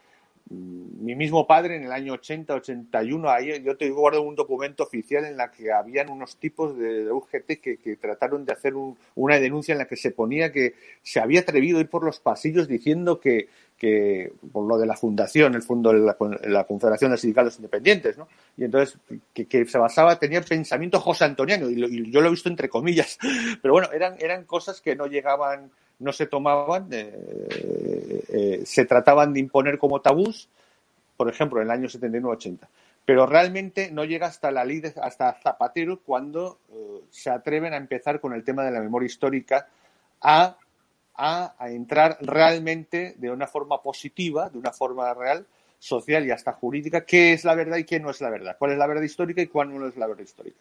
mi 0.50 1.14
mismo 1.14 1.46
padre 1.46 1.76
en 1.76 1.84
el 1.84 1.92
año 1.92 2.14
80, 2.14 2.54
81, 2.54 3.30
ahí 3.30 3.62
yo 3.62 3.76
te 3.76 3.88
guardo 3.90 4.22
un 4.22 4.34
documento 4.34 4.82
oficial 4.82 5.24
en 5.24 5.36
la 5.36 5.50
que 5.50 5.70
habían 5.70 6.10
unos 6.10 6.38
tipos 6.38 6.76
de, 6.76 7.04
de 7.04 7.12
UGT 7.12 7.60
que, 7.62 7.76
que, 7.76 7.96
trataron 7.96 8.44
de 8.44 8.52
hacer 8.52 8.74
un, 8.74 8.98
una 9.14 9.38
denuncia 9.38 9.72
en 9.72 9.78
la 9.78 9.86
que 9.86 9.96
se 9.96 10.10
ponía 10.10 10.50
que 10.50 10.74
se 11.02 11.20
había 11.20 11.40
atrevido 11.40 11.78
a 11.78 11.82
ir 11.82 11.88
por 11.88 12.02
los 12.02 12.18
pasillos 12.18 12.66
diciendo 12.66 13.20
que, 13.20 13.48
que 13.80 14.30
por 14.52 14.68
lo 14.68 14.76
de 14.76 14.84
la 14.84 14.94
fundación, 14.94 15.54
el 15.54 15.62
fondo 15.62 15.90
la, 15.94 16.14
la 16.42 16.64
Confederación 16.64 17.12
de 17.12 17.16
Sindicatos 17.16 17.56
Independientes, 17.56 18.18
¿no? 18.18 18.28
Y 18.58 18.64
entonces, 18.64 18.98
que, 19.32 19.64
se 19.64 19.78
basaba, 19.78 20.18
tenía 20.18 20.42
pensamiento 20.42 21.00
José 21.00 21.24
Antoniano, 21.24 21.70
y, 21.70 22.10
yo 22.10 22.20
lo 22.20 22.26
he 22.26 22.30
visto 22.30 22.50
entre 22.50 22.68
comillas, 22.68 23.18
pero 23.62 23.72
bueno, 23.72 23.88
eran, 23.90 24.16
eran 24.18 24.44
cosas 24.44 24.82
que 24.82 24.94
no 24.94 25.06
llegaban, 25.06 25.70
no 25.98 26.12
se 26.12 26.26
tomaban, 26.26 26.88
eh, 26.92 28.22
eh, 28.28 28.62
se 28.66 28.84
trataban 28.84 29.32
de 29.32 29.40
imponer 29.40 29.78
como 29.78 30.02
tabús, 30.02 30.50
por 31.16 31.30
ejemplo, 31.30 31.62
en 31.62 31.68
el 31.68 31.70
año 31.70 31.88
79-80. 31.88 32.68
Pero 33.06 33.24
realmente 33.24 33.90
no 33.90 34.04
llega 34.04 34.26
hasta 34.26 34.50
la 34.50 34.62
ley, 34.62 34.80
de, 34.80 34.92
hasta 35.00 35.32
Zapatero, 35.42 36.00
cuando 36.04 36.58
eh, 36.70 37.00
se 37.08 37.30
atreven 37.30 37.72
a 37.72 37.78
empezar 37.78 38.20
con 38.20 38.34
el 38.34 38.44
tema 38.44 38.62
de 38.62 38.72
la 38.72 38.80
memoria 38.80 39.06
histórica 39.06 39.68
a 40.20 40.58
a, 41.14 41.54
entrar 41.68 42.18
realmente 42.20 43.14
de 43.18 43.30
una 43.30 43.46
forma 43.46 43.82
positiva, 43.82 44.48
de 44.48 44.58
una 44.58 44.72
forma 44.72 45.12
real, 45.14 45.46
social 45.78 46.26
y 46.26 46.30
hasta 46.30 46.52
jurídica, 46.52 47.04
qué 47.04 47.32
es 47.32 47.44
la 47.44 47.54
verdad 47.54 47.78
y 47.78 47.84
qué 47.84 48.00
no 48.00 48.10
es 48.10 48.20
la 48.20 48.30
verdad, 48.30 48.56
cuál 48.58 48.72
es 48.72 48.78
la 48.78 48.86
verdad 48.86 49.02
histórica 49.02 49.40
y 49.40 49.46
cuál 49.46 49.76
no 49.76 49.86
es 49.86 49.96
la 49.96 50.06
verdad 50.06 50.22
histórica. 50.22 50.60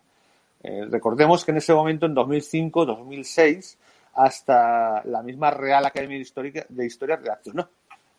Eh, 0.63 0.85
recordemos 0.89 1.45
que 1.45 1.51
en 1.51 1.57
ese 1.57 1.73
momento, 1.73 2.05
en 2.05 2.13
2005, 2.13 2.85
2006, 2.85 3.77
hasta 4.15 5.03
la 5.05 5.21
misma 5.21 5.51
Real 5.51 5.85
Academia 5.85 6.17
de 6.69 6.85
Historia, 6.85 7.15
reaccionó 7.15 7.69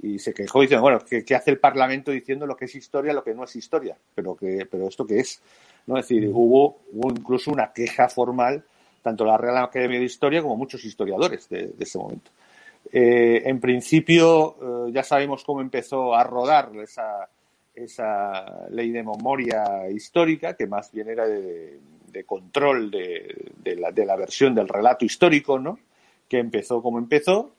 y 0.02 0.18
se 0.18 0.32
quejó 0.32 0.62
diciendo, 0.62 0.82
bueno, 0.82 0.98
¿qué, 1.00 1.24
¿qué, 1.24 1.34
hace 1.34 1.50
el 1.50 1.58
Parlamento 1.58 2.10
diciendo 2.10 2.46
lo 2.46 2.56
que 2.56 2.64
es 2.64 2.74
historia, 2.74 3.12
lo 3.12 3.22
que 3.22 3.34
no 3.34 3.44
es 3.44 3.54
historia? 3.56 3.96
Pero, 4.14 4.34
que, 4.34 4.66
pero 4.70 4.88
esto 4.88 5.06
qué 5.06 5.20
es, 5.20 5.42
¿no? 5.86 5.96
Decir, 5.96 6.26
hubo, 6.32 6.80
hubo 6.92 7.10
incluso 7.10 7.50
una 7.50 7.72
queja 7.72 8.08
formal 8.08 8.64
tanto 9.02 9.24
la 9.24 9.36
Real 9.36 9.58
Academia 9.58 9.98
de 9.98 10.04
Historia 10.04 10.42
como 10.42 10.56
muchos 10.56 10.84
historiadores 10.84 11.48
de, 11.48 11.72
ese 11.78 11.98
momento. 11.98 12.30
Eh, 12.92 13.42
en 13.44 13.60
principio, 13.60 14.56
eh, 14.88 14.92
ya 14.92 15.02
sabemos 15.02 15.44
cómo 15.44 15.60
empezó 15.60 16.14
a 16.14 16.24
rodar 16.24 16.70
esa, 16.76 17.28
esa, 17.74 18.68
ley 18.70 18.90
de 18.90 19.02
memoria 19.02 19.88
histórica, 19.90 20.54
que 20.54 20.66
más 20.66 20.90
bien 20.92 21.08
era 21.08 21.26
de, 21.26 21.78
control 22.26 22.90
de, 22.90 23.52
de, 23.62 23.76
la, 23.76 23.90
de, 23.92 24.04
la, 24.04 24.16
versión 24.16 24.54
del 24.54 24.68
relato 24.68 25.04
histórico, 25.04 25.58
¿no? 25.58 25.78
que 26.28 26.38
empezó 26.38 26.80
como 26.80 26.98
empezó, 26.98 27.50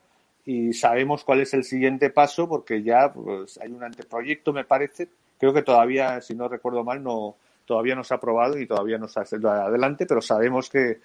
y 0.46 0.74
sabemos 0.74 1.24
cuál 1.24 1.42
es 1.42 1.54
el 1.54 1.64
siguiente 1.64 2.10
paso, 2.10 2.48
porque 2.48 2.82
ya 2.82 3.12
pues, 3.14 3.60
hay 3.60 3.72
un 3.72 3.84
anteproyecto, 3.84 4.54
me 4.54 4.64
parece, 4.64 5.10
creo 5.38 5.54
que 5.54 5.62
todavía, 5.62 6.22
si 6.22 6.34
no 6.36 6.48
recuerdo 6.48 6.84
mal, 6.84 7.04
no, 7.04 7.36
todavía 7.66 7.96
no 7.96 8.04
se 8.04 8.14
ha 8.14 8.18
aprobado 8.18 8.58
y 8.58 8.66
todavía 8.66 8.98
no 8.98 9.08
se 9.08 9.20
ha 9.20 9.24
adelante, 9.24 10.06
pero 10.06 10.22
sabemos 10.22 10.70
que 10.70 11.00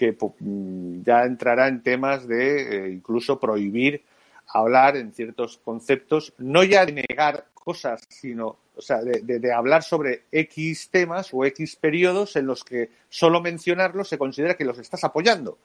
que 0.00 0.16
mm, 0.16 1.02
ya 1.02 1.24
entrará 1.24 1.68
en 1.68 1.82
temas 1.82 2.26
de 2.26 2.86
eh, 2.86 2.90
incluso 2.90 3.38
prohibir 3.38 4.02
hablar 4.46 4.96
en 4.96 5.12
ciertos 5.12 5.58
conceptos, 5.58 6.32
no 6.38 6.64
ya 6.64 6.86
de 6.86 7.04
negar 7.06 7.48
cosas, 7.52 8.00
sino 8.08 8.56
o 8.74 8.80
sea, 8.80 9.02
de, 9.02 9.52
hablar 9.52 9.82
sobre 9.82 10.22
X 10.32 10.88
temas 10.90 11.28
o 11.34 11.44
X 11.44 11.76
periodos 11.76 12.36
en 12.36 12.46
los 12.46 12.64
que 12.64 12.88
solo 13.10 13.42
mencionarlos 13.42 14.08
se 14.08 14.16
considera 14.16 14.54
que 14.54 14.64
los 14.64 14.78
estás 14.78 15.04
apoyando, 15.04 15.58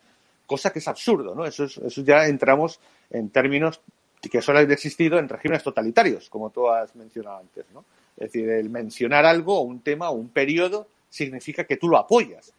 cosa 0.45 0.73
que 0.73 0.79
es 0.79 0.87
absurdo, 0.89 1.33
¿no? 1.33 1.45
Eso, 1.45 1.63
es, 1.63 1.77
eso 1.77 2.01
ya 2.01 2.27
entramos 2.27 2.81
en 3.11 3.29
términos 3.29 3.79
que 4.19 4.41
solo 4.41 4.59
han 4.59 4.69
existido 4.69 5.17
en 5.17 5.29
regímenes 5.29 5.63
totalitarios, 5.63 6.29
como 6.29 6.49
tú 6.49 6.67
has 6.67 6.93
mencionado 6.93 7.37
antes, 7.37 7.65
¿no? 7.73 7.85
Es 8.17 8.33
decir, 8.33 8.49
el 8.49 8.69
mencionar 8.69 9.25
algo 9.25 9.61
un 9.61 9.79
tema 9.79 10.09
o 10.09 10.15
un 10.15 10.27
periodo 10.27 10.89
significa 11.09 11.63
que 11.63 11.77
tú 11.77 11.87
lo 11.87 11.97
apoyas 11.97 12.51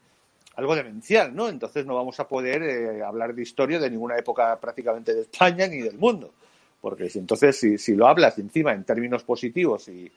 algo 0.57 0.75
demencial, 0.75 1.35
¿no? 1.35 1.49
Entonces 1.49 1.85
no 1.87 1.95
vamos 1.95 2.19
a 2.19 2.27
poder 2.27 2.63
eh, 2.63 3.03
hablar 3.03 3.35
de 3.35 3.43
historia 3.43 3.79
de 3.79 3.91
ninguna 3.91 4.17
época 4.17 4.59
prácticamente 4.59 5.15
de 5.15 5.23
España 5.23 5.67
ni 5.67 5.81
del 5.81 5.99
mundo. 5.99 6.33
Porque 6.81 7.11
entonces, 7.15 7.59
si, 7.79 7.95
lo 7.95 8.07
hablas 8.07 8.39
encima 8.39 8.73
en 8.73 8.85
términos 8.85 9.23
positivos 9.23 9.89
y, 9.89 10.11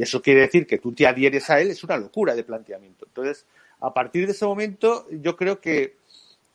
eso 0.00 0.20
quiere 0.20 0.40
decir 0.42 0.66
que 0.66 0.78
tú 0.78 0.92
te 0.92 1.06
adhieres 1.06 1.48
a 1.48 1.58
él, 1.58 1.70
es 1.70 1.82
una 1.82 1.96
locura 1.96 2.34
de 2.34 2.44
planteamiento. 2.44 3.06
Entonces, 3.06 3.46
a 3.80 3.94
partir 3.94 4.26
de 4.26 4.32
ese 4.32 4.44
momento, 4.44 5.06
yo 5.10 5.34
creo 5.34 5.60
que, 5.60 5.96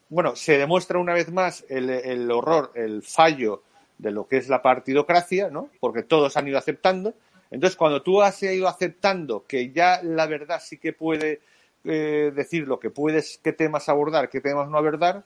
bueno, 0.09 0.35
se 0.35 0.57
demuestra 0.59 0.99
una 0.99 1.13
vez 1.13 1.31
más 1.31 1.65
el, 1.67 1.89
el 1.89 2.29
horror, 2.29 2.71
el 2.75 3.01
fallo 3.01 3.63
de 3.97 4.11
lo 4.11 4.27
que 4.27 4.37
es 4.37 4.49
la 4.49 4.61
partidocracia, 4.61 5.49
¿no? 5.49 5.69
Porque 5.79 6.03
todos 6.03 6.37
han 6.37 6.47
ido 6.47 6.59
aceptando. 6.59 7.15
Entonces, 7.49 7.75
cuando 7.75 8.03
tú 8.03 8.21
has 8.21 8.41
ido 8.43 8.67
aceptando 8.67 9.45
que 9.47 9.71
ya 9.71 10.01
la 10.03 10.27
verdad 10.27 10.61
sí 10.63 10.77
que 10.77 10.93
puede 10.93 11.41
eh, 11.85 12.31
decir 12.35 12.67
lo 12.67 12.79
que 12.79 12.89
puedes, 12.89 13.39
qué 13.43 13.53
temas 13.53 13.89
abordar, 13.89 14.29
qué 14.29 14.41
temas 14.41 14.69
no 14.69 14.77
abordar, 14.77 15.23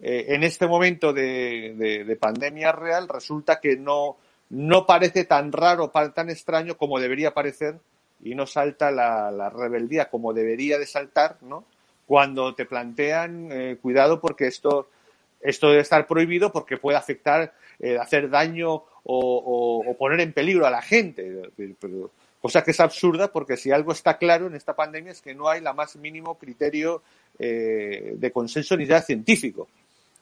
eh, 0.00 0.26
en 0.28 0.44
este 0.44 0.66
momento 0.66 1.12
de, 1.12 2.18
pandemia 2.20 2.72
real 2.72 3.08
resulta 3.08 3.60
que 3.60 3.76
no, 3.76 4.16
no 4.50 4.86
parece 4.86 5.24
tan 5.24 5.52
raro, 5.52 5.90
tan 5.90 6.30
extraño 6.30 6.76
como 6.76 7.00
debería 7.00 7.32
parecer 7.32 7.78
y 8.22 8.34
no 8.34 8.46
salta 8.46 8.90
la, 8.90 9.50
rebeldía 9.50 10.10
como 10.10 10.32
debería 10.32 10.78
de 10.78 10.86
saltar, 10.86 11.38
¿no? 11.42 11.64
Cuando 12.06 12.54
te 12.54 12.66
plantean, 12.66 13.48
eh, 13.50 13.78
cuidado 13.80 14.20
porque 14.20 14.46
esto, 14.46 14.88
esto 15.40 15.70
debe 15.70 15.82
estar 15.82 16.06
prohibido 16.06 16.52
porque 16.52 16.76
puede 16.76 16.96
afectar, 16.96 17.52
eh, 17.80 17.98
hacer 17.98 18.30
daño 18.30 18.84
o, 19.04 19.96
poner 19.98 20.20
en 20.20 20.32
peligro 20.32 20.66
a 20.66 20.70
la 20.70 20.82
gente. 20.82 21.50
Cosa 22.46 22.62
que 22.62 22.70
es 22.70 22.78
absurda 22.78 23.32
porque 23.32 23.56
si 23.56 23.72
algo 23.72 23.90
está 23.90 24.18
claro 24.18 24.46
en 24.46 24.54
esta 24.54 24.76
pandemia 24.76 25.10
es 25.10 25.20
que 25.20 25.34
no 25.34 25.48
hay 25.48 25.60
la 25.60 25.72
más 25.72 25.96
mínimo 25.96 26.38
criterio 26.38 27.02
eh, 27.40 28.14
de 28.16 28.30
consenso 28.30 28.76
ni 28.76 28.86
ya 28.86 29.02
científico. 29.02 29.66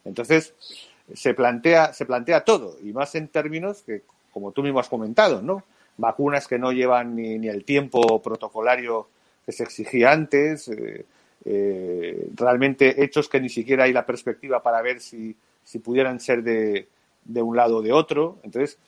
Entonces, 0.06 0.54
se 1.12 1.34
plantea, 1.34 1.92
se 1.92 2.06
plantea 2.06 2.42
todo, 2.42 2.78
y 2.82 2.94
más 2.94 3.14
en 3.14 3.28
términos 3.28 3.82
que, 3.82 4.04
como 4.32 4.52
tú 4.52 4.62
mismo 4.62 4.80
has 4.80 4.88
comentado, 4.88 5.42
¿no? 5.42 5.64
Vacunas 5.98 6.48
que 6.48 6.58
no 6.58 6.72
llevan 6.72 7.14
ni, 7.14 7.46
el 7.46 7.62
tiempo 7.66 8.22
protocolario 8.22 9.06
que 9.44 9.52
se 9.52 9.64
exigía 9.64 10.10
antes, 10.10 10.68
eh, 10.68 11.04
eh, 11.44 12.26
realmente 12.34 13.04
hechos 13.04 13.28
que 13.28 13.38
ni 13.38 13.50
siquiera 13.50 13.84
hay 13.84 13.92
la 13.92 14.06
perspectiva 14.06 14.62
para 14.62 14.80
ver 14.80 15.02
si, 15.02 15.36
si 15.62 15.78
pudieran 15.78 16.20
ser 16.20 16.42
de, 16.42 16.88
de 17.22 17.42
un 17.42 17.54
lado 17.54 17.76
o 17.76 17.82
de 17.82 17.92
otro. 17.92 18.38
Entonces, 18.44 18.78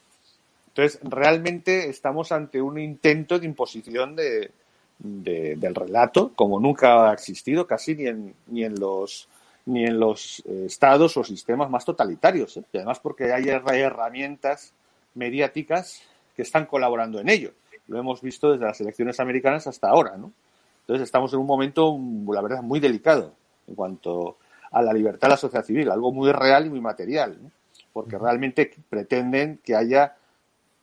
entonces, 0.76 1.00
realmente 1.02 1.88
estamos 1.88 2.32
ante 2.32 2.60
un 2.60 2.78
intento 2.78 3.38
de 3.38 3.46
imposición 3.46 4.14
de, 4.14 4.50
del 4.98 5.74
relato, 5.74 6.32
como 6.34 6.60
nunca 6.60 7.08
ha 7.08 7.14
existido, 7.14 7.66
casi 7.66 7.94
ni 7.94 8.06
en, 8.06 8.34
ni 8.48 8.62
en 8.62 8.78
los 8.78 9.26
ni 9.64 9.84
en 9.84 9.98
los 9.98 10.44
eh, 10.46 10.66
estados 10.66 11.16
o 11.16 11.24
sistemas 11.24 11.70
más 11.70 11.84
totalitarios. 11.86 12.58
¿eh? 12.58 12.64
Y 12.72 12.76
además 12.76 13.00
porque 13.00 13.32
hay 13.32 13.48
herramientas 13.80 14.74
mediáticas 15.14 16.02
que 16.36 16.42
están 16.42 16.66
colaborando 16.66 17.18
en 17.20 17.30
ello. 17.30 17.52
Lo 17.88 17.98
hemos 17.98 18.20
visto 18.20 18.52
desde 18.52 18.66
las 18.66 18.80
elecciones 18.80 19.18
americanas 19.18 19.66
hasta 19.66 19.88
ahora. 19.88 20.18
¿no? 20.18 20.30
Entonces 20.82 21.04
estamos 21.04 21.32
en 21.32 21.40
un 21.40 21.46
momento, 21.46 21.98
la 22.28 22.42
verdad, 22.42 22.62
muy 22.62 22.80
delicado 22.80 23.32
en 23.66 23.74
cuanto 23.74 24.36
a 24.70 24.82
la 24.82 24.92
libertad 24.92 25.28
de 25.28 25.32
la 25.32 25.36
sociedad 25.38 25.64
civil, 25.64 25.90
algo 25.90 26.12
muy 26.12 26.30
real 26.32 26.66
y 26.66 26.70
muy 26.70 26.82
material, 26.82 27.38
porque 27.94 28.18
realmente 28.18 28.70
pretenden 28.88 29.58
que 29.64 29.74
haya 29.74 30.14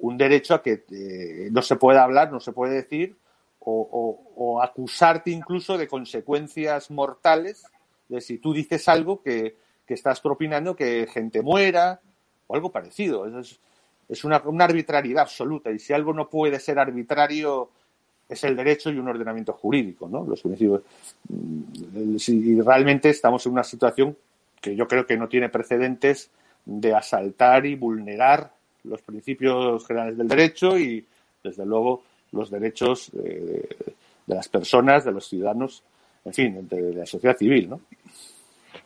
un 0.04 0.18
derecho 0.18 0.54
a 0.54 0.62
que 0.62 0.84
eh, 0.92 1.50
no 1.52 1.62
se 1.62 1.78
pueda 1.78 2.04
hablar, 2.04 2.32
no 2.32 2.40
se 2.40 2.52
puede 2.52 2.76
decir, 2.76 3.16
o 3.66 4.62
acusarte 4.62 5.32
incluso 5.32 5.78
de 5.78 5.88
consecuencias 5.88 6.92
mortales 6.92 7.64
de 8.10 8.22
si 8.22 8.38
tú 8.38 8.54
dices 8.54 8.88
algo 8.88 9.22
que, 9.22 9.56
estás 9.88 10.22
propinando 10.22 10.76
que 10.76 11.06
gente 11.06 11.44
muera 11.44 12.02
o 12.48 12.56
algo 12.56 12.72
parecido. 12.72 13.28
Es, 13.40 13.60
es 14.10 14.24
una, 14.24 14.38
arbitrariedad 14.38 15.22
absoluta 15.22 15.70
y 15.70 15.78
si 15.78 15.94
algo 15.94 16.14
no 16.14 16.32
puede 16.32 16.60
ser 16.60 16.80
arbitrario 16.80 17.70
es 18.28 18.44
el 18.44 18.56
derecho 18.56 18.90
y 18.90 18.98
un 18.98 19.08
ordenamiento 19.08 19.54
jurídico, 19.54 20.10
¿no? 20.10 20.26
Los. 20.26 20.44
Mm, 20.46 22.18
si 22.18 22.60
realmente 22.60 23.12
estamos 23.12 23.46
en 23.46 23.52
una 23.52 23.64
situación 23.64 24.18
que 24.60 24.76
yo 24.76 24.88
creo 24.88 25.06
que 25.06 25.16
no 25.16 25.30
tiene 25.30 25.50
precedentes 25.50 26.32
de 26.66 26.96
asaltar 26.96 27.68
y 27.68 27.76
vulnerar 27.76 28.52
los 28.84 29.02
principios 29.02 29.86
generales 29.86 30.18
del 30.18 30.28
derecho 30.28 30.78
y, 30.78 31.06
desde 31.44 31.66
luego, 31.66 32.04
los 32.32 32.50
derechos 32.50 33.12
de, 33.12 33.68
de 34.26 34.36
las 34.36 34.48
personas, 34.48 35.06
de 35.06 35.12
los 35.12 35.28
ciudadanos 35.28 35.84
en 36.26 36.34
fin, 36.34 36.68
de 36.68 36.94
la 36.94 37.06
sociedad 37.06 37.38
civil, 37.38 37.70
¿no? 37.70 37.82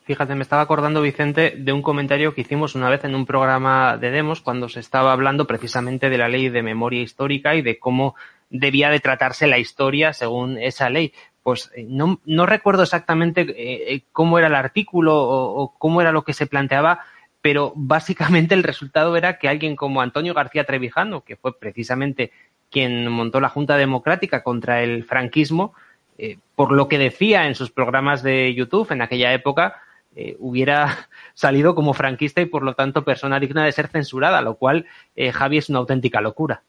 Fíjate, 0.03 0.35
me 0.35 0.43
estaba 0.43 0.61
acordando, 0.61 1.01
Vicente, 1.01 1.53
de 1.57 1.73
un 1.73 1.81
comentario 1.81 2.33
que 2.33 2.41
hicimos 2.41 2.75
una 2.75 2.89
vez 2.89 3.03
en 3.03 3.13
un 3.13 3.25
programa 3.25 3.97
de 3.97 4.09
demos 4.09 4.41
cuando 4.41 4.69
se 4.69 4.79
estaba 4.79 5.11
hablando 5.11 5.45
precisamente 5.45 6.09
de 6.09 6.17
la 6.17 6.29
ley 6.29 6.49
de 6.49 6.63
memoria 6.63 7.01
histórica 7.01 7.55
y 7.55 7.61
de 7.61 7.77
cómo 7.77 8.15
debía 8.49 8.89
de 8.89 9.01
tratarse 9.01 9.47
la 9.47 9.59
historia 9.59 10.13
según 10.13 10.57
esa 10.57 10.89
ley. 10.89 11.13
Pues 11.43 11.71
eh, 11.75 11.85
no, 11.87 12.21
no 12.25 12.45
recuerdo 12.45 12.83
exactamente 12.83 13.41
eh, 13.41 13.93
eh, 13.93 14.03
cómo 14.13 14.37
era 14.37 14.47
el 14.47 14.55
artículo 14.55 15.13
o, 15.17 15.73
cómo 15.77 16.01
era 16.01 16.13
lo 16.13 16.23
que 16.23 16.33
se 16.33 16.47
planteaba, 16.47 17.01
pero 17.47 17.71
básicamente 17.77 18.55
el 18.55 18.63
resultado 18.63 19.15
era 19.15 19.39
que 19.39 19.47
alguien 19.47 19.77
como 19.77 20.01
Antonio 20.01 20.33
García 20.33 20.65
Trevijano, 20.65 21.21
que 21.21 21.37
fue 21.37 21.57
precisamente 21.57 22.33
quien 22.69 23.07
montó 23.07 23.39
la 23.39 23.47
Junta 23.47 23.77
Democrática 23.77 24.43
contra 24.43 24.83
el 24.83 25.05
franquismo, 25.05 25.73
eh, 26.17 26.39
por 26.55 26.73
lo 26.73 26.89
que 26.89 26.97
decía 26.97 27.47
en 27.47 27.55
sus 27.55 27.71
programas 27.71 28.21
de 28.21 28.53
YouTube 28.53 28.91
en 28.91 29.01
aquella 29.01 29.31
época, 29.31 29.77
eh, 30.13 30.35
hubiera 30.39 31.07
salido 31.35 31.73
como 31.73 31.93
franquista 31.93 32.41
y 32.41 32.47
por 32.47 32.63
lo 32.63 32.73
tanto 32.73 33.05
persona 33.05 33.39
digna 33.39 33.63
de 33.63 33.71
ser 33.71 33.87
censurada, 33.87 34.41
lo 34.41 34.55
cual, 34.55 34.85
eh, 35.15 35.31
Javi, 35.31 35.59
es 35.59 35.69
una 35.69 35.79
auténtica 35.79 36.19
locura. 36.19 36.63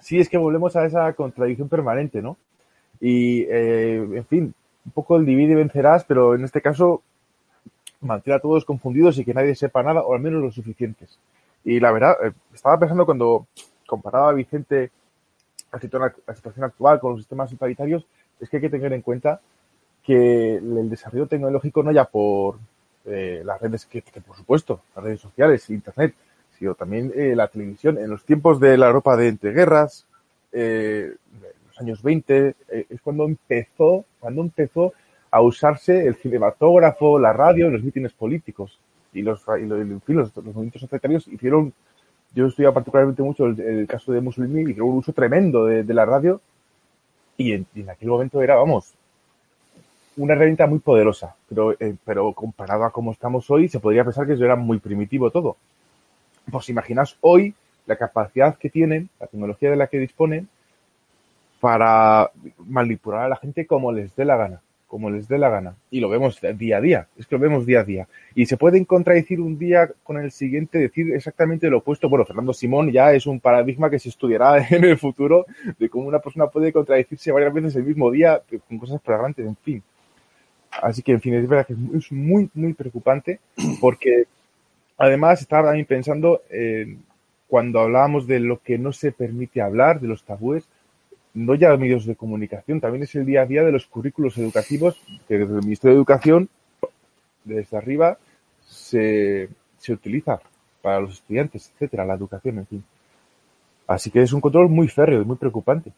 Sí, 0.00 0.18
es 0.18 0.28
que 0.28 0.38
volvemos 0.38 0.74
a 0.74 0.86
esa 0.86 1.12
contradicción 1.12 1.68
permanente, 1.68 2.20
¿no? 2.20 2.36
Y, 3.00 3.44
en 3.44 4.26
fin, 4.26 4.54
un 4.86 4.92
poco 4.92 5.18
el 5.18 5.24
divide 5.24 5.52
y 5.52 5.54
vencerás, 5.54 6.02
pero 6.02 6.34
en 6.34 6.42
este 6.42 6.60
caso 6.60 7.04
mantiene 8.02 8.36
a 8.36 8.40
todos 8.40 8.64
confundidos 8.64 9.18
y 9.18 9.24
que 9.24 9.34
nadie 9.34 9.54
sepa 9.54 9.82
nada, 9.82 10.02
o 10.02 10.14
al 10.14 10.20
menos 10.20 10.42
lo 10.42 10.50
suficientes. 10.50 11.18
Y 11.64 11.80
la 11.80 11.92
verdad, 11.92 12.16
estaba 12.52 12.78
pensando 12.78 13.06
cuando 13.06 13.46
comparaba 13.86 14.30
a 14.30 14.32
Vicente 14.32 14.90
la 15.72 16.34
situación 16.34 16.64
actual 16.64 17.00
con 17.00 17.12
los 17.12 17.20
sistemas 17.20 17.50
totalitarios, 17.50 18.04
es 18.40 18.48
que 18.50 18.56
hay 18.56 18.62
que 18.62 18.70
tener 18.70 18.92
en 18.92 19.02
cuenta 19.02 19.40
que 20.02 20.56
el 20.56 20.90
desarrollo 20.90 21.26
tecnológico 21.26 21.82
no 21.82 21.92
ya 21.92 22.04
por 22.04 22.58
eh, 23.04 23.42
las 23.44 23.60
redes, 23.60 23.86
que, 23.86 24.02
por 24.02 24.36
supuesto, 24.36 24.80
las 24.96 25.04
redes 25.04 25.20
sociales, 25.20 25.70
Internet, 25.70 26.14
sino 26.58 26.74
también 26.74 27.12
eh, 27.14 27.34
la 27.34 27.48
televisión. 27.48 27.98
En 27.98 28.10
los 28.10 28.24
tiempos 28.24 28.60
de 28.60 28.76
la 28.76 28.86
Europa 28.86 29.16
de 29.16 29.28
entreguerras, 29.28 30.06
eh, 30.52 31.14
los 31.66 31.80
años 31.80 32.02
20, 32.02 32.54
eh, 32.68 32.86
es 32.88 33.00
cuando 33.00 33.24
empezó, 33.24 34.04
cuando 34.20 34.42
empezó 34.42 34.92
a 35.32 35.40
usarse 35.40 36.06
el 36.06 36.14
cinematógrafo, 36.14 37.18
la 37.18 37.32
radio, 37.32 37.70
los 37.70 37.82
mítines 37.82 38.12
políticos. 38.12 38.78
Y 39.14 39.22
los, 39.22 39.42
y 39.58 39.64
los, 39.64 39.78
los, 40.06 40.36
movimientos 40.36 40.82
societarios 40.82 41.26
hicieron, 41.26 41.72
yo 42.34 42.46
he 42.46 42.72
particularmente 42.72 43.22
mucho 43.22 43.46
el, 43.46 43.86
caso 43.88 44.12
de 44.12 44.20
Mussolini, 44.20 44.70
hicieron 44.70 44.90
un 44.90 44.98
uso 44.98 45.12
tremendo 45.12 45.64
de, 45.64 45.84
de 45.84 45.94
la 45.94 46.04
radio 46.04 46.40
y 47.36 47.52
en, 47.52 47.66
aquel 47.90 48.08
momento 48.08 48.42
era, 48.42 48.56
vamos, 48.56 48.94
una 50.16 50.34
herramienta 50.34 50.66
muy 50.66 50.78
poderosa, 50.80 51.34
pero, 51.48 51.72
eh, 51.72 51.94
pero 52.04 52.32
comparado 52.34 52.84
a 52.84 52.90
cómo 52.90 53.12
estamos 53.12 53.50
hoy, 53.50 53.68
se 53.68 53.80
podría 53.80 54.04
pensar 54.04 54.26
que 54.26 54.34
eso 54.34 54.44
era 54.44 54.56
muy 54.56 54.78
primitivo 54.78 55.30
todo. 55.30 55.56
Pues 56.50 56.68
imaginaos 56.68 57.16
hoy 57.22 57.54
la 57.86 57.96
capacidad 57.96 58.56
que 58.56 58.68
tienen, 58.68 59.08
la 59.18 59.26
tecnología 59.26 59.70
de 59.70 59.76
la 59.76 59.86
que 59.86 59.98
disponen, 59.98 60.48
para 61.60 62.30
manipular 62.66 63.22
a 63.22 63.28
la 63.28 63.36
gente 63.36 63.66
como 63.66 63.92
les 63.92 64.14
dé 64.14 64.26
la 64.26 64.36
gana 64.36 64.60
como 64.92 65.08
les 65.08 65.26
dé 65.26 65.38
la 65.38 65.48
gana. 65.48 65.74
Y 65.90 66.00
lo 66.00 66.10
vemos 66.10 66.38
día 66.58 66.76
a 66.76 66.80
día, 66.82 67.08
es 67.16 67.26
que 67.26 67.36
lo 67.36 67.40
vemos 67.40 67.64
día 67.64 67.80
a 67.80 67.84
día. 67.84 68.08
Y 68.34 68.44
se 68.44 68.58
pueden 68.58 68.84
contradecir 68.84 69.40
un 69.40 69.58
día 69.58 69.90
con 70.02 70.18
el 70.18 70.30
siguiente, 70.30 70.76
decir 70.76 71.14
exactamente 71.14 71.70
lo 71.70 71.78
opuesto. 71.78 72.10
Bueno, 72.10 72.26
Fernando 72.26 72.52
Simón 72.52 72.92
ya 72.92 73.14
es 73.14 73.26
un 73.26 73.40
paradigma 73.40 73.88
que 73.88 73.98
se 73.98 74.10
estudiará 74.10 74.68
en 74.70 74.84
el 74.84 74.98
futuro 74.98 75.46
de 75.78 75.88
cómo 75.88 76.08
una 76.08 76.18
persona 76.18 76.48
puede 76.48 76.74
contradecirse 76.74 77.32
varias 77.32 77.54
veces 77.54 77.74
el 77.76 77.84
mismo 77.84 78.10
día 78.10 78.42
con 78.68 78.78
cosas 78.78 79.00
flagrantes, 79.00 79.46
en 79.46 79.56
fin. 79.56 79.82
Así 80.82 81.00
que, 81.00 81.12
en 81.12 81.22
fin, 81.22 81.32
es 81.36 81.48
verdad 81.48 81.66
que 81.66 81.72
es 81.72 82.12
muy, 82.12 82.50
muy 82.52 82.74
preocupante 82.74 83.40
porque 83.80 84.24
además 84.98 85.40
estaba 85.40 85.68
también 85.68 85.86
pensando 85.86 86.42
cuando 87.48 87.80
hablábamos 87.80 88.26
de 88.26 88.40
lo 88.40 88.60
que 88.60 88.76
no 88.76 88.92
se 88.92 89.10
permite 89.10 89.62
hablar, 89.62 90.00
de 90.00 90.08
los 90.08 90.22
tabúes, 90.22 90.68
no 91.34 91.54
ya 91.54 91.76
medios 91.76 92.06
de 92.06 92.16
comunicación, 92.16 92.80
también 92.80 93.04
es 93.04 93.14
el 93.14 93.24
día 93.24 93.42
a 93.42 93.46
día 93.46 93.62
de 93.62 93.72
los 93.72 93.86
currículos 93.86 94.36
educativos 94.38 95.00
que 95.28 95.38
desde 95.38 95.56
el 95.56 95.62
Ministerio 95.62 95.94
de 95.94 95.98
Educación, 95.98 96.48
desde 97.44 97.76
arriba, 97.76 98.18
se, 98.66 99.48
se 99.78 99.92
utiliza 99.92 100.40
para 100.82 101.00
los 101.00 101.14
estudiantes, 101.14 101.70
etcétera, 101.74 102.04
la 102.04 102.14
educación, 102.14 102.58
en 102.58 102.66
fin. 102.66 102.84
Así 103.86 104.10
que 104.10 104.22
es 104.22 104.32
un 104.32 104.40
control 104.40 104.68
muy 104.68 104.88
férreo 104.88 105.22
y 105.22 105.24
muy 105.24 105.36
preocupante. 105.36 105.92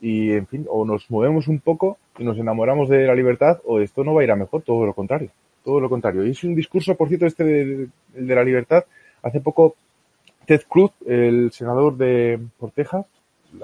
Y, 0.00 0.32
en 0.32 0.46
fin, 0.46 0.66
o 0.68 0.84
nos 0.84 1.10
movemos 1.10 1.48
un 1.48 1.60
poco 1.60 1.98
y 2.18 2.24
nos 2.24 2.36
enamoramos 2.38 2.88
de 2.88 3.06
la 3.06 3.14
libertad, 3.14 3.60
o 3.64 3.80
esto 3.80 4.04
no 4.04 4.14
va 4.14 4.20
a 4.20 4.24
ir 4.24 4.30
a 4.30 4.36
mejor, 4.36 4.62
todo 4.62 4.84
lo 4.84 4.92
contrario. 4.92 5.30
Todo 5.64 5.80
lo 5.80 5.88
contrario. 5.88 6.26
Y 6.26 6.30
es 6.30 6.44
un 6.44 6.54
discurso, 6.54 6.94
por 6.94 7.08
cierto, 7.08 7.26
este 7.26 7.44
de, 7.44 7.88
de 8.12 8.34
la 8.34 8.44
libertad. 8.44 8.84
Hace 9.22 9.40
poco, 9.40 9.76
Ted 10.46 10.62
Cruz, 10.68 10.90
el 11.06 11.50
senador 11.52 11.96
de 11.96 12.38
por 12.58 12.70
Texas, 12.72 13.06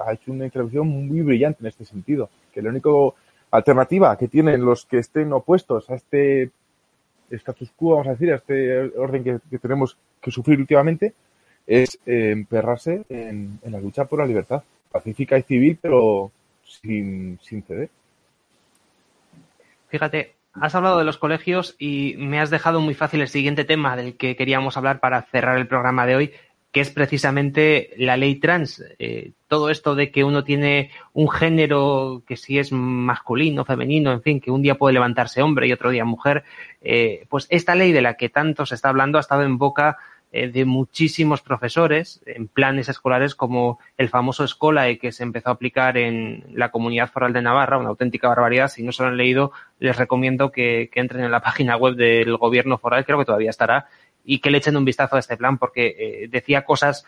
ha 0.05 0.13
hecho 0.13 0.33
una 0.33 0.45
intervención 0.45 0.87
muy 0.89 1.23
brillante 1.23 1.59
en 1.61 1.67
este 1.67 1.85
sentido, 1.85 2.29
que 2.53 2.63
la 2.63 2.71
única 2.71 2.91
alternativa 3.51 4.17
que 4.17 4.29
tienen 4.29 4.65
los 4.65 4.85
que 4.87 4.99
estén 4.99 5.33
opuestos 5.33 5.89
a 5.91 5.95
este 5.95 6.51
status 7.31 7.71
quo, 7.77 7.93
vamos 7.93 8.09
a 8.09 8.13
decir, 8.13 8.33
a 8.33 8.37
este 8.37 8.99
orden 8.99 9.25
que, 9.25 9.59
tenemos 9.59 9.97
que 10.21 10.31
sufrir 10.31 10.59
últimamente, 10.59 11.15
es 11.67 11.99
eh, 12.07 12.31
emperrarse 12.33 13.05
en, 13.09 13.59
en, 13.63 13.73
la 13.73 13.81
lucha 13.81 14.05
por 14.05 14.19
la 14.19 14.27
libertad 14.27 14.63
pacífica 14.91 15.39
y 15.39 15.43
civil, 15.43 15.79
pero 15.81 16.33
sin, 16.65 17.39
sin 17.43 17.63
ceder. 17.63 17.91
Fíjate, 19.89 20.35
has 20.53 20.75
hablado 20.75 20.99
de 20.99 21.05
los 21.05 21.19
colegios 21.19 21.77
y 21.79 22.15
me 22.19 22.41
has 22.41 22.51
dejado 22.51 22.81
muy 22.81 22.95
fácil 22.95 23.21
el 23.21 23.29
siguiente 23.29 23.65
tema 23.65 23.97
del 23.97 24.17
que 24.17 24.37
queríamos 24.37 24.77
hablar 24.77 25.01
para 25.01 25.23
cerrar 25.23 25.59
el 25.59 25.67
programa 25.67 26.07
de 26.07 26.17
hoy, 26.17 26.33
que 26.73 26.81
es 26.81 26.91
precisamente 26.91 27.91
la 27.97 28.17
ley 28.17 28.37
trans. 28.37 28.85
Eh, 28.99 29.33
todo 29.49 29.71
esto 29.71 29.95
de 29.95 30.11
que 30.11 30.23
uno 30.23 30.45
tiene 30.45 30.91
un 31.13 31.29
género 31.29 32.23
que 32.27 32.37
si 32.37 32.59
es 32.59 32.71
masculino, 32.71 33.65
femenino, 33.65 34.13
en 34.13 34.23
fin, 34.23 34.41
que 34.41 34.51
un 34.51 34.63
día 34.63 34.77
puede 34.77 34.95
levantarse 34.95 35.43
hombre 35.43 35.67
y 35.67 35.73
otro 35.73 35.91
día 35.91 36.05
mujer, 36.05 36.45
eh, 36.81 37.27
pues 37.29 37.47
esta 37.51 37.75
ley 37.75 37.93
de 37.93 38.03
la 38.03 38.15
que 38.15 38.29
tanto 38.29 38.67
se 38.67 38.77
está 38.77 38.89
hablando 38.89 39.19
ha 39.19 39.21
estado 39.21 39.43
en 39.43 39.59
boca 39.59 39.99
eh, 40.33 40.47
de 40.47 40.65
muchísimos 40.65 41.43
profesores 41.43 42.23
en 42.25 42.47
planes 42.47 42.89
escolares 42.89 43.35
como 43.35 43.81
el 43.99 44.09
famoso 44.09 44.45
Escolae 44.45 44.97
que 44.97 45.11
se 45.11 45.25
empezó 45.25 45.49
a 45.49 45.55
aplicar 45.55 45.99
en 45.99 46.45
la 46.55 46.71
Comunidad 46.71 47.11
Foral 47.11 47.33
de 47.33 47.43
Navarra, 47.43 47.79
una 47.79 47.89
auténtica 47.89 48.29
barbaridad. 48.29 48.69
Si 48.69 48.85
no 48.85 48.93
se 48.93 49.03
lo 49.03 49.09
han 49.09 49.17
leído, 49.17 49.51
les 49.81 49.97
recomiendo 49.97 50.53
que, 50.53 50.89
que 50.93 51.01
entren 51.01 51.25
en 51.25 51.33
la 51.33 51.41
página 51.43 51.77
web 51.77 51.97
del 51.97 52.37
gobierno 52.37 52.79
foral, 52.79 53.05
creo 53.05 53.19
que 53.19 53.25
todavía 53.25 53.51
estará, 53.51 53.89
y 54.25 54.41
que 54.41 54.51
le 54.51 54.59
echen 54.59 54.77
un 54.77 54.85
vistazo 54.85 55.17
a 55.17 55.19
este 55.19 55.37
plan 55.37 55.59
porque 55.59 55.97
eh, 55.99 56.29
decía 56.29 56.65
cosas 56.65 57.05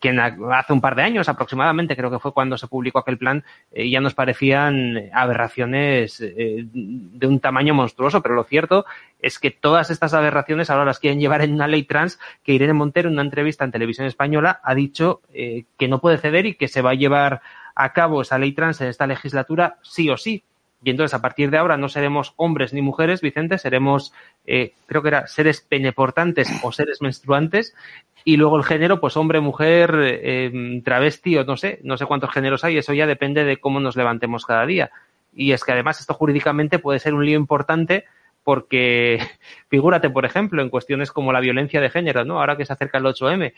que 0.00 0.10
hace 0.10 0.72
un 0.72 0.80
par 0.80 0.94
de 0.94 1.02
años 1.02 1.28
aproximadamente, 1.28 1.96
creo 1.96 2.10
que 2.10 2.18
fue 2.18 2.32
cuando 2.32 2.56
se 2.56 2.68
publicó 2.68 2.98
aquel 2.98 3.18
plan, 3.18 3.44
eh, 3.72 3.88
ya 3.88 4.00
nos 4.00 4.14
parecían 4.14 5.10
aberraciones 5.12 6.20
eh, 6.20 6.66
de 6.72 7.26
un 7.26 7.40
tamaño 7.40 7.74
monstruoso, 7.74 8.22
pero 8.22 8.34
lo 8.34 8.44
cierto 8.44 8.84
es 9.20 9.38
que 9.38 9.50
todas 9.50 9.90
estas 9.90 10.14
aberraciones 10.14 10.70
ahora 10.70 10.84
las 10.84 10.98
quieren 10.98 11.20
llevar 11.20 11.42
en 11.42 11.54
una 11.54 11.66
ley 11.66 11.84
trans 11.84 12.18
que 12.42 12.52
Irene 12.52 12.72
Montero 12.72 13.08
en 13.08 13.14
una 13.14 13.22
entrevista 13.22 13.64
en 13.64 13.72
televisión 13.72 14.06
española 14.06 14.60
ha 14.62 14.74
dicho 14.74 15.22
eh, 15.32 15.64
que 15.78 15.88
no 15.88 16.00
puede 16.00 16.18
ceder 16.18 16.46
y 16.46 16.54
que 16.54 16.68
se 16.68 16.82
va 16.82 16.90
a 16.90 16.94
llevar 16.94 17.40
a 17.74 17.92
cabo 17.92 18.22
esa 18.22 18.38
ley 18.38 18.52
trans 18.52 18.80
en 18.80 18.88
esta 18.88 19.06
legislatura 19.06 19.78
sí 19.82 20.08
o 20.10 20.16
sí. 20.16 20.44
Y 20.84 20.90
entonces, 20.90 21.14
a 21.14 21.22
partir 21.22 21.50
de 21.50 21.56
ahora, 21.56 21.78
no 21.78 21.88
seremos 21.88 22.34
hombres 22.36 22.74
ni 22.74 22.82
mujeres, 22.82 23.22
Vicente, 23.22 23.56
seremos, 23.56 24.12
eh, 24.46 24.74
creo 24.84 25.00
que 25.00 25.08
era 25.08 25.26
seres 25.26 25.62
peneportantes 25.62 26.48
o 26.62 26.72
seres 26.72 27.00
menstruantes. 27.00 27.74
Y 28.22 28.36
luego 28.36 28.58
el 28.58 28.64
género, 28.64 29.00
pues 29.00 29.16
hombre, 29.16 29.40
mujer, 29.40 29.94
eh, 29.98 30.82
travesti 30.84 31.38
o 31.38 31.44
no 31.44 31.56
sé, 31.56 31.80
no 31.84 31.96
sé 31.96 32.04
cuántos 32.04 32.30
géneros 32.30 32.64
hay, 32.64 32.76
eso 32.76 32.92
ya 32.92 33.06
depende 33.06 33.44
de 33.44 33.56
cómo 33.56 33.80
nos 33.80 33.96
levantemos 33.96 34.44
cada 34.44 34.66
día. 34.66 34.90
Y 35.34 35.52
es 35.52 35.64
que 35.64 35.72
además 35.72 36.00
esto 36.00 36.12
jurídicamente 36.12 36.78
puede 36.78 36.98
ser 36.98 37.14
un 37.14 37.24
lío 37.24 37.38
importante 37.38 38.04
porque 38.42 39.20
figúrate, 39.68 40.10
por 40.10 40.26
ejemplo, 40.26 40.60
en 40.60 40.68
cuestiones 40.68 41.12
como 41.12 41.32
la 41.32 41.40
violencia 41.40 41.80
de 41.80 41.88
género, 41.88 42.26
¿no? 42.26 42.40
Ahora 42.40 42.58
que 42.58 42.66
se 42.66 42.74
acerca 42.74 42.98
el 42.98 43.04
8M, 43.04 43.54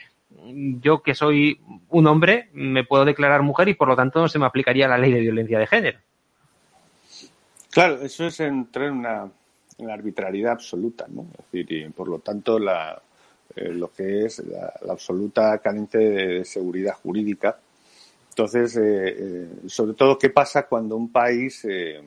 yo 0.81 1.03
que 1.03 1.17
soy 1.17 1.61
un 1.89 2.07
hombre 2.07 2.51
me 2.53 2.85
puedo 2.85 3.05
declarar 3.05 3.43
mujer 3.43 3.69
y 3.69 3.75
por 3.75 3.89
lo 3.89 3.97
tanto 3.97 4.21
no 4.21 4.29
se 4.29 4.39
me 4.39 4.47
aplicaría 4.47 4.87
la 4.87 4.97
ley 4.97 5.13
de 5.13 5.21
violencia 5.21 5.59
de 5.59 5.67
género. 5.67 5.99
Claro, 7.77 8.01
eso 8.01 8.25
es 8.25 8.41
entrar 8.41 8.87
en 8.87 8.95
una, 8.95 9.31
la 9.81 9.93
arbitrariedad 9.93 10.53
absoluta, 10.53 11.05
¿no? 11.11 11.27
Es 11.39 11.45
decir, 11.53 11.71
y 11.71 11.91
por 11.91 12.09
lo 12.09 12.21
tanto 12.21 12.59
la, 12.59 12.99
eh, 13.55 13.69
lo 13.69 13.93
que 13.93 14.25
es 14.25 14.39
la, 14.47 14.73
absoluta 14.89 15.59
carencia 15.59 16.01
de 16.01 16.43
seguridad 16.47 16.95
jurídica. 16.95 17.59
Entonces, 18.31 18.79
eh, 18.79 18.81
eh, 19.19 19.49
sobre 19.67 19.93
todo, 19.93 20.17
¿qué 20.17 20.31
pasa 20.31 20.67
cuando 20.67 20.97
un 20.97 21.13
país 21.13 21.67
eh, 21.69 22.01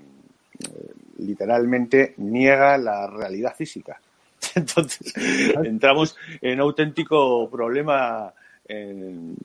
literalmente 1.19 2.15
niega 2.17 2.75
la 2.79 3.05
realidad 3.05 3.53
física? 3.55 4.01
Entonces, 4.55 5.13
entramos 5.63 6.17
en 6.41 6.61
auténtico 6.61 7.47
problema, 7.47 8.33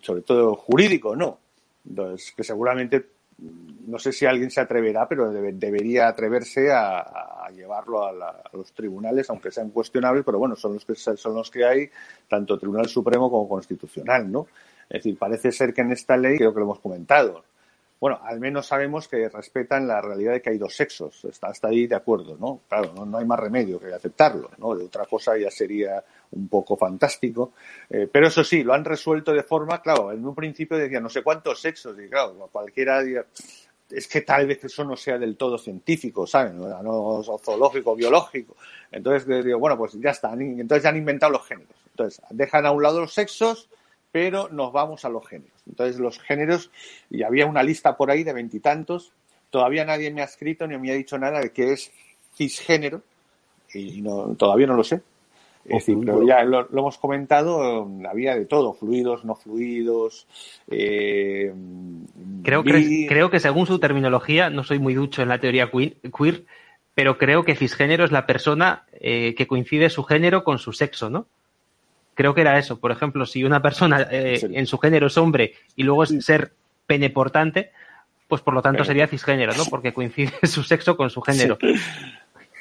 sobre 0.01 0.23
todo 0.23 0.55
jurídico, 0.55 1.15
¿no? 1.15 1.39
Entonces, 1.87 2.33
que 2.35 2.45
seguramente 2.45 3.14
no 3.39 3.99
sé 3.99 4.13
si 4.13 4.27
alguien 4.27 4.51
se 4.51 4.61
atreverá, 4.61 5.09
pero 5.09 5.31
debe, 5.31 5.53
debería 5.53 6.09
atreverse 6.09 6.73
a, 6.73 7.01
a 7.01 7.51
llevarlo 7.51 8.05
a, 8.05 8.13
la, 8.13 8.29
a, 8.29 8.57
los 8.57 8.73
tribunales, 8.73 9.29
aunque 9.31 9.51
sean 9.51 9.71
cuestionables, 9.71 10.25
pero 10.25 10.39
bueno, 10.39 10.57
son 10.57 10.75
los 10.75 10.85
que 10.85 10.95
son 10.95 11.35
los 11.35 11.51
que 11.51 11.65
hay, 11.65 11.91
tanto 12.29 12.59
Tribunal 12.59 12.89
Supremo 12.89 13.31
como 13.31 13.49
Constitucional, 13.49 14.31
¿no? 14.31 14.47
Es 14.89 15.03
decir, 15.03 15.19
parece 15.19 15.53
ser 15.53 15.73
que 15.73 15.83
en 15.83 15.93
esta 15.93 16.17
ley, 16.17 16.37
creo 16.37 16.53
que 16.53 16.61
lo 16.61 16.67
hemos 16.67 16.81
comentado, 16.81 17.45
bueno, 18.05 18.21
al 18.23 18.39
menos 18.39 18.67
sabemos 18.67 19.09
que 19.09 19.31
respetan 19.31 19.89
la 19.89 19.99
realidad 20.03 20.35
de 20.35 20.43
que 20.43 20.51
hay 20.51 20.59
dos 20.59 20.77
sexos. 20.77 21.25
Está 21.25 21.47
hasta 21.47 21.69
ahí 21.69 21.87
de 21.87 21.95
acuerdo, 21.95 22.37
¿no? 22.39 22.61
Claro, 22.69 22.93
no, 23.07 23.17
hay 23.17 23.25
más 23.25 23.41
remedio 23.41 23.81
que 23.81 23.95
aceptarlo, 23.95 24.51
¿no? 24.59 24.75
De 24.75 24.85
otra 24.85 25.07
cosa 25.07 25.39
ya 25.39 25.51
sería 25.51 26.05
un 26.33 26.47
poco 26.49 26.77
fantástico. 26.77 27.55
Eh, 27.89 28.07
pero 28.13 28.27
eso 28.27 28.45
sí, 28.45 28.63
lo 28.63 28.75
han 28.75 28.85
resuelto 28.85 29.33
de 29.33 29.43
forma, 29.43 29.81
claro, 29.81 30.13
en 30.13 30.23
un 30.23 30.35
principio 30.35 30.77
decía 30.77 31.01
no 31.01 31.09
sé 31.09 31.23
cuántos 31.23 31.59
sexos, 31.59 31.97
y 31.99 32.11
claro, 32.11 32.47
cualquiera 32.53 33.01
es 33.89 34.07
que 34.07 34.21
tal 34.21 34.49
vez 34.49 34.63
eso 34.63 34.85
no 34.85 34.97
sea 34.97 35.17
del 35.17 35.39
todo 35.39 35.57
científico, 35.57 36.27
¿saben? 36.27 36.59
No, 36.59 36.83
no 36.83 37.23
zoológico, 37.43 37.97
biológico. 37.97 38.55
Entonces 38.93 39.43
digo, 39.43 39.59
bueno, 39.59 39.79
pues 39.79 39.95
ya 39.95 40.11
está. 40.11 40.35
Entonces 40.35 40.83
ya 40.83 40.91
han 40.91 40.99
inventado 40.99 41.33
los 41.33 41.47
géneros. 41.47 41.75
Entonces 41.89 42.21
dejan 42.29 42.67
a 42.67 42.71
un 42.71 42.83
lado 42.83 43.01
los 43.01 43.15
sexos, 43.15 43.71
pero 44.15 44.49
nos 44.49 44.73
vamos 44.73 45.05
a 45.05 45.09
los 45.09 45.27
géneros. 45.27 45.61
Entonces 45.67 45.99
los 45.99 46.21
géneros, 46.21 46.71
y 47.11 47.25
había 47.25 47.47
una 47.47 47.65
lista 47.65 47.97
por 47.97 48.13
ahí 48.13 48.23
de 48.23 48.33
veintitantos, 48.33 49.11
todavía 49.51 49.85
nadie 49.85 50.13
me 50.13 50.23
ha 50.23 50.27
escrito 50.27 50.69
ni 50.69 50.79
me 50.79 50.93
ha 50.93 50.95
dicho 50.95 51.19
nada 51.19 51.41
de 51.41 51.51
qué 51.51 51.73
es 51.73 51.91
cisgénero, 52.37 53.03
y 53.75 54.01
no, 54.03 54.37
todavía 54.37 54.69
no 54.69 54.75
lo 54.75 54.85
sé. 54.85 55.03
Es 55.65 55.85
decir, 55.85 55.99
pero 55.99 56.25
ya 56.25 56.45
lo, 56.45 56.63
lo, 56.71 56.79
hemos 56.79 56.97
comentado, 56.97 57.91
había 58.09 58.37
de 58.37 58.45
todo, 58.45 58.73
fluidos, 58.75 59.25
no 59.25 59.35
fluidos. 59.35 60.29
Eh, 60.71 61.53
creo, 62.45 62.63
que, 62.63 63.07
creo 63.09 63.31
que 63.31 63.41
según 63.41 63.67
su 63.67 63.81
terminología, 63.81 64.49
no 64.49 64.63
soy 64.63 64.79
muy 64.79 64.95
ducho 64.95 65.23
en 65.23 65.29
la 65.29 65.41
teoría 65.41 65.73
queer, 65.73 66.45
pero 66.95 67.19
creo 67.19 67.45
que 67.45 67.57
cisgénero 67.57 68.05
es 68.05 68.13
la 68.13 68.27
persona 68.27 68.85
eh, 68.93 69.35
que 69.35 69.49
coincide 69.49 69.91
su 69.91 70.05
género 70.05 70.45
con 70.45 70.61
su 70.61 70.73
sexo, 70.73 71.11
¿no? 71.11 71.27
Creo 72.15 72.35
que 72.35 72.41
era 72.41 72.59
eso. 72.59 72.79
Por 72.79 72.93
ejemplo, 72.93 73.27
si 73.27 73.45
una 73.45 73.61
persona 73.63 74.07
eh, 74.11 74.39
sí. 74.39 74.49
en 74.53 74.67
su 74.67 74.79
género 74.79 75.07
es 75.09 75.17
hombre 75.19 75.55
y 75.77 75.83
luego 75.83 76.05
es 76.05 76.25
ser 76.25 76.53
peneportante, 76.87 77.73
pues 78.29 78.43
por 78.43 78.55
lo 78.55 78.63
tanto 78.63 78.79
pero... 78.79 78.85
sería 78.87 79.07
cisgénero, 79.07 79.53
¿no? 79.55 79.65
Porque 79.67 79.93
coincide 79.93 80.33
su 80.45 80.63
sexo 80.63 80.97
con 80.97 81.11
su 81.11 81.21
género. 81.21 81.59
Sí. 81.61 81.75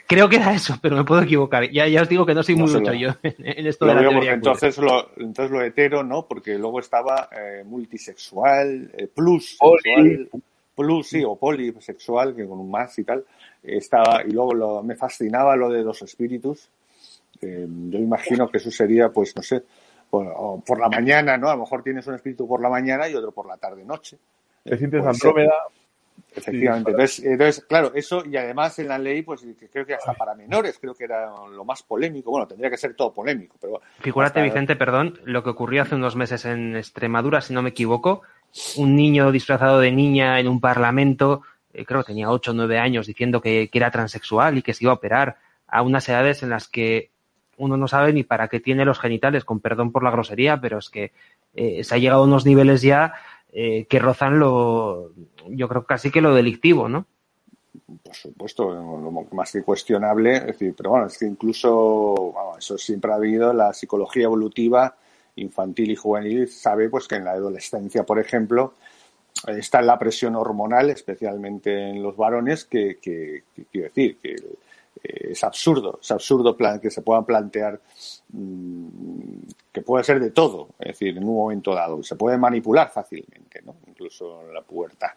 Creo 0.08 0.28
que 0.28 0.36
era 0.36 0.54
eso, 0.54 0.78
pero 0.82 0.98
me 0.98 1.04
puedo 1.04 1.22
equivocar. 1.22 1.70
Ya, 1.72 1.88
ya 1.88 2.02
os 2.02 2.10
digo 2.10 2.26
que 2.26 2.34
no 2.34 2.44
soy 2.44 2.56
muy 2.56 2.72
no 2.72 2.80
mucho 2.80 2.94
yo 2.94 3.10
en 3.24 3.68
esto 3.68 3.86
lo 3.86 3.96
de 3.96 4.02
la 4.02 4.10
teoría. 4.10 4.34
Entonces 4.34 4.78
lo, 4.78 5.10
entonces 5.18 5.52
lo 5.52 5.62
hetero, 5.62 6.04
¿no? 6.04 6.28
Porque 6.28 6.58
luego 6.58 6.80
estaba 6.80 7.30
eh, 7.32 7.64
multisexual, 7.66 8.92
eh, 8.98 9.08
plus 9.08 9.58
sexual, 9.58 10.30
plus, 10.76 11.08
sí, 11.08 11.24
o 11.26 11.36
polisexual, 11.36 12.36
que 12.36 12.46
con 12.46 12.60
un 12.60 12.70
más 12.70 12.98
y 13.00 13.04
tal. 13.04 13.24
Estaba, 13.64 14.24
y 14.28 14.32
luego 14.32 14.54
lo, 14.54 14.84
me 14.84 14.96
fascinaba 14.96 15.56
lo 15.56 15.70
de 15.70 15.84
los 15.84 16.02
espíritus. 16.02 16.70
Eh, 17.44 17.68
yo 17.68 18.00
imagino 18.00 18.50
que 18.50 18.58
eso 18.58 18.72
sería, 18.72 19.10
pues, 19.10 19.36
no 19.36 19.42
sé, 19.42 19.64
por, 20.10 20.64
por, 20.64 20.80
la 20.80 20.90
mañana, 20.90 21.38
¿no? 21.38 21.50
A 21.50 21.56
lo 21.56 21.62
mejor 21.62 21.84
tienes 21.84 22.06
un 22.08 22.16
espíritu 22.16 22.48
por 22.48 22.62
la 22.62 22.70
mañana 22.70 23.10
y 23.10 23.16
otro 23.16 23.32
por 23.32 23.48
la 23.48 23.58
tarde-noche. 23.58 24.18
Te 24.64 24.78
sientes 24.78 25.06
Andrómeda, 25.06 25.54
Efectivamente. 26.36 26.92
Entonces, 26.92 27.26
entonces, 27.26 27.66
claro, 27.66 27.92
eso 27.94 28.24
y 28.26 28.36
además 28.38 28.78
en 28.80 28.88
la 28.88 28.98
ley, 28.98 29.22
pues 29.22 29.46
creo 29.72 29.86
que 29.86 29.94
hasta 29.94 30.14
para 30.14 30.34
menores, 30.34 30.80
creo 30.80 30.96
que 30.96 31.04
era 31.04 31.30
lo 31.48 31.64
más 31.64 31.84
polémico. 31.84 32.32
Bueno, 32.32 32.48
tendría 32.48 32.72
que 32.72 32.78
ser 32.78 32.96
todo 32.96 33.14
polémico, 33.14 33.58
pero. 33.62 33.82
Figúrate, 34.00 34.40
hasta... 34.40 34.44
Vicente, 34.44 34.76
perdón, 34.76 35.20
lo 35.26 35.44
que 35.44 35.52
ocurrió 35.52 35.84
hace 35.84 35.96
unos 35.96 36.16
meses 36.16 36.46
en 36.46 36.76
Extremadura, 36.76 37.42
si 37.42 37.54
no 37.54 37.62
me 37.62 37.70
equivoco, 37.70 38.24
un 38.78 38.96
niño 38.96 39.32
disfrazado 39.32 39.80
de 39.80 39.92
niña 39.92 40.40
en 40.40 40.48
un 40.48 40.60
parlamento, 40.60 41.42
eh, 41.72 41.86
creo 41.86 42.02
que 42.02 42.08
tenía 42.08 42.32
8 42.32 42.52
o 42.52 42.54
9 42.56 42.80
años, 42.80 43.06
diciendo 43.06 43.40
que, 43.40 43.70
que, 43.72 43.78
era 43.78 43.92
transexual 43.92 44.58
y 44.58 44.64
que 44.64 44.74
se 44.74 44.86
iba 44.86 44.92
a 44.92 44.96
operar 44.96 45.38
a 45.68 45.82
unas 45.84 46.08
edades 46.10 46.42
en 46.42 46.50
las 46.50 46.68
que 46.68 47.12
uno 47.64 47.78
no 47.78 47.88
sabe 47.88 48.14
ni 48.14 48.24
para 48.24 48.48
qué 48.48 48.60
tiene 48.60 48.86
los 48.86 49.00
genitales, 49.00 49.46
con 49.46 49.60
perdón 49.60 49.92
por 49.92 50.04
la 50.04 50.12
grosería, 50.12 50.60
pero 50.60 50.80
es 50.80 50.90
que 50.90 51.12
eh, 51.56 51.84
se 51.84 51.96
ha 51.96 51.98
llegado 51.98 52.22
a 52.22 52.26
unos 52.26 52.46
niveles 52.46 52.82
ya 52.82 53.14
eh, 53.52 53.86
que 53.86 54.00
rozan 54.00 54.40
lo, 54.40 55.12
yo 55.50 55.68
creo 55.68 55.86
casi 55.86 56.12
que 56.12 56.22
lo 56.22 56.34
delictivo, 56.34 56.90
¿no? 56.90 57.06
Por 58.04 58.16
supuesto, 58.16 58.74
lo 58.74 59.12
más 59.32 59.52
que 59.52 59.64
cuestionable, 59.64 60.56
pero 60.76 60.92
bueno, 60.92 61.08
es 61.08 61.18
que 61.18 61.26
incluso, 61.26 62.34
eso 62.58 62.78
siempre 62.78 63.12
ha 63.12 63.16
habido, 63.16 63.54
la 63.54 63.74
psicología 63.74 64.24
evolutiva 64.24 64.96
infantil 65.36 65.92
y 65.92 65.96
juvenil 65.96 66.48
sabe 66.48 66.90
pues 66.90 67.08
que 67.08 67.16
en 67.16 67.26
la 67.26 67.32
adolescencia, 67.32 68.04
por 68.04 68.20
ejemplo, 68.20 68.74
está 69.48 69.82
la 69.82 69.98
presión 69.98 70.36
hormonal, 70.36 70.90
especialmente 70.90 71.90
en 71.90 72.04
los 72.04 72.16
varones, 72.16 72.66
que, 72.66 72.98
que, 73.02 73.44
que 73.56 73.66
quiero 73.66 73.88
decir, 73.88 74.18
que 74.22 74.36
eh, 75.02 75.30
es 75.32 75.44
absurdo, 75.44 76.00
es 76.02 76.12
absurdo 76.12 76.56
que 76.82 76.90
se 76.90 77.02
puedan 77.02 77.26
plantear 77.26 77.80
mmm, 78.30 78.88
que 79.72 79.82
puede 79.82 80.04
ser 80.04 80.20
de 80.20 80.32
todo, 80.32 80.70
es 80.80 80.88
decir, 80.88 81.18
en 81.18 81.24
un 81.24 81.36
momento 81.36 81.74
dado, 81.74 82.04
se 82.04 82.16
puede 82.16 82.38
manipular 82.38 82.92
fácilmente, 82.92 83.62
¿no? 83.64 83.76
incluso 83.88 84.44
la 84.54 84.62
pubertad, 84.62 85.12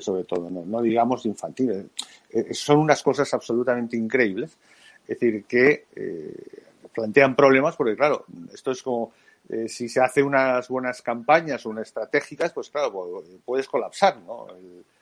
sobre 0.00 0.24
todo, 0.24 0.50
no, 0.50 0.64
no 0.64 0.82
digamos 0.82 1.24
infantil. 1.26 1.90
Eh, 2.30 2.54
son 2.54 2.78
unas 2.78 3.02
cosas 3.02 3.32
absolutamente 3.34 3.96
increíbles, 3.96 4.56
es 5.02 5.20
decir, 5.20 5.44
que 5.44 5.86
eh, 5.94 6.62
plantean 6.92 7.36
problemas, 7.36 7.76
porque 7.76 7.96
claro, 7.96 8.24
esto 8.52 8.70
es 8.70 8.82
como 8.82 9.12
eh, 9.48 9.68
si 9.68 9.88
se 9.88 10.00
hace 10.00 10.22
unas 10.22 10.68
buenas 10.68 11.02
campañas 11.02 11.66
unas 11.66 11.88
estratégicas, 11.88 12.52
pues 12.52 12.70
claro, 12.70 12.92
pues, 12.92 13.28
puedes 13.44 13.66
colapsar 13.68 14.18
¿no? 14.18 14.46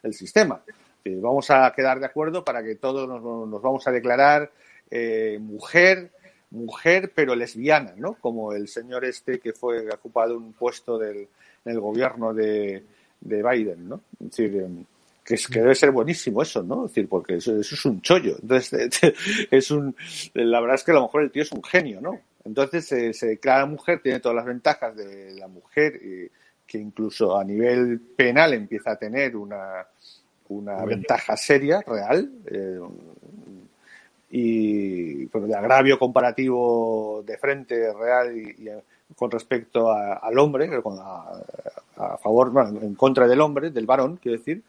el, 0.03 0.15
sistema. 0.15 0.61
Vamos 1.05 1.51
a 1.51 1.73
quedar 1.75 2.01
de 2.01 2.07
acuerdo 2.07 2.45
para 2.45 2.63
que 2.63 2.77
todos 2.77 3.09
nos, 3.09 3.63
vamos 3.63 3.87
a 3.87 3.91
declarar 3.91 4.51
eh, 4.91 5.39
mujer, 5.41 6.11
mujer 6.51 7.13
pero 7.15 7.35
lesbiana, 7.35 7.95
¿no? 7.97 8.15
Como 8.15 8.53
el 8.53 8.69
señor 8.69 9.05
este 9.05 9.39
que 9.39 9.53
fue 9.53 9.89
ha 9.91 9.95
ocupado 9.95 10.37
un 10.37 10.53
puesto 10.53 10.99
del, 10.99 11.29
en 11.65 11.81
gobierno 11.81 12.35
de, 12.35 12.85
de 13.21 13.43
Biden, 13.43 13.89
¿no? 13.89 14.03
Es 14.21 14.31
decir, 14.31 14.57
em, 14.63 14.85
que, 15.25 15.35
es, 15.35 15.47
que 15.47 15.61
debe 15.61 15.75
ser 15.75 15.91
buenísimo 15.91 16.43
eso, 16.43 16.63
¿no? 16.63 16.87
Es 16.87 16.93
decir, 16.93 17.09
porque 17.09 17.37
eso, 17.37 17.59
eso 17.59 17.75
es 17.75 17.85
un 17.85 18.01
chollo. 18.03 18.37
Entonces, 18.43 18.99
es 19.51 19.71
un, 19.71 19.95
la 20.35 20.61
verdad 20.61 20.77
es 20.77 20.85
que 20.85 20.91
a 20.91 20.95
lo 20.95 21.03
mejor 21.03 21.23
el 21.23 21.31
tío 21.31 21.43
es 21.43 21.53
un 21.53 21.63
genio, 21.63 22.01
¿no? 22.01 22.21
Entonces 22.45 22.87
se, 22.87 23.13
se 23.13 23.27
declara 23.27 23.67
mujer, 23.67 24.01
tiene 24.03 24.21
todas 24.21 24.37
las 24.37 24.47
ventajas 24.47 24.97
de 24.97 25.35
la 25.35 25.47
mujer, 25.47 26.01
y, 26.03 26.31
que 26.71 26.79
incluso 26.79 27.37
a 27.37 27.43
nivel 27.43 27.99
penal 28.17 28.55
empieza 28.55 28.93
a 28.93 28.97
tener 28.97 29.35
una, 29.35 29.85
una 30.51 30.85
ventaja 30.85 31.37
seria, 31.37 31.81
real, 31.87 32.31
eh, 32.47 32.81
y 34.33 35.27
bueno, 35.27 35.49
de 35.49 35.55
agravio 35.55 35.99
comparativo 35.99 37.23
de 37.27 37.37
frente 37.39 37.93
real 37.93 38.37
y, 38.37 38.69
con 39.17 39.31
respecto 39.31 39.91
al 39.91 40.39
hombre, 40.39 40.71
a, 40.73 41.33
a, 41.97 42.17
favor, 42.17 42.51
bueno, 42.51 42.81
en 42.81 42.95
contra 42.95 43.27
del 43.27 43.41
hombre, 43.41 43.71
del 43.71 43.87
varón, 43.87 44.19
quiero 44.23 44.39
decir, 44.39 44.63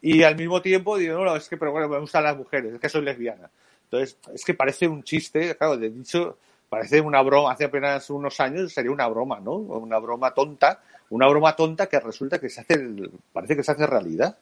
y 0.00 0.22
al 0.22 0.36
mismo 0.36 0.60
tiempo 0.60 0.96
digo, 0.98 1.24
no, 1.24 1.36
es 1.36 1.48
que, 1.48 1.56
pero 1.56 1.72
bueno, 1.72 1.88
me 1.88 1.98
gustan 1.98 2.24
las 2.24 2.36
mujeres, 2.36 2.74
es 2.74 2.80
que 2.80 2.88
soy 2.88 3.02
lesbiana. 3.02 3.50
Entonces, 3.84 4.18
es 4.34 4.44
que 4.44 4.54
parece 4.54 4.86
un 4.86 5.02
chiste, 5.02 5.56
claro, 5.56 5.76
de 5.76 5.90
dicho, 5.90 6.36
parece 6.68 7.00
una 7.00 7.22
broma, 7.22 7.52
hace 7.52 7.64
apenas 7.64 8.10
unos 8.10 8.38
años 8.40 8.72
sería 8.72 8.90
una 8.90 9.08
broma, 9.08 9.40
¿no? 9.40 9.54
Una 9.54 9.98
broma 9.98 10.32
tonta, 10.34 10.82
una 11.10 11.26
broma 11.28 11.56
tonta 11.56 11.86
que 11.86 11.98
resulta 11.98 12.38
que 12.38 12.50
se 12.50 12.60
hace, 12.60 12.78
parece 13.32 13.56
que 13.56 13.62
se 13.62 13.72
hace 13.72 13.86
realidad. 13.86 14.36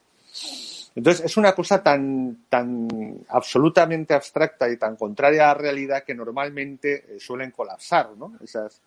Entonces, 0.96 1.26
es 1.26 1.36
una 1.36 1.54
cosa 1.54 1.82
tan, 1.82 2.46
tan 2.48 2.88
absolutamente 3.28 4.14
abstracta 4.14 4.68
y 4.70 4.78
tan 4.78 4.96
contraria 4.96 5.44
a 5.44 5.48
la 5.48 5.60
realidad 5.60 6.04
que 6.04 6.14
normalmente 6.14 7.04
eh, 7.16 7.20
suelen 7.20 7.50
colapsar, 7.50 8.16
¿no? 8.16 8.32
Esas, 8.42 8.80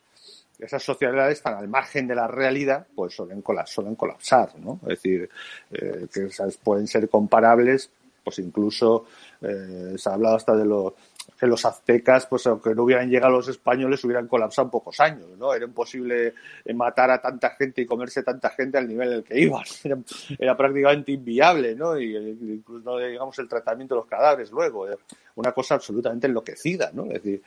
esas 0.58 0.82
sociedades 0.82 1.42
tan 1.44 1.54
al 1.54 1.68
margen 1.68 2.08
de 2.08 2.16
la 2.16 2.28
realidad, 2.28 2.88
pues 2.96 3.14
suelen, 3.14 3.44
suelen 3.68 3.94
colapsar, 3.94 4.58
¿no? 4.58 4.80
Es 4.84 4.90
decir, 4.90 5.30
eh, 5.72 6.08
que 6.12 6.26
esas 6.26 6.58
pueden 6.58 6.88
ser 6.88 7.08
comparables, 7.10 7.92
pues 8.24 8.40
incluso 8.40 9.06
eh, 9.42 9.94
se 9.96 10.10
ha 10.10 10.14
hablado 10.14 10.36
hasta 10.36 10.56
de 10.56 10.66
lo 10.66 10.96
que 11.40 11.48
los 11.48 11.66
aztecas, 11.66 12.26
pues 12.26 12.46
aunque 12.48 12.76
no 12.76 12.84
hubieran 12.84 13.10
llegado 13.10 13.34
los 13.34 13.48
españoles, 13.48 14.04
hubieran 14.04 14.28
colapsado 14.28 14.68
en 14.68 14.72
pocos 14.72 15.00
años, 15.00 15.30
¿no? 15.38 15.54
Era 15.54 15.66
imposible 15.66 16.34
eh, 16.66 16.74
matar 16.74 17.12
a 17.12 17.22
tanta 17.22 17.52
gente 17.52 17.82
y 17.82 17.86
comerse 17.86 18.24
tanta 18.24 18.50
gente 18.50 18.78
al 18.78 18.88
nivel 18.88 19.08
en 19.10 19.14
el 19.16 19.24
que 19.24 19.40
iban. 19.40 19.64
Era, 20.40 20.58
prácticamente 20.58 21.14
inviable, 21.14 21.76
¿no? 21.76 22.00
Y 22.00 22.16
incluso, 22.16 22.98
digamos, 22.98 23.40
el 23.40 23.48
tratamiento 23.48 23.96
de 23.96 24.02
los 24.02 24.10
cadáveres 24.10 24.52
luego. 24.52 24.88
Una 25.36 25.54
cosa 25.54 25.76
absolutamente 25.76 26.28
enloquecida, 26.28 26.92
¿no? 26.94 27.06
Es 27.06 27.24
decir, 27.24 27.42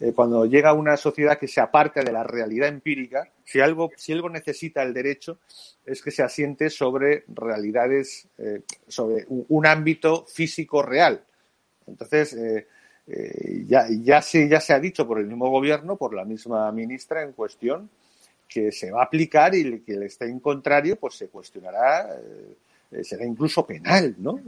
eh, 0.00 0.12
cuando 0.14 0.46
llega 0.46 0.72
una 0.72 0.96
sociedad 0.96 1.38
que 1.38 1.48
se 1.48 1.60
aparte 1.60 2.02
de 2.02 2.12
la 2.12 2.22
realidad 2.22 2.68
empírica, 2.68 3.28
si 3.44 3.60
algo, 3.60 3.90
si 3.96 4.12
algo 4.12 4.30
necesita 4.30 4.82
el 4.82 4.94
derecho 4.94 5.38
es 5.84 6.00
que 6.00 6.10
se 6.10 6.22
asiente 6.22 6.70
sobre 6.70 7.24
realidades, 7.28 8.26
eh, 8.38 8.62
sobre 8.88 9.26
un, 9.28 9.66
ámbito 9.66 10.24
físico 10.26 10.82
real. 10.82 11.22
Entonces, 11.86 12.32
eh, 12.34 12.66
ya, 13.66 13.86
ya, 13.90 14.22
se, 14.22 14.48
ya 14.48 14.60
se 14.60 14.72
ha 14.72 14.80
dicho 14.80 15.06
por 15.06 15.18
el 15.18 15.26
mismo 15.26 15.50
gobierno, 15.50 15.96
por 15.96 16.14
la 16.14 16.24
misma 16.24 16.70
ministra 16.72 17.22
en 17.22 17.32
cuestión, 17.32 17.90
que 18.48 18.70
se 18.70 18.90
va 18.90 19.00
a 19.00 19.04
aplicar 19.04 19.54
y 19.54 19.62
el 19.62 19.82
que 19.82 19.96
le 19.96 20.06
esté 20.06 20.26
en 20.26 20.40
contrario, 20.40 20.96
pues 20.96 21.14
se 21.14 21.28
cuestionará, 21.28 22.16
eh, 22.90 23.02
será 23.02 23.24
incluso 23.24 23.66
penal, 23.66 24.14
¿no? 24.18 24.38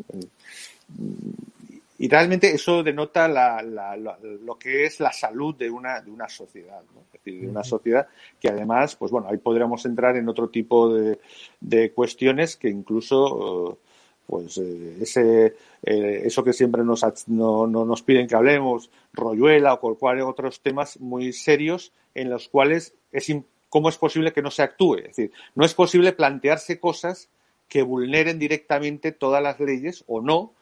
Y 1.97 2.09
realmente 2.09 2.53
eso 2.53 2.83
denota 2.83 3.29
la, 3.29 3.63
la, 3.63 3.97
lo 3.97 4.59
que 4.59 4.85
es 4.85 5.01
la 5.01 5.13
salud 5.13 5.55
de 5.55 5.71
una, 5.71 6.01
de 6.01 6.11
una 6.11 6.29
sociedad, 6.29 6.83
¿no? 6.95 7.01
Es 7.07 7.13
decir, 7.13 7.41
de 7.41 7.49
una 7.49 7.65
sociedad 7.65 8.07
que 8.39 8.49
además, 8.49 8.95
pues 8.97 9.11
bueno, 9.11 9.29
ahí 9.31 9.39
podríamos 9.39 9.87
entrar 9.87 10.17
en 10.17 10.29
otro 10.29 10.49
tipo 10.49 10.93
de, 10.93 11.19
de 11.61 11.93
cuestiones 11.93 12.57
que 12.57 12.69
incluso 12.69 13.79
pues 14.27 14.59
eh, 14.59 14.99
ese, 15.01 15.55
eh, 15.83 16.23
eso 16.25 16.43
que 16.43 16.53
siempre 16.53 16.83
nos, 16.83 17.05
no, 17.29 17.67
nos 17.67 18.03
piden 18.03 18.27
que 18.27 18.35
hablemos, 18.35 18.91
Royuela 19.13 19.75
o 19.75 19.99
cualquier 19.99 20.27
otros 20.27 20.61
temas 20.61 20.99
muy 20.99 21.33
serios 21.33 21.93
en 22.15 22.31
los 22.31 22.49
cuales 22.49 22.95
es 23.13 23.33
cómo 23.69 23.89
es 23.89 23.99
posible 23.99 24.33
que 24.33 24.43
no 24.43 24.51
se 24.51 24.63
actúe. 24.63 24.97
Es 24.97 25.17
decir, 25.17 25.33
no 25.55 25.65
es 25.65 25.75
posible 25.75 26.13
plantearse 26.13 26.79
cosas 26.79 27.29
que 27.69 27.83
vulneren 27.83 28.39
directamente 28.39 29.13
todas 29.13 29.43
las 29.43 29.61
leyes 29.61 30.05
o 30.07 30.21
no 30.21 30.53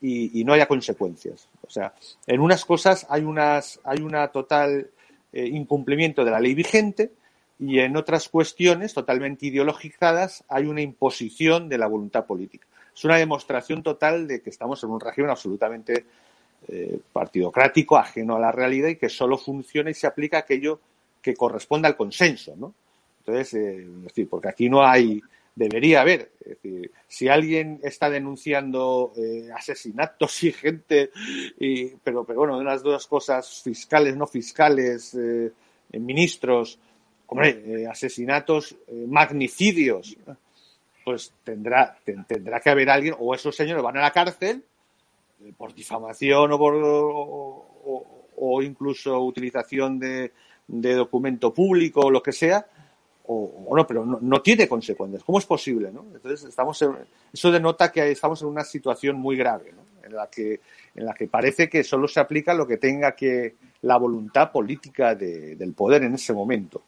y, 0.00 0.42
no 0.44 0.52
haya 0.52 0.66
consecuencias. 0.66 1.48
O 1.66 1.70
sea, 1.70 1.94
en 2.26 2.40
unas 2.40 2.64
cosas 2.64 3.06
hay, 3.08 3.22
unas, 3.22 3.78
hay 3.84 4.00
una 4.00 4.28
total 4.28 4.90
eh, 5.32 5.46
incumplimiento 5.46 6.24
de 6.24 6.30
la 6.30 6.40
ley 6.40 6.54
vigente 6.54 7.12
y 7.58 7.78
en 7.78 7.96
otras 7.96 8.28
cuestiones 8.28 8.94
totalmente 8.94 9.46
ideologizadas 9.46 10.44
hay 10.48 10.64
una 10.64 10.80
imposición 10.80 11.68
de 11.68 11.78
la 11.78 11.86
voluntad 11.86 12.26
política 12.26 12.66
es 12.94 13.04
una 13.04 13.16
demostración 13.16 13.82
total 13.82 14.26
de 14.26 14.42
que 14.42 14.50
estamos 14.50 14.82
en 14.84 14.90
un 14.90 15.00
régimen 15.00 15.30
absolutamente 15.30 16.04
eh, 16.68 17.00
partidocrático, 17.12 17.96
ajeno 17.96 18.36
a 18.36 18.40
la 18.40 18.52
realidad 18.52 18.88
y 18.88 18.96
que 18.96 19.08
solo 19.08 19.36
funciona 19.36 19.90
y 19.90 19.94
se 19.94 20.06
aplica 20.06 20.38
aquello 20.38 20.78
que 21.20 21.34
corresponde 21.34 21.88
al 21.88 21.96
consenso, 21.96 22.54
¿no? 22.56 22.72
Entonces, 23.18 23.54
eh, 23.54 23.82
es 23.82 24.02
decir, 24.04 24.28
porque 24.28 24.48
aquí 24.48 24.68
no 24.68 24.84
hay, 24.86 25.20
debería 25.56 26.02
haber, 26.02 26.30
es 26.40 26.62
decir, 26.62 26.92
si 27.08 27.28
alguien 27.28 27.80
está 27.82 28.08
denunciando 28.10 29.12
eh, 29.16 29.48
asesinatos 29.52 30.44
y 30.44 30.52
gente, 30.52 31.10
y, 31.58 31.96
pero, 31.96 32.24
pero 32.24 32.40
bueno, 32.40 32.62
las 32.62 32.84
dos 32.84 33.08
cosas 33.08 33.62
fiscales, 33.62 34.16
no 34.16 34.28
fiscales, 34.28 35.16
ministros, 35.90 36.78
hombre, 37.26 37.86
asesinatos, 37.88 38.76
magnicidios, 39.08 40.16
pues 41.04 41.32
tendrá, 41.44 41.96
tendrá 42.04 42.60
que 42.60 42.70
haber 42.70 42.90
alguien, 42.90 43.14
o 43.18 43.34
esos 43.34 43.54
señores 43.54 43.82
van 43.82 43.96
a 43.96 44.02
la 44.02 44.10
cárcel 44.10 44.64
eh, 45.44 45.52
por 45.56 45.74
difamación 45.74 46.52
o 46.52 46.58
por 46.58 46.74
o, 48.44 48.62
incluso 48.62 49.20
utilización 49.20 49.98
de, 49.98 50.32
de, 50.66 50.94
documento 50.94 51.54
público 51.54 52.00
o 52.00 52.10
lo 52.10 52.22
que 52.22 52.32
sea, 52.32 52.66
o, 53.26 53.72
no, 53.74 53.86
pero 53.86 54.04
no, 54.04 54.42
tiene 54.42 54.68
consecuencias. 54.68 55.22
¿Cómo 55.22 55.38
es 55.38 55.46
posible? 55.46 55.92
¿no? 55.92 56.04
Entonces 56.12 56.48
estamos 56.48 56.84
eso 57.32 57.50
denota 57.52 57.92
que 57.92 58.10
estamos 58.10 58.42
en 58.42 58.48
una 58.48 58.64
situación 58.64 59.16
muy 59.16 59.36
grave, 59.36 59.72
¿no? 59.72 59.82
en 60.04 60.14
la 60.16 60.28
que 60.28 60.60
en 60.94 61.06
la 61.06 61.14
que 61.14 61.28
parece 61.28 61.68
que 61.68 61.84
solo 61.84 62.08
se 62.08 62.20
aplica 62.20 62.52
lo 62.52 62.66
que 62.66 62.78
tenga 62.78 63.12
que 63.12 63.54
la 63.82 63.96
voluntad 63.96 64.50
política 64.50 65.14
de, 65.14 65.56
del 65.56 65.72
poder 65.72 66.02
en 66.02 66.14
ese 66.14 66.32
momento 66.32 66.82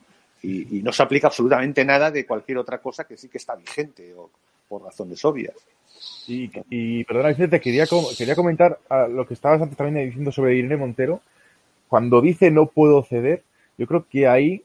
y, 0.44 0.82
no 0.82 0.92
se 0.92 1.02
aplica 1.02 1.28
absolutamente 1.28 1.84
nada 1.84 2.10
de 2.10 2.26
cualquier 2.26 2.58
otra 2.58 2.78
cosa 2.78 3.04
que 3.04 3.16
sí 3.16 3.28
que 3.28 3.38
está 3.38 3.54
vigente 3.54 4.12
o, 4.14 4.30
por 4.68 4.82
razones 4.82 5.24
obvias. 5.24 5.54
Y, 6.26 6.50
y 6.70 7.04
perdona, 7.04 7.28
Vicente, 7.28 7.60
quería, 7.60 7.86
quería 8.16 8.34
comentar 8.34 8.78
lo 9.10 9.26
que 9.26 9.34
estabas 9.34 9.62
antes 9.62 9.76
también 9.76 10.06
diciendo 10.06 10.32
sobre 10.32 10.56
Irene 10.56 10.76
Montero. 10.76 11.20
Cuando 11.88 12.20
dice 12.20 12.50
no 12.50 12.66
puedo 12.66 13.02
ceder, 13.02 13.42
yo 13.78 13.86
creo 13.86 14.06
que 14.08 14.26
ahí 14.26 14.62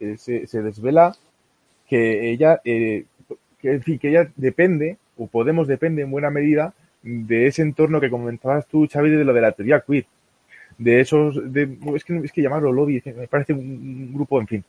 eh, 0.00 0.16
se, 0.18 0.46
se, 0.46 0.62
desvela 0.62 1.14
que 1.88 2.30
ella, 2.30 2.60
eh, 2.64 3.04
que, 3.60 3.80
que 3.80 4.08
ella 4.08 4.30
depende, 4.36 4.96
o 5.16 5.26
Podemos 5.26 5.68
depende 5.68 6.02
en 6.02 6.10
buena 6.10 6.30
medida, 6.30 6.74
de 7.02 7.46
ese 7.46 7.62
entorno 7.62 8.00
que 8.00 8.10
comentabas 8.10 8.66
tú, 8.66 8.88
Xavi, 8.90 9.10
de 9.10 9.24
lo 9.24 9.32
de 9.32 9.40
la 9.40 9.52
teoría 9.52 9.80
queer. 9.80 10.06
De 10.78 11.00
esos, 11.00 11.52
de, 11.52 11.76
es, 11.94 12.04
que, 12.04 12.16
es 12.16 12.32
que 12.32 12.42
llamarlo 12.42 12.72
lobby, 12.72 13.02
me 13.04 13.28
parece 13.28 13.52
un 13.52 14.12
grupo, 14.14 14.40
en 14.40 14.46
fin, 14.46 14.64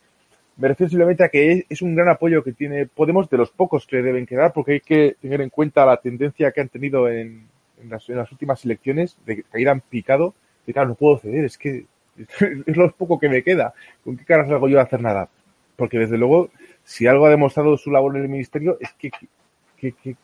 me 0.58 0.68
refiero 0.68 0.90
simplemente 0.90 1.24
a 1.24 1.30
que 1.30 1.66
es, 1.68 1.82
un 1.82 1.96
gran 1.96 2.10
apoyo 2.10 2.44
que 2.44 2.54
tiene 2.54 2.86
Podemos, 2.86 3.30
de 3.30 3.38
los 3.38 3.50
pocos 3.52 3.88
que 3.88 4.02
deben 4.02 4.26
quedar, 4.26 4.54
porque 4.54 4.74
hay 4.74 4.80
que 4.82 5.16
tener 5.22 5.42
en 5.42 5.50
cuenta 5.50 5.86
la 5.86 5.98
tendencia 5.98 6.52
que 6.52 6.62
han 6.62 6.70
tenido 6.70 7.10
en, 7.10 7.48
las, 7.90 8.08
últimas 8.32 8.64
elecciones, 8.64 9.18
de 9.26 9.44
caer 9.44 9.70
han 9.70 9.82
picado, 9.82 10.34
que 10.66 10.74
claro, 10.74 10.90
no 10.90 10.96
puedo 10.96 11.18
ceder, 11.18 11.46
es 11.46 11.58
que 11.58 11.86
es 12.66 12.78
lo 12.78 12.92
poco 12.92 13.20
que 13.20 13.30
me 13.30 13.44
queda. 13.44 13.74
¿Con 14.04 14.16
qué 14.16 14.26
caras 14.26 14.50
hago 14.52 14.70
yo 14.70 14.80
a 14.80 14.84
hacer 14.84 15.02
nada? 15.02 15.28
Porque 15.76 15.98
desde 15.98 16.18
luego, 16.18 16.50
si 16.84 17.08
algo 17.08 17.26
ha 17.26 17.32
demostrado 17.32 17.76
su 17.78 17.90
labor 17.90 18.16
en 18.16 18.24
el 18.24 18.30
ministerio, 18.30 18.78
es 18.80 18.94
que 18.94 19.12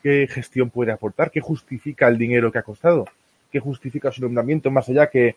qué 0.02 0.26
gestión 0.30 0.70
puede 0.70 0.92
aportar, 0.92 1.30
qué 1.30 1.40
justifica 1.40 2.08
el 2.08 2.16
dinero 2.16 2.50
que 2.50 2.58
ha 2.58 2.62
costado, 2.62 3.06
qué 3.50 3.58
justifica 3.58 4.10
su 4.10 4.22
nombramiento, 4.22 4.70
más 4.70 4.88
allá 4.88 5.10
que 5.10 5.34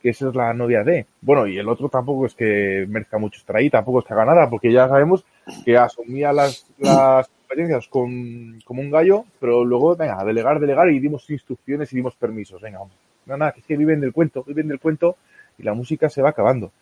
que 0.00 0.10
esa 0.10 0.28
es 0.28 0.34
la 0.34 0.52
novia 0.52 0.84
de. 0.84 1.06
Bueno, 1.20 1.46
y 1.46 1.58
el 1.58 1.68
otro 1.68 1.88
tampoco 1.88 2.26
es 2.26 2.34
que 2.34 2.86
merezca 2.88 3.18
mucho 3.18 3.38
estar 3.38 3.56
ahí, 3.56 3.70
tampoco 3.70 4.00
es 4.00 4.04
que 4.06 4.14
haga 4.14 4.24
nada, 4.24 4.48
porque 4.48 4.72
ya 4.72 4.88
sabemos 4.88 5.24
que 5.64 5.76
asumía 5.76 6.32
las, 6.32 6.66
las 6.78 7.28
competencias 7.28 7.88
con, 7.88 8.60
como 8.64 8.82
un 8.82 8.90
gallo, 8.90 9.24
pero 9.40 9.64
luego, 9.64 9.96
venga, 9.96 10.20
a 10.20 10.24
delegar, 10.24 10.60
delegar 10.60 10.90
y 10.90 11.00
dimos 11.00 11.28
instrucciones 11.30 11.92
y 11.92 11.96
dimos 11.96 12.14
permisos. 12.16 12.60
Venga, 12.60 12.80
No, 13.26 13.36
nada, 13.36 13.54
es 13.56 13.64
que 13.64 13.76
viven 13.76 14.00
del 14.00 14.12
cuento, 14.12 14.44
viven 14.44 14.68
del 14.68 14.80
cuento 14.80 15.16
y 15.58 15.62
la 15.62 15.74
música 15.74 16.08
se 16.08 16.22
va 16.22 16.30
acabando. 16.30 16.72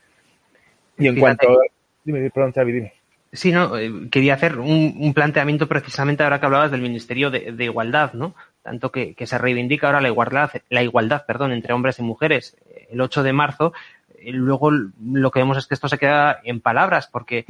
Y 0.98 1.08
en 1.08 1.18
cuanto. 1.18 1.58
Dime, 2.04 2.30
perdón, 2.30 2.52
Xavi, 2.52 2.72
dime. 2.72 2.92
Sí, 3.34 3.50
no, 3.50 3.76
eh, 3.76 3.90
quería 4.12 4.34
hacer 4.34 4.58
un, 4.58 5.12
planteamiento 5.12 5.66
precisamente 5.66 6.22
ahora 6.22 6.38
que 6.38 6.46
hablabas 6.46 6.70
del 6.70 6.82
Ministerio 6.82 7.30
de, 7.30 7.64
Igualdad, 7.64 8.12
¿no? 8.12 8.34
Tanto 8.64 8.90
que, 8.90 9.14
se 9.24 9.38
reivindica 9.38 9.86
ahora 9.86 10.00
la 10.00 10.08
igualdad, 10.08 10.50
la 10.70 10.82
igualdad, 10.82 11.24
perdón, 11.26 11.52
entre 11.52 11.72
hombres 11.72 12.00
y 12.00 12.02
mujeres 12.02 12.56
eh, 12.66 12.88
el 12.90 13.00
8 13.00 13.22
de 13.22 13.32
marzo. 13.32 13.72
Eh, 14.18 14.32
luego 14.32 14.70
lo 14.72 15.30
que 15.30 15.38
vemos 15.38 15.56
es 15.58 15.66
que 15.66 15.74
esto 15.74 15.88
se 15.88 15.98
queda 15.98 16.40
en 16.42 16.60
palabras, 16.60 17.06
porque 17.06 17.44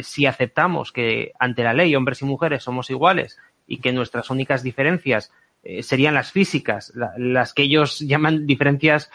si 0.00 0.24
aceptamos 0.24 0.92
que 0.92 1.32
ante 1.38 1.64
la 1.64 1.74
ley 1.74 1.94
hombres 1.94 2.22
y 2.22 2.24
mujeres 2.24 2.62
somos 2.62 2.88
iguales 2.88 3.38
y 3.66 3.78
que 3.78 3.92
nuestras 3.92 4.30
únicas 4.30 4.62
diferencias 4.62 5.30
serían 5.82 6.14
las 6.14 6.32
físicas, 6.32 6.92
las 7.16 7.52
que 7.52 7.62
ellos 7.62 7.98
llaman 8.00 8.46
diferencias 8.46 9.10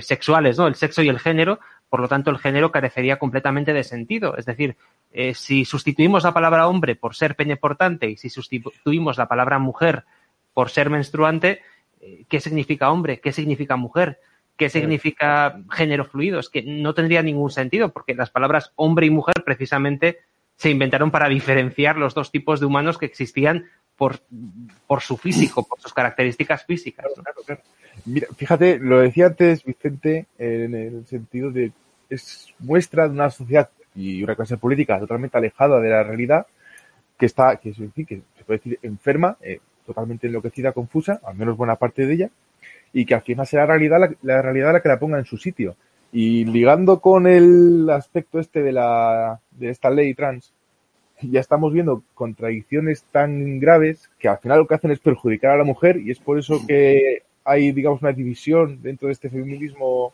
sexuales, 0.00 0.58
¿no? 0.58 0.66
El 0.66 0.74
sexo 0.74 1.02
y 1.02 1.08
el 1.08 1.20
género, 1.20 1.60
por 1.92 2.00
lo 2.00 2.08
tanto, 2.08 2.30
el 2.30 2.38
género 2.38 2.72
carecería 2.72 3.18
completamente 3.18 3.74
de 3.74 3.84
sentido. 3.84 4.34
Es 4.38 4.46
decir, 4.46 4.76
eh, 5.12 5.34
si 5.34 5.66
sustituimos 5.66 6.24
la 6.24 6.32
palabra 6.32 6.66
hombre 6.66 6.96
por 6.96 7.14
ser 7.14 7.36
peneportante 7.36 8.08
y 8.08 8.16
si 8.16 8.30
sustituimos 8.30 9.18
la 9.18 9.28
palabra 9.28 9.58
mujer 9.58 10.04
por 10.54 10.70
ser 10.70 10.90
menstruante, 10.90 11.60
eh, 12.00 12.24
¿qué 12.28 12.40
significa 12.40 12.90
hombre? 12.90 13.20
¿Qué 13.20 13.32
significa 13.32 13.76
mujer? 13.76 14.18
¿Qué 14.56 14.68
significa 14.68 15.60
género 15.70 16.04
fluido? 16.04 16.38
Es 16.38 16.48
que 16.48 16.62
no 16.62 16.94
tendría 16.94 17.22
ningún 17.22 17.50
sentido 17.50 17.92
porque 17.92 18.14
las 18.14 18.30
palabras 18.30 18.72
hombre 18.76 19.06
y 19.06 19.10
mujer 19.10 19.34
precisamente 19.44 20.20
se 20.56 20.70
inventaron 20.70 21.10
para 21.10 21.28
diferenciar 21.28 21.96
los 21.96 22.14
dos 22.14 22.30
tipos 22.30 22.60
de 22.60 22.66
humanos 22.66 22.98
que 22.98 23.06
existían 23.06 23.66
por, 23.96 24.20
por 24.86 25.00
su 25.00 25.16
físico, 25.16 25.66
por 25.66 25.80
sus 25.80 25.92
características 25.92 26.64
físicas. 26.64 27.06
Mira, 28.04 28.28
fíjate, 28.36 28.78
lo 28.78 29.00
decía 29.00 29.26
antes 29.26 29.64
Vicente 29.64 30.26
en 30.38 30.74
el 30.74 31.06
sentido 31.06 31.50
de 31.50 31.72
es 32.08 32.52
muestra 32.58 33.08
de 33.08 33.14
una 33.14 33.30
sociedad 33.30 33.70
y 33.94 34.22
una 34.22 34.36
clase 34.36 34.56
política 34.56 34.98
totalmente 34.98 35.36
alejada 35.38 35.80
de 35.80 35.90
la 35.90 36.02
realidad, 36.02 36.46
que 37.18 37.26
está, 37.26 37.56
que, 37.56 37.72
que 37.72 38.22
se 38.36 38.44
puede 38.44 38.58
decir 38.58 38.78
enferma, 38.82 39.36
eh, 39.40 39.60
totalmente 39.86 40.26
enloquecida, 40.26 40.72
confusa, 40.72 41.20
al 41.24 41.36
menos 41.36 41.56
buena 41.56 41.76
parte 41.76 42.06
de 42.06 42.14
ella, 42.14 42.30
y 42.92 43.04
que 43.06 43.14
al 43.14 43.22
final 43.22 43.46
será 43.46 43.66
realidad 43.66 44.00
la, 44.00 44.14
la 44.22 44.42
realidad 44.42 44.72
la 44.72 44.80
que 44.80 44.88
la 44.88 44.98
ponga 44.98 45.18
en 45.18 45.24
su 45.24 45.36
sitio. 45.38 45.76
Y 46.12 46.44
ligando 46.44 47.00
con 47.00 47.26
el 47.26 47.88
aspecto 47.90 48.38
este 48.38 48.62
de 48.62 48.72
la 48.72 49.40
de 49.50 49.70
esta 49.70 49.90
ley 49.90 50.14
trans, 50.14 50.52
ya 51.22 51.40
estamos 51.40 51.72
viendo 51.72 52.02
contradicciones 52.14 53.04
tan 53.10 53.60
graves 53.60 54.10
que 54.18 54.28
al 54.28 54.38
final 54.38 54.58
lo 54.58 54.66
que 54.66 54.74
hacen 54.74 54.90
es 54.90 54.98
perjudicar 54.98 55.52
a 55.52 55.58
la 55.58 55.64
mujer 55.64 55.96
y 55.98 56.10
es 56.10 56.18
por 56.18 56.38
eso 56.38 56.60
que 56.66 57.22
hay, 57.44 57.72
digamos, 57.72 58.02
una 58.02 58.12
división 58.12 58.80
dentro 58.82 59.08
de 59.08 59.12
este 59.12 59.30
feminismo 59.30 60.12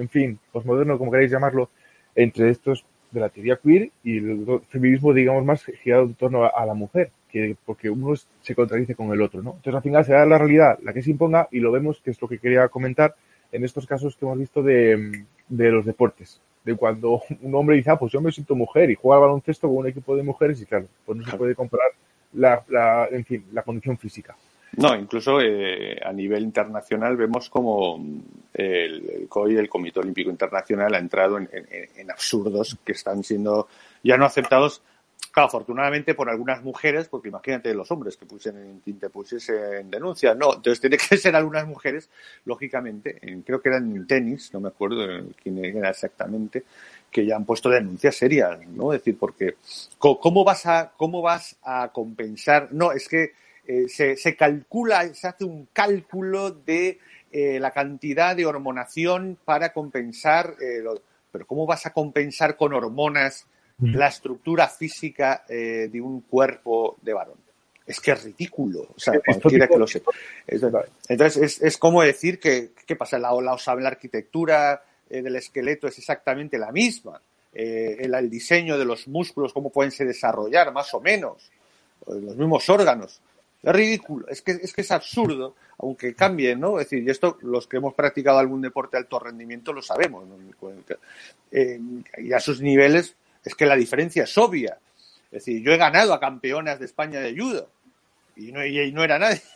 en 0.00 0.08
fin, 0.08 0.38
posmoderno, 0.52 0.98
como 0.98 1.10
queráis 1.10 1.30
llamarlo, 1.30 1.70
entre 2.14 2.50
estos 2.50 2.84
de 3.10 3.20
la 3.20 3.28
teoría 3.28 3.56
queer 3.56 3.90
y 4.02 4.18
el 4.18 4.62
feminismo, 4.68 5.12
digamos, 5.12 5.44
más 5.44 5.64
girado 5.64 6.04
en 6.04 6.14
torno 6.14 6.44
a, 6.44 6.66
la 6.66 6.74
mujer, 6.74 7.10
que 7.30 7.56
porque 7.64 7.90
uno 7.90 8.14
se 8.42 8.54
contradice 8.54 8.94
con 8.94 9.12
el 9.12 9.22
otro, 9.22 9.42
¿no? 9.42 9.50
Entonces, 9.50 9.74
al 9.74 9.82
final 9.82 10.04
será 10.04 10.26
la 10.26 10.38
realidad 10.38 10.78
la 10.82 10.92
que 10.92 11.02
se 11.02 11.10
imponga 11.10 11.48
y 11.50 11.60
lo 11.60 11.72
vemos, 11.72 12.00
que 12.00 12.10
es 12.10 12.20
lo 12.20 12.28
que 12.28 12.38
quería 12.38 12.68
comentar 12.68 13.14
en 13.52 13.64
estos 13.64 13.86
casos 13.86 14.16
que 14.16 14.24
hemos 14.24 14.38
visto 14.38 14.62
de, 14.62 15.24
los 15.48 15.84
deportes. 15.84 16.40
De 16.64 16.74
cuando 16.74 17.22
un 17.42 17.54
hombre 17.54 17.76
dice, 17.76 17.90
ah, 17.90 17.98
pues 17.98 18.12
yo 18.12 18.20
me 18.20 18.32
siento 18.32 18.54
mujer 18.54 18.90
y 18.90 18.94
juega 18.94 19.16
al 19.16 19.28
baloncesto 19.28 19.68
con 19.68 19.78
un 19.78 19.88
equipo 19.88 20.16
de 20.16 20.22
mujeres 20.22 20.60
y 20.60 20.66
claro, 20.66 20.86
pues 21.04 21.18
no 21.18 21.24
se 21.24 21.36
puede 21.36 21.54
comparar 21.54 21.90
la, 22.34 22.62
la, 22.68 23.08
en 23.10 23.24
fin, 23.24 23.44
la 23.52 23.62
condición 23.62 23.98
física. 23.98 24.36
No, 24.76 24.94
incluso 24.94 25.40
eh, 25.40 25.98
a 26.04 26.12
nivel 26.12 26.44
internacional 26.44 27.16
vemos 27.16 27.50
como 27.50 27.98
mm, 27.98 28.20
el, 28.54 29.26
COI, 29.28 29.56
el 29.56 29.68
Comité 29.68 30.00
Olímpico 30.00 30.30
Internacional, 30.30 30.94
ha 30.94 30.98
entrado 30.98 31.38
en, 31.38 32.10
absurdos 32.10 32.78
que 32.84 32.92
están 32.92 33.24
siendo 33.24 33.68
ya 34.02 34.16
no 34.16 34.24
aceptados, 34.24 34.82
claro, 35.32 35.48
afortunadamente 35.48 36.14
por 36.14 36.28
algunas 36.28 36.62
mujeres, 36.62 37.08
porque 37.08 37.28
imagínate 37.28 37.74
los 37.74 37.90
hombres 37.90 38.16
que 38.16 38.26
pusiesen, 38.26 38.80
te 38.98 39.10
pusiesen 39.10 39.90
denuncia, 39.90 40.34
no, 40.34 40.54
entonces 40.54 40.80
tiene 40.80 40.96
que 40.96 41.16
ser 41.18 41.36
algunas 41.36 41.66
mujeres, 41.66 42.08
lógicamente, 42.44 43.20
creo 43.44 43.60
que 43.60 43.68
eran 43.68 43.94
en 43.94 44.06
tenis, 44.06 44.52
no 44.52 44.60
me 44.60 44.68
acuerdo 44.68 45.06
quién 45.42 45.64
era 45.64 45.90
exactamente, 45.90 46.64
que 47.10 47.26
ya 47.26 47.36
han 47.36 47.44
puesto 47.44 47.68
denuncias 47.68 48.16
serias, 48.16 48.66
¿no? 48.68 48.92
Es 48.92 49.00
decir, 49.00 49.18
porque 49.18 49.56
¿cómo 49.98 50.44
vas 50.44 50.66
a, 50.66 50.92
cómo 50.96 51.22
vas 51.22 51.56
a 51.62 51.90
compensar? 51.92 52.68
No, 52.70 52.92
es 52.92 53.08
que 53.08 53.32
eh, 53.66 53.88
se, 53.88 54.36
calcula, 54.36 55.12
se 55.14 55.28
hace 55.28 55.44
un 55.44 55.68
cálculo 55.72 56.50
de 56.50 56.98
eh, 57.30 57.60
la 57.60 57.70
cantidad 57.70 58.34
de 58.34 58.46
hormonación 58.46 59.38
para 59.44 59.72
compensar, 59.72 60.56
eh, 60.60 60.82
pero 61.30 61.46
¿cómo 61.46 61.66
vas 61.66 61.86
a 61.86 61.92
compensar 61.92 62.56
con 62.56 62.72
hormonas. 62.72 63.46
La 63.80 64.08
estructura 64.08 64.68
física 64.68 65.44
de 65.48 66.00
un 66.00 66.22
cuerpo 66.22 66.96
de 67.02 67.12
varón? 67.12 67.38
Es 67.86 67.98
que 67.98 68.12
es 68.12 68.22
ridículo, 68.22 68.82
o 68.94 69.00
sea, 69.00 69.14
cualquiera 69.20 69.66
que 69.66 69.78
lo 69.78 69.86
sepa. 69.86 70.12
Entonces, 71.08 71.60
es, 71.60 71.76
como 71.76 72.02
decir 72.02 72.38
que, 72.38 72.70
¿qué 72.86 72.94
pasa? 72.94 73.18
La, 73.18 73.32
la, 73.32 73.56
la 73.74 73.88
arquitectura 73.88 74.82
del 75.08 75.36
esqueleto 75.36 75.88
es 75.88 75.98
exactamente 75.98 76.56
la 76.58 76.70
misma. 76.70 77.20
El, 77.52 78.14
el, 78.14 78.30
diseño 78.30 78.78
de 78.78 78.84
los 78.84 79.08
músculos, 79.08 79.52
cómo 79.52 79.70
pueden 79.70 79.90
se 79.90 80.04
desarrollar, 80.04 80.72
más 80.72 80.94
o 80.94 81.00
menos. 81.00 81.50
Los 82.06 82.36
mismos 82.36 82.68
órganos. 82.68 83.20
Es 83.62 83.74
ridículo, 83.74 84.26
es 84.28 84.40
que, 84.40 84.52
es 84.52 84.72
que 84.72 84.80
es 84.80 84.90
absurdo, 84.90 85.54
aunque 85.78 86.14
cambie, 86.14 86.56
¿no? 86.56 86.80
Es 86.80 86.86
decir, 86.86 87.06
y 87.06 87.10
esto 87.10 87.36
los 87.42 87.66
que 87.66 87.76
hemos 87.76 87.92
practicado 87.92 88.38
algún 88.38 88.62
deporte 88.62 88.96
de 88.96 89.02
alto 89.02 89.18
rendimiento 89.18 89.72
lo 89.72 89.82
sabemos, 89.82 90.24
eh, 91.50 91.78
y 92.18 92.32
a 92.32 92.40
sus 92.40 92.62
niveles 92.62 93.16
es 93.44 93.54
que 93.54 93.66
la 93.66 93.76
diferencia 93.76 94.24
es 94.24 94.38
obvia. 94.38 94.78
Es 95.26 95.44
decir, 95.44 95.62
yo 95.62 95.72
he 95.72 95.76
ganado 95.76 96.12
a 96.12 96.20
campeonas 96.20 96.78
de 96.78 96.86
España 96.86 97.20
de 97.20 97.36
judo 97.36 97.68
y 98.36 98.52
no, 98.52 98.64
y 98.64 98.92
no 98.92 99.04
era 99.04 99.18
nadie. 99.18 99.40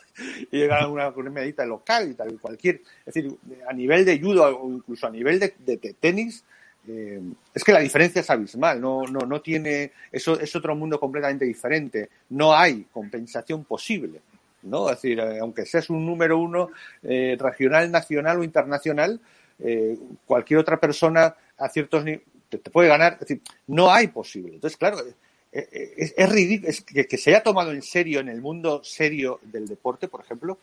Y 0.53 0.63
he 0.63 0.69
ganado 0.69 0.93
una, 0.93 1.09
una 1.09 1.67
local 1.67 2.09
y 2.13 2.15
tal, 2.15 2.39
cualquier. 2.39 2.83
Es 3.05 3.15
decir, 3.15 3.37
a 3.69 3.73
nivel 3.73 4.05
de 4.05 4.21
judo 4.21 4.45
o 4.45 4.73
incluso 4.73 5.09
a 5.09 5.11
nivel 5.11 5.41
de, 5.41 5.55
de 5.59 5.97
tenis, 5.99 6.45
eh, 6.87 7.21
es 7.55 7.65
que 7.65 7.73
la 7.73 7.81
diferencia 7.81 8.21
es 8.21 8.29
abismal, 8.29 8.79
no, 8.79 9.05
no, 9.05 9.21
no 9.21 9.41
tiene, 9.41 9.93
eso 10.13 10.39
es 10.39 10.55
otro 10.55 10.77
mundo 10.77 11.01
completamente 11.01 11.47
diferente, 11.47 12.11
no 12.31 12.55
hay 12.55 12.87
compensación 12.93 13.65
posible, 13.65 14.21
¿no? 14.65 14.91
Es 14.91 14.97
decir, 14.97 15.19
eh, 15.19 15.39
aunque 15.41 15.65
seas 15.65 15.89
un 15.89 16.05
número 16.05 16.39
uno 16.39 16.71
eh, 17.03 17.37
regional, 17.41 17.91
nacional 17.91 18.41
o 18.41 18.45
internacional, 18.45 19.21
cualquier 20.27 20.59
otra 20.59 20.81
persona 20.81 21.37
a 21.57 21.69
ciertos 21.69 22.05
niveles 22.05 22.34
te, 22.59 22.71
puede 22.71 22.89
ganar, 22.89 23.15
es 23.15 23.21
decir, 23.21 23.43
no 23.67 23.91
hay 23.91 24.09
posible. 24.09 24.55
Entonces, 24.55 24.77
claro, 24.77 24.99
es, 25.53 26.15
es 26.17 26.29
ridículo, 26.29 26.71
es 26.71 26.83
que, 26.83 27.07
que, 27.07 27.19
se 27.19 27.31
haya 27.31 27.43
tomado 27.43 27.73
en 27.73 27.83
serio 27.83 28.21
en 28.21 28.29
el 28.29 28.41
mundo 28.41 28.83
serio 28.83 29.41
del 29.43 29.67
deporte, 29.67 30.09
por 30.09 30.21
ejemplo, 30.21 30.59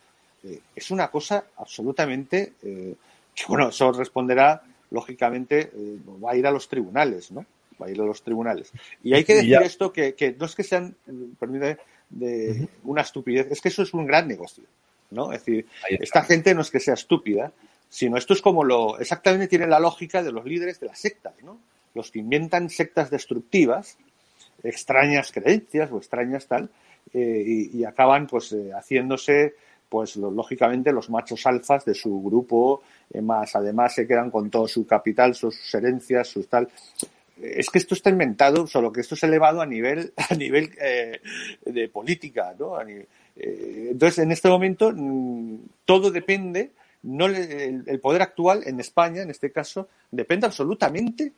es 0.76 0.92
una 0.92 1.10
cosa 1.10 1.46
absolutamente, 1.58 2.54
que 2.62 3.46
bueno, 3.48 3.70
eso 3.70 3.92
responderá 3.92 4.64
lógicamente 4.92 5.72
eh, 5.74 5.98
va 6.24 6.32
a 6.32 6.36
ir 6.36 6.46
a 6.46 6.52
los 6.52 6.68
tribunales, 6.68 7.32
¿no? 7.32 7.46
Va 7.82 7.88
a 7.88 7.92
ir 7.92 8.00
a 8.00 8.06
los 8.06 8.22
tribunales. 8.22 8.72
Y 9.04 9.14
hay 9.14 9.24
que 9.24 9.36
decir 9.36 9.58
esto 9.64 9.92
que, 9.92 10.36
no 10.38 10.46
es 10.46 10.56
que 10.56 10.64
sean, 10.64 10.96
permítame, 11.39 11.78
de 12.10 12.68
una 12.84 13.02
estupidez, 13.02 13.48
es 13.50 13.62
que 13.62 13.70
eso 13.70 13.84
es 13.84 13.94
un 13.94 14.06
gran 14.06 14.28
negocio, 14.28 14.66
¿no? 15.10 15.32
Es 15.32 15.46
decir, 15.46 15.66
esta 15.89 16.24
gente 16.24 16.54
no 16.54 16.62
es 16.62 16.70
que 16.70 16.80
sea 16.80 16.94
estúpida, 16.94 17.52
sino 17.89 18.18
esto 18.18 18.34
es 18.34 18.42
como 18.42 18.64
lo, 18.64 19.00
exactamente 19.00 19.48
tiene 19.48 19.66
la 19.66 19.80
lógica 19.80 20.22
de 20.22 20.32
los 20.32 20.46
líderes 20.46 20.80
de 20.80 20.88
las 20.88 21.00
sectas, 21.00 21.34
¿no? 21.42 21.58
Los 21.94 22.12
que 22.12 22.20
inventan 22.20 22.70
sectas 22.70 23.10
destructivas, 23.10 23.98
extrañas 24.64 25.32
creencias 25.32 25.92
o 25.92 25.98
extrañas 25.98 26.48
tal, 26.48 26.70
eh, 27.14 27.70
y, 27.74 27.84
acaban 27.84 28.28
pues 28.28 28.54
eh, 28.54 28.72
haciéndose 28.74 29.56
pues 29.89 30.16
lógicamente 30.16 30.94
los 30.94 31.10
machos 31.10 31.46
alfas 31.46 31.84
de 31.84 31.94
su 31.94 32.22
grupo, 32.22 32.82
eh, 33.12 33.22
más 33.22 33.54
además 33.58 33.94
se 33.94 34.08
quedan 34.08 34.32
con 34.32 34.50
todo 34.50 34.66
su 34.66 34.88
capital, 34.88 35.36
sus, 35.36 35.74
herencias, 35.76 36.30
sus 36.30 36.48
tal. 36.48 36.70
Es 37.42 37.70
que 37.70 37.80
esto 37.80 37.96
está 37.96 38.10
inventado, 38.10 38.68
solo 38.68 38.94
que 38.94 39.02
esto 39.02 39.16
es 39.16 39.24
elevado 39.24 39.60
a 39.60 39.66
nivel, 39.66 40.14
a 40.30 40.34
nivel 40.36 40.72
de 41.66 41.89
política, 41.89 42.56
¿no? 42.58 42.78
Entonces, 43.36 44.20
en 44.20 44.32
este 44.32 44.48
momento, 44.48 44.94
mm, 44.96 45.58
todo 45.84 46.10
depende, 46.10 46.72
no 47.04 47.26
el, 47.26 48.00
poder 48.00 48.22
actual 48.22 48.64
en 48.66 48.80
España, 48.80 49.24
en 49.24 49.30
este 49.32 49.52
caso, 49.52 49.89
depende 50.12 50.46
absolutamente, 50.46 51.34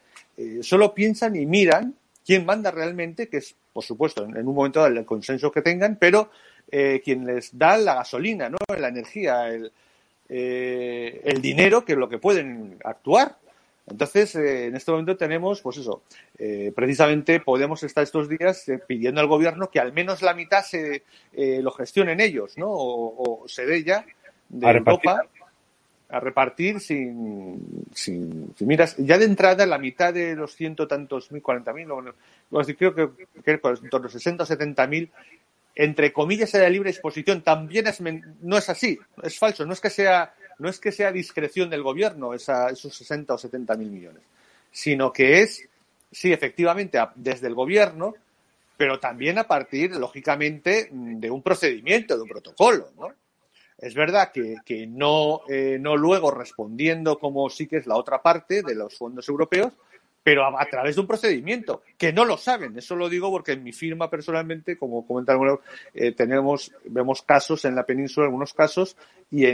solo 0.62 0.94
piensan 0.94 1.36
y 1.36 1.46
miran 1.46 1.96
quién 2.26 2.46
manda 2.46 2.72
realmente, 2.72 3.28
que 3.28 3.38
es, 3.38 3.56
por 3.72 3.84
supuesto, 3.84 4.24
en, 4.24 4.48
un 4.48 4.56
momento 4.56 4.80
dado 4.80 4.94
el 4.98 5.06
consenso 5.06 5.52
que 5.52 5.62
tengan, 5.62 5.98
pero 5.98 6.30
eh, 6.72 7.02
quien 7.04 7.26
les 7.26 7.58
da 7.58 7.78
la 7.78 7.96
gasolina, 7.96 8.50
¿no? 8.50 8.58
la 8.78 8.88
energía, 8.88 9.50
el, 9.50 9.72
eh, 10.30 11.22
el 11.26 11.42
dinero, 11.42 11.84
que 11.84 11.94
es 11.94 11.98
lo 11.98 12.10
que 12.10 12.18
pueden 12.18 12.78
actuar. 12.84 13.38
Entonces, 13.86 14.36
eh, 14.36 14.68
en 14.68 14.76
este 14.78 14.92
momento 14.92 15.18
tenemos, 15.18 15.62
pues 15.62 15.78
eso, 15.78 16.04
precisamente 16.74 17.42
podemos 17.42 17.84
estar 17.84 18.04
estos 18.04 18.30
días 18.30 18.66
pidiendo 18.88 19.20
al 19.20 19.28
gobierno 19.28 19.70
que 19.70 19.80
al 19.80 19.92
menos 19.92 20.22
la 20.22 20.34
mitad 20.34 20.64
se 20.64 21.04
lo 21.36 21.72
gestionen 21.72 22.22
ellos, 22.22 22.58
¿no? 22.58 22.68
O, 22.70 23.44
se 23.48 23.66
dé 23.66 23.84
ya 23.84 24.06
de 24.48 24.68
Europa 24.68 25.28
a 26.14 26.20
repartir 26.20 26.80
sin, 26.80 27.88
sin, 27.92 28.54
miras. 28.60 28.96
Ya 28.98 29.18
de 29.18 29.26
entrada, 29.26 29.66
la 29.66 29.80
mitad 29.80 30.14
de 30.14 30.36
los 30.36 30.56
ciento 30.56 30.88
tantos 30.88 31.32
mil, 31.32 31.42
cuarenta 31.42 31.74
mil, 31.74 31.88
creo 32.78 32.94
que, 32.94 33.10
que 33.44 33.52
en 33.52 33.90
torno 33.90 34.08
a 34.08 34.12
60 34.12 34.44
o 34.44 34.46
70 34.46 34.88
mil, 34.88 35.12
entre 35.74 36.14
comillas, 36.14 36.52
de 36.52 36.70
libre 36.70 36.92
disposición. 36.92 37.42
También 37.42 37.88
es, 37.88 38.00
no 38.00 38.58
es 38.60 38.70
así, 38.70 39.00
es 39.24 39.40
falso. 39.40 39.66
No 39.66 39.74
es 39.74 39.82
que 39.82 39.90
sea, 39.90 40.36
no 40.60 40.70
es 40.70 40.80
que 40.80 40.92
sea 40.92 41.12
discreción 41.12 41.72
del 41.72 41.82
gobierno 41.82 42.36
esa, 42.36 42.70
esos 42.70 42.96
60 42.96 43.34
o 43.34 43.38
70 43.40 43.76
mil 43.76 43.90
millones, 43.90 44.22
sino 44.72 45.12
que 45.12 45.42
es, 45.42 45.68
sí, 46.12 46.32
efectivamente, 46.32 47.00
desde 47.16 47.48
el 47.48 47.56
gobierno, 47.56 48.14
pero 48.78 49.00
también 49.00 49.40
a 49.40 49.48
partir, 49.48 49.96
lógicamente, 49.96 50.90
de 50.92 51.32
un 51.32 51.42
procedimiento, 51.42 52.16
de 52.16 52.22
un 52.22 52.30
protocolo, 52.30 52.92
¿no? 53.00 53.23
Es 53.84 53.96
verdad 53.96 54.32
que, 54.32 54.88
no, 54.88 55.42
eh, 55.50 55.78
no 55.78 55.98
luego 55.98 56.32
respondiendo 56.32 57.20
como 57.20 57.50
sí 57.50 57.68
que 57.68 57.78
es 57.78 57.86
la 57.86 57.98
otra 57.98 58.22
parte 58.22 58.64
de 58.64 58.76
los 58.76 58.98
fondos 58.98 59.28
europeos, 59.28 59.74
pero 60.24 60.46
a, 60.58 60.66
través 60.68 60.96
de 60.96 61.02
un 61.02 61.08
procedimiento, 61.08 61.82
que 61.98 62.14
no 62.14 62.24
lo 62.24 62.38
saben. 62.38 62.78
Eso 62.78 62.96
lo 62.96 63.10
digo 63.10 63.30
porque 63.30 63.52
en 63.52 63.64
mi 63.64 63.74
firma 63.74 64.10
personalmente, 64.10 64.78
como 64.78 65.06
comentaron, 65.06 65.60
eh, 65.94 66.14
tenemos, 66.14 66.72
vemos 66.86 67.24
casos 67.24 67.66
en 67.66 67.76
la 67.76 67.86
península, 67.86 68.28
algunos 68.28 68.54
casos, 68.54 68.96
y, 69.30 69.46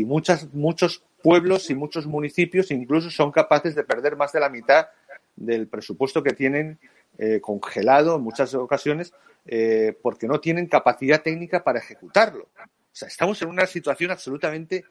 y, 0.00 0.04
muchas, 0.04 0.52
muchos 0.52 1.02
pueblos 1.22 1.70
y 1.70 1.74
muchos 1.74 2.06
municipios 2.06 2.70
incluso 2.70 3.10
son 3.10 3.30
capaces 3.30 3.74
de 3.74 3.84
perder 3.84 4.14
más 4.14 4.32
de 4.32 4.40
la 4.40 4.50
mitad 4.50 4.88
del 5.36 5.68
presupuesto 5.68 6.22
que 6.22 6.34
tienen 6.34 6.78
eh, 7.16 7.40
congelado 7.40 8.16
en 8.16 8.22
muchas 8.22 8.54
ocasiones 8.54 9.14
eh, 9.46 9.96
porque 10.02 10.26
no 10.26 10.38
tienen 10.38 10.66
capacidad 10.66 11.22
técnica 11.22 11.64
para 11.64 11.78
ejecutarlo. 11.78 12.48
O 12.92 12.96
sea, 12.96 13.08
estamos 13.08 13.40
en 13.42 13.48
una 13.48 13.66
situación 13.66 14.10
absolutamente 14.10 14.84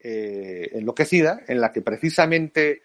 eh, 0.00 0.70
enloquecida 0.72 1.42
en 1.46 1.60
la 1.60 1.72
que 1.72 1.82
precisamente 1.82 2.82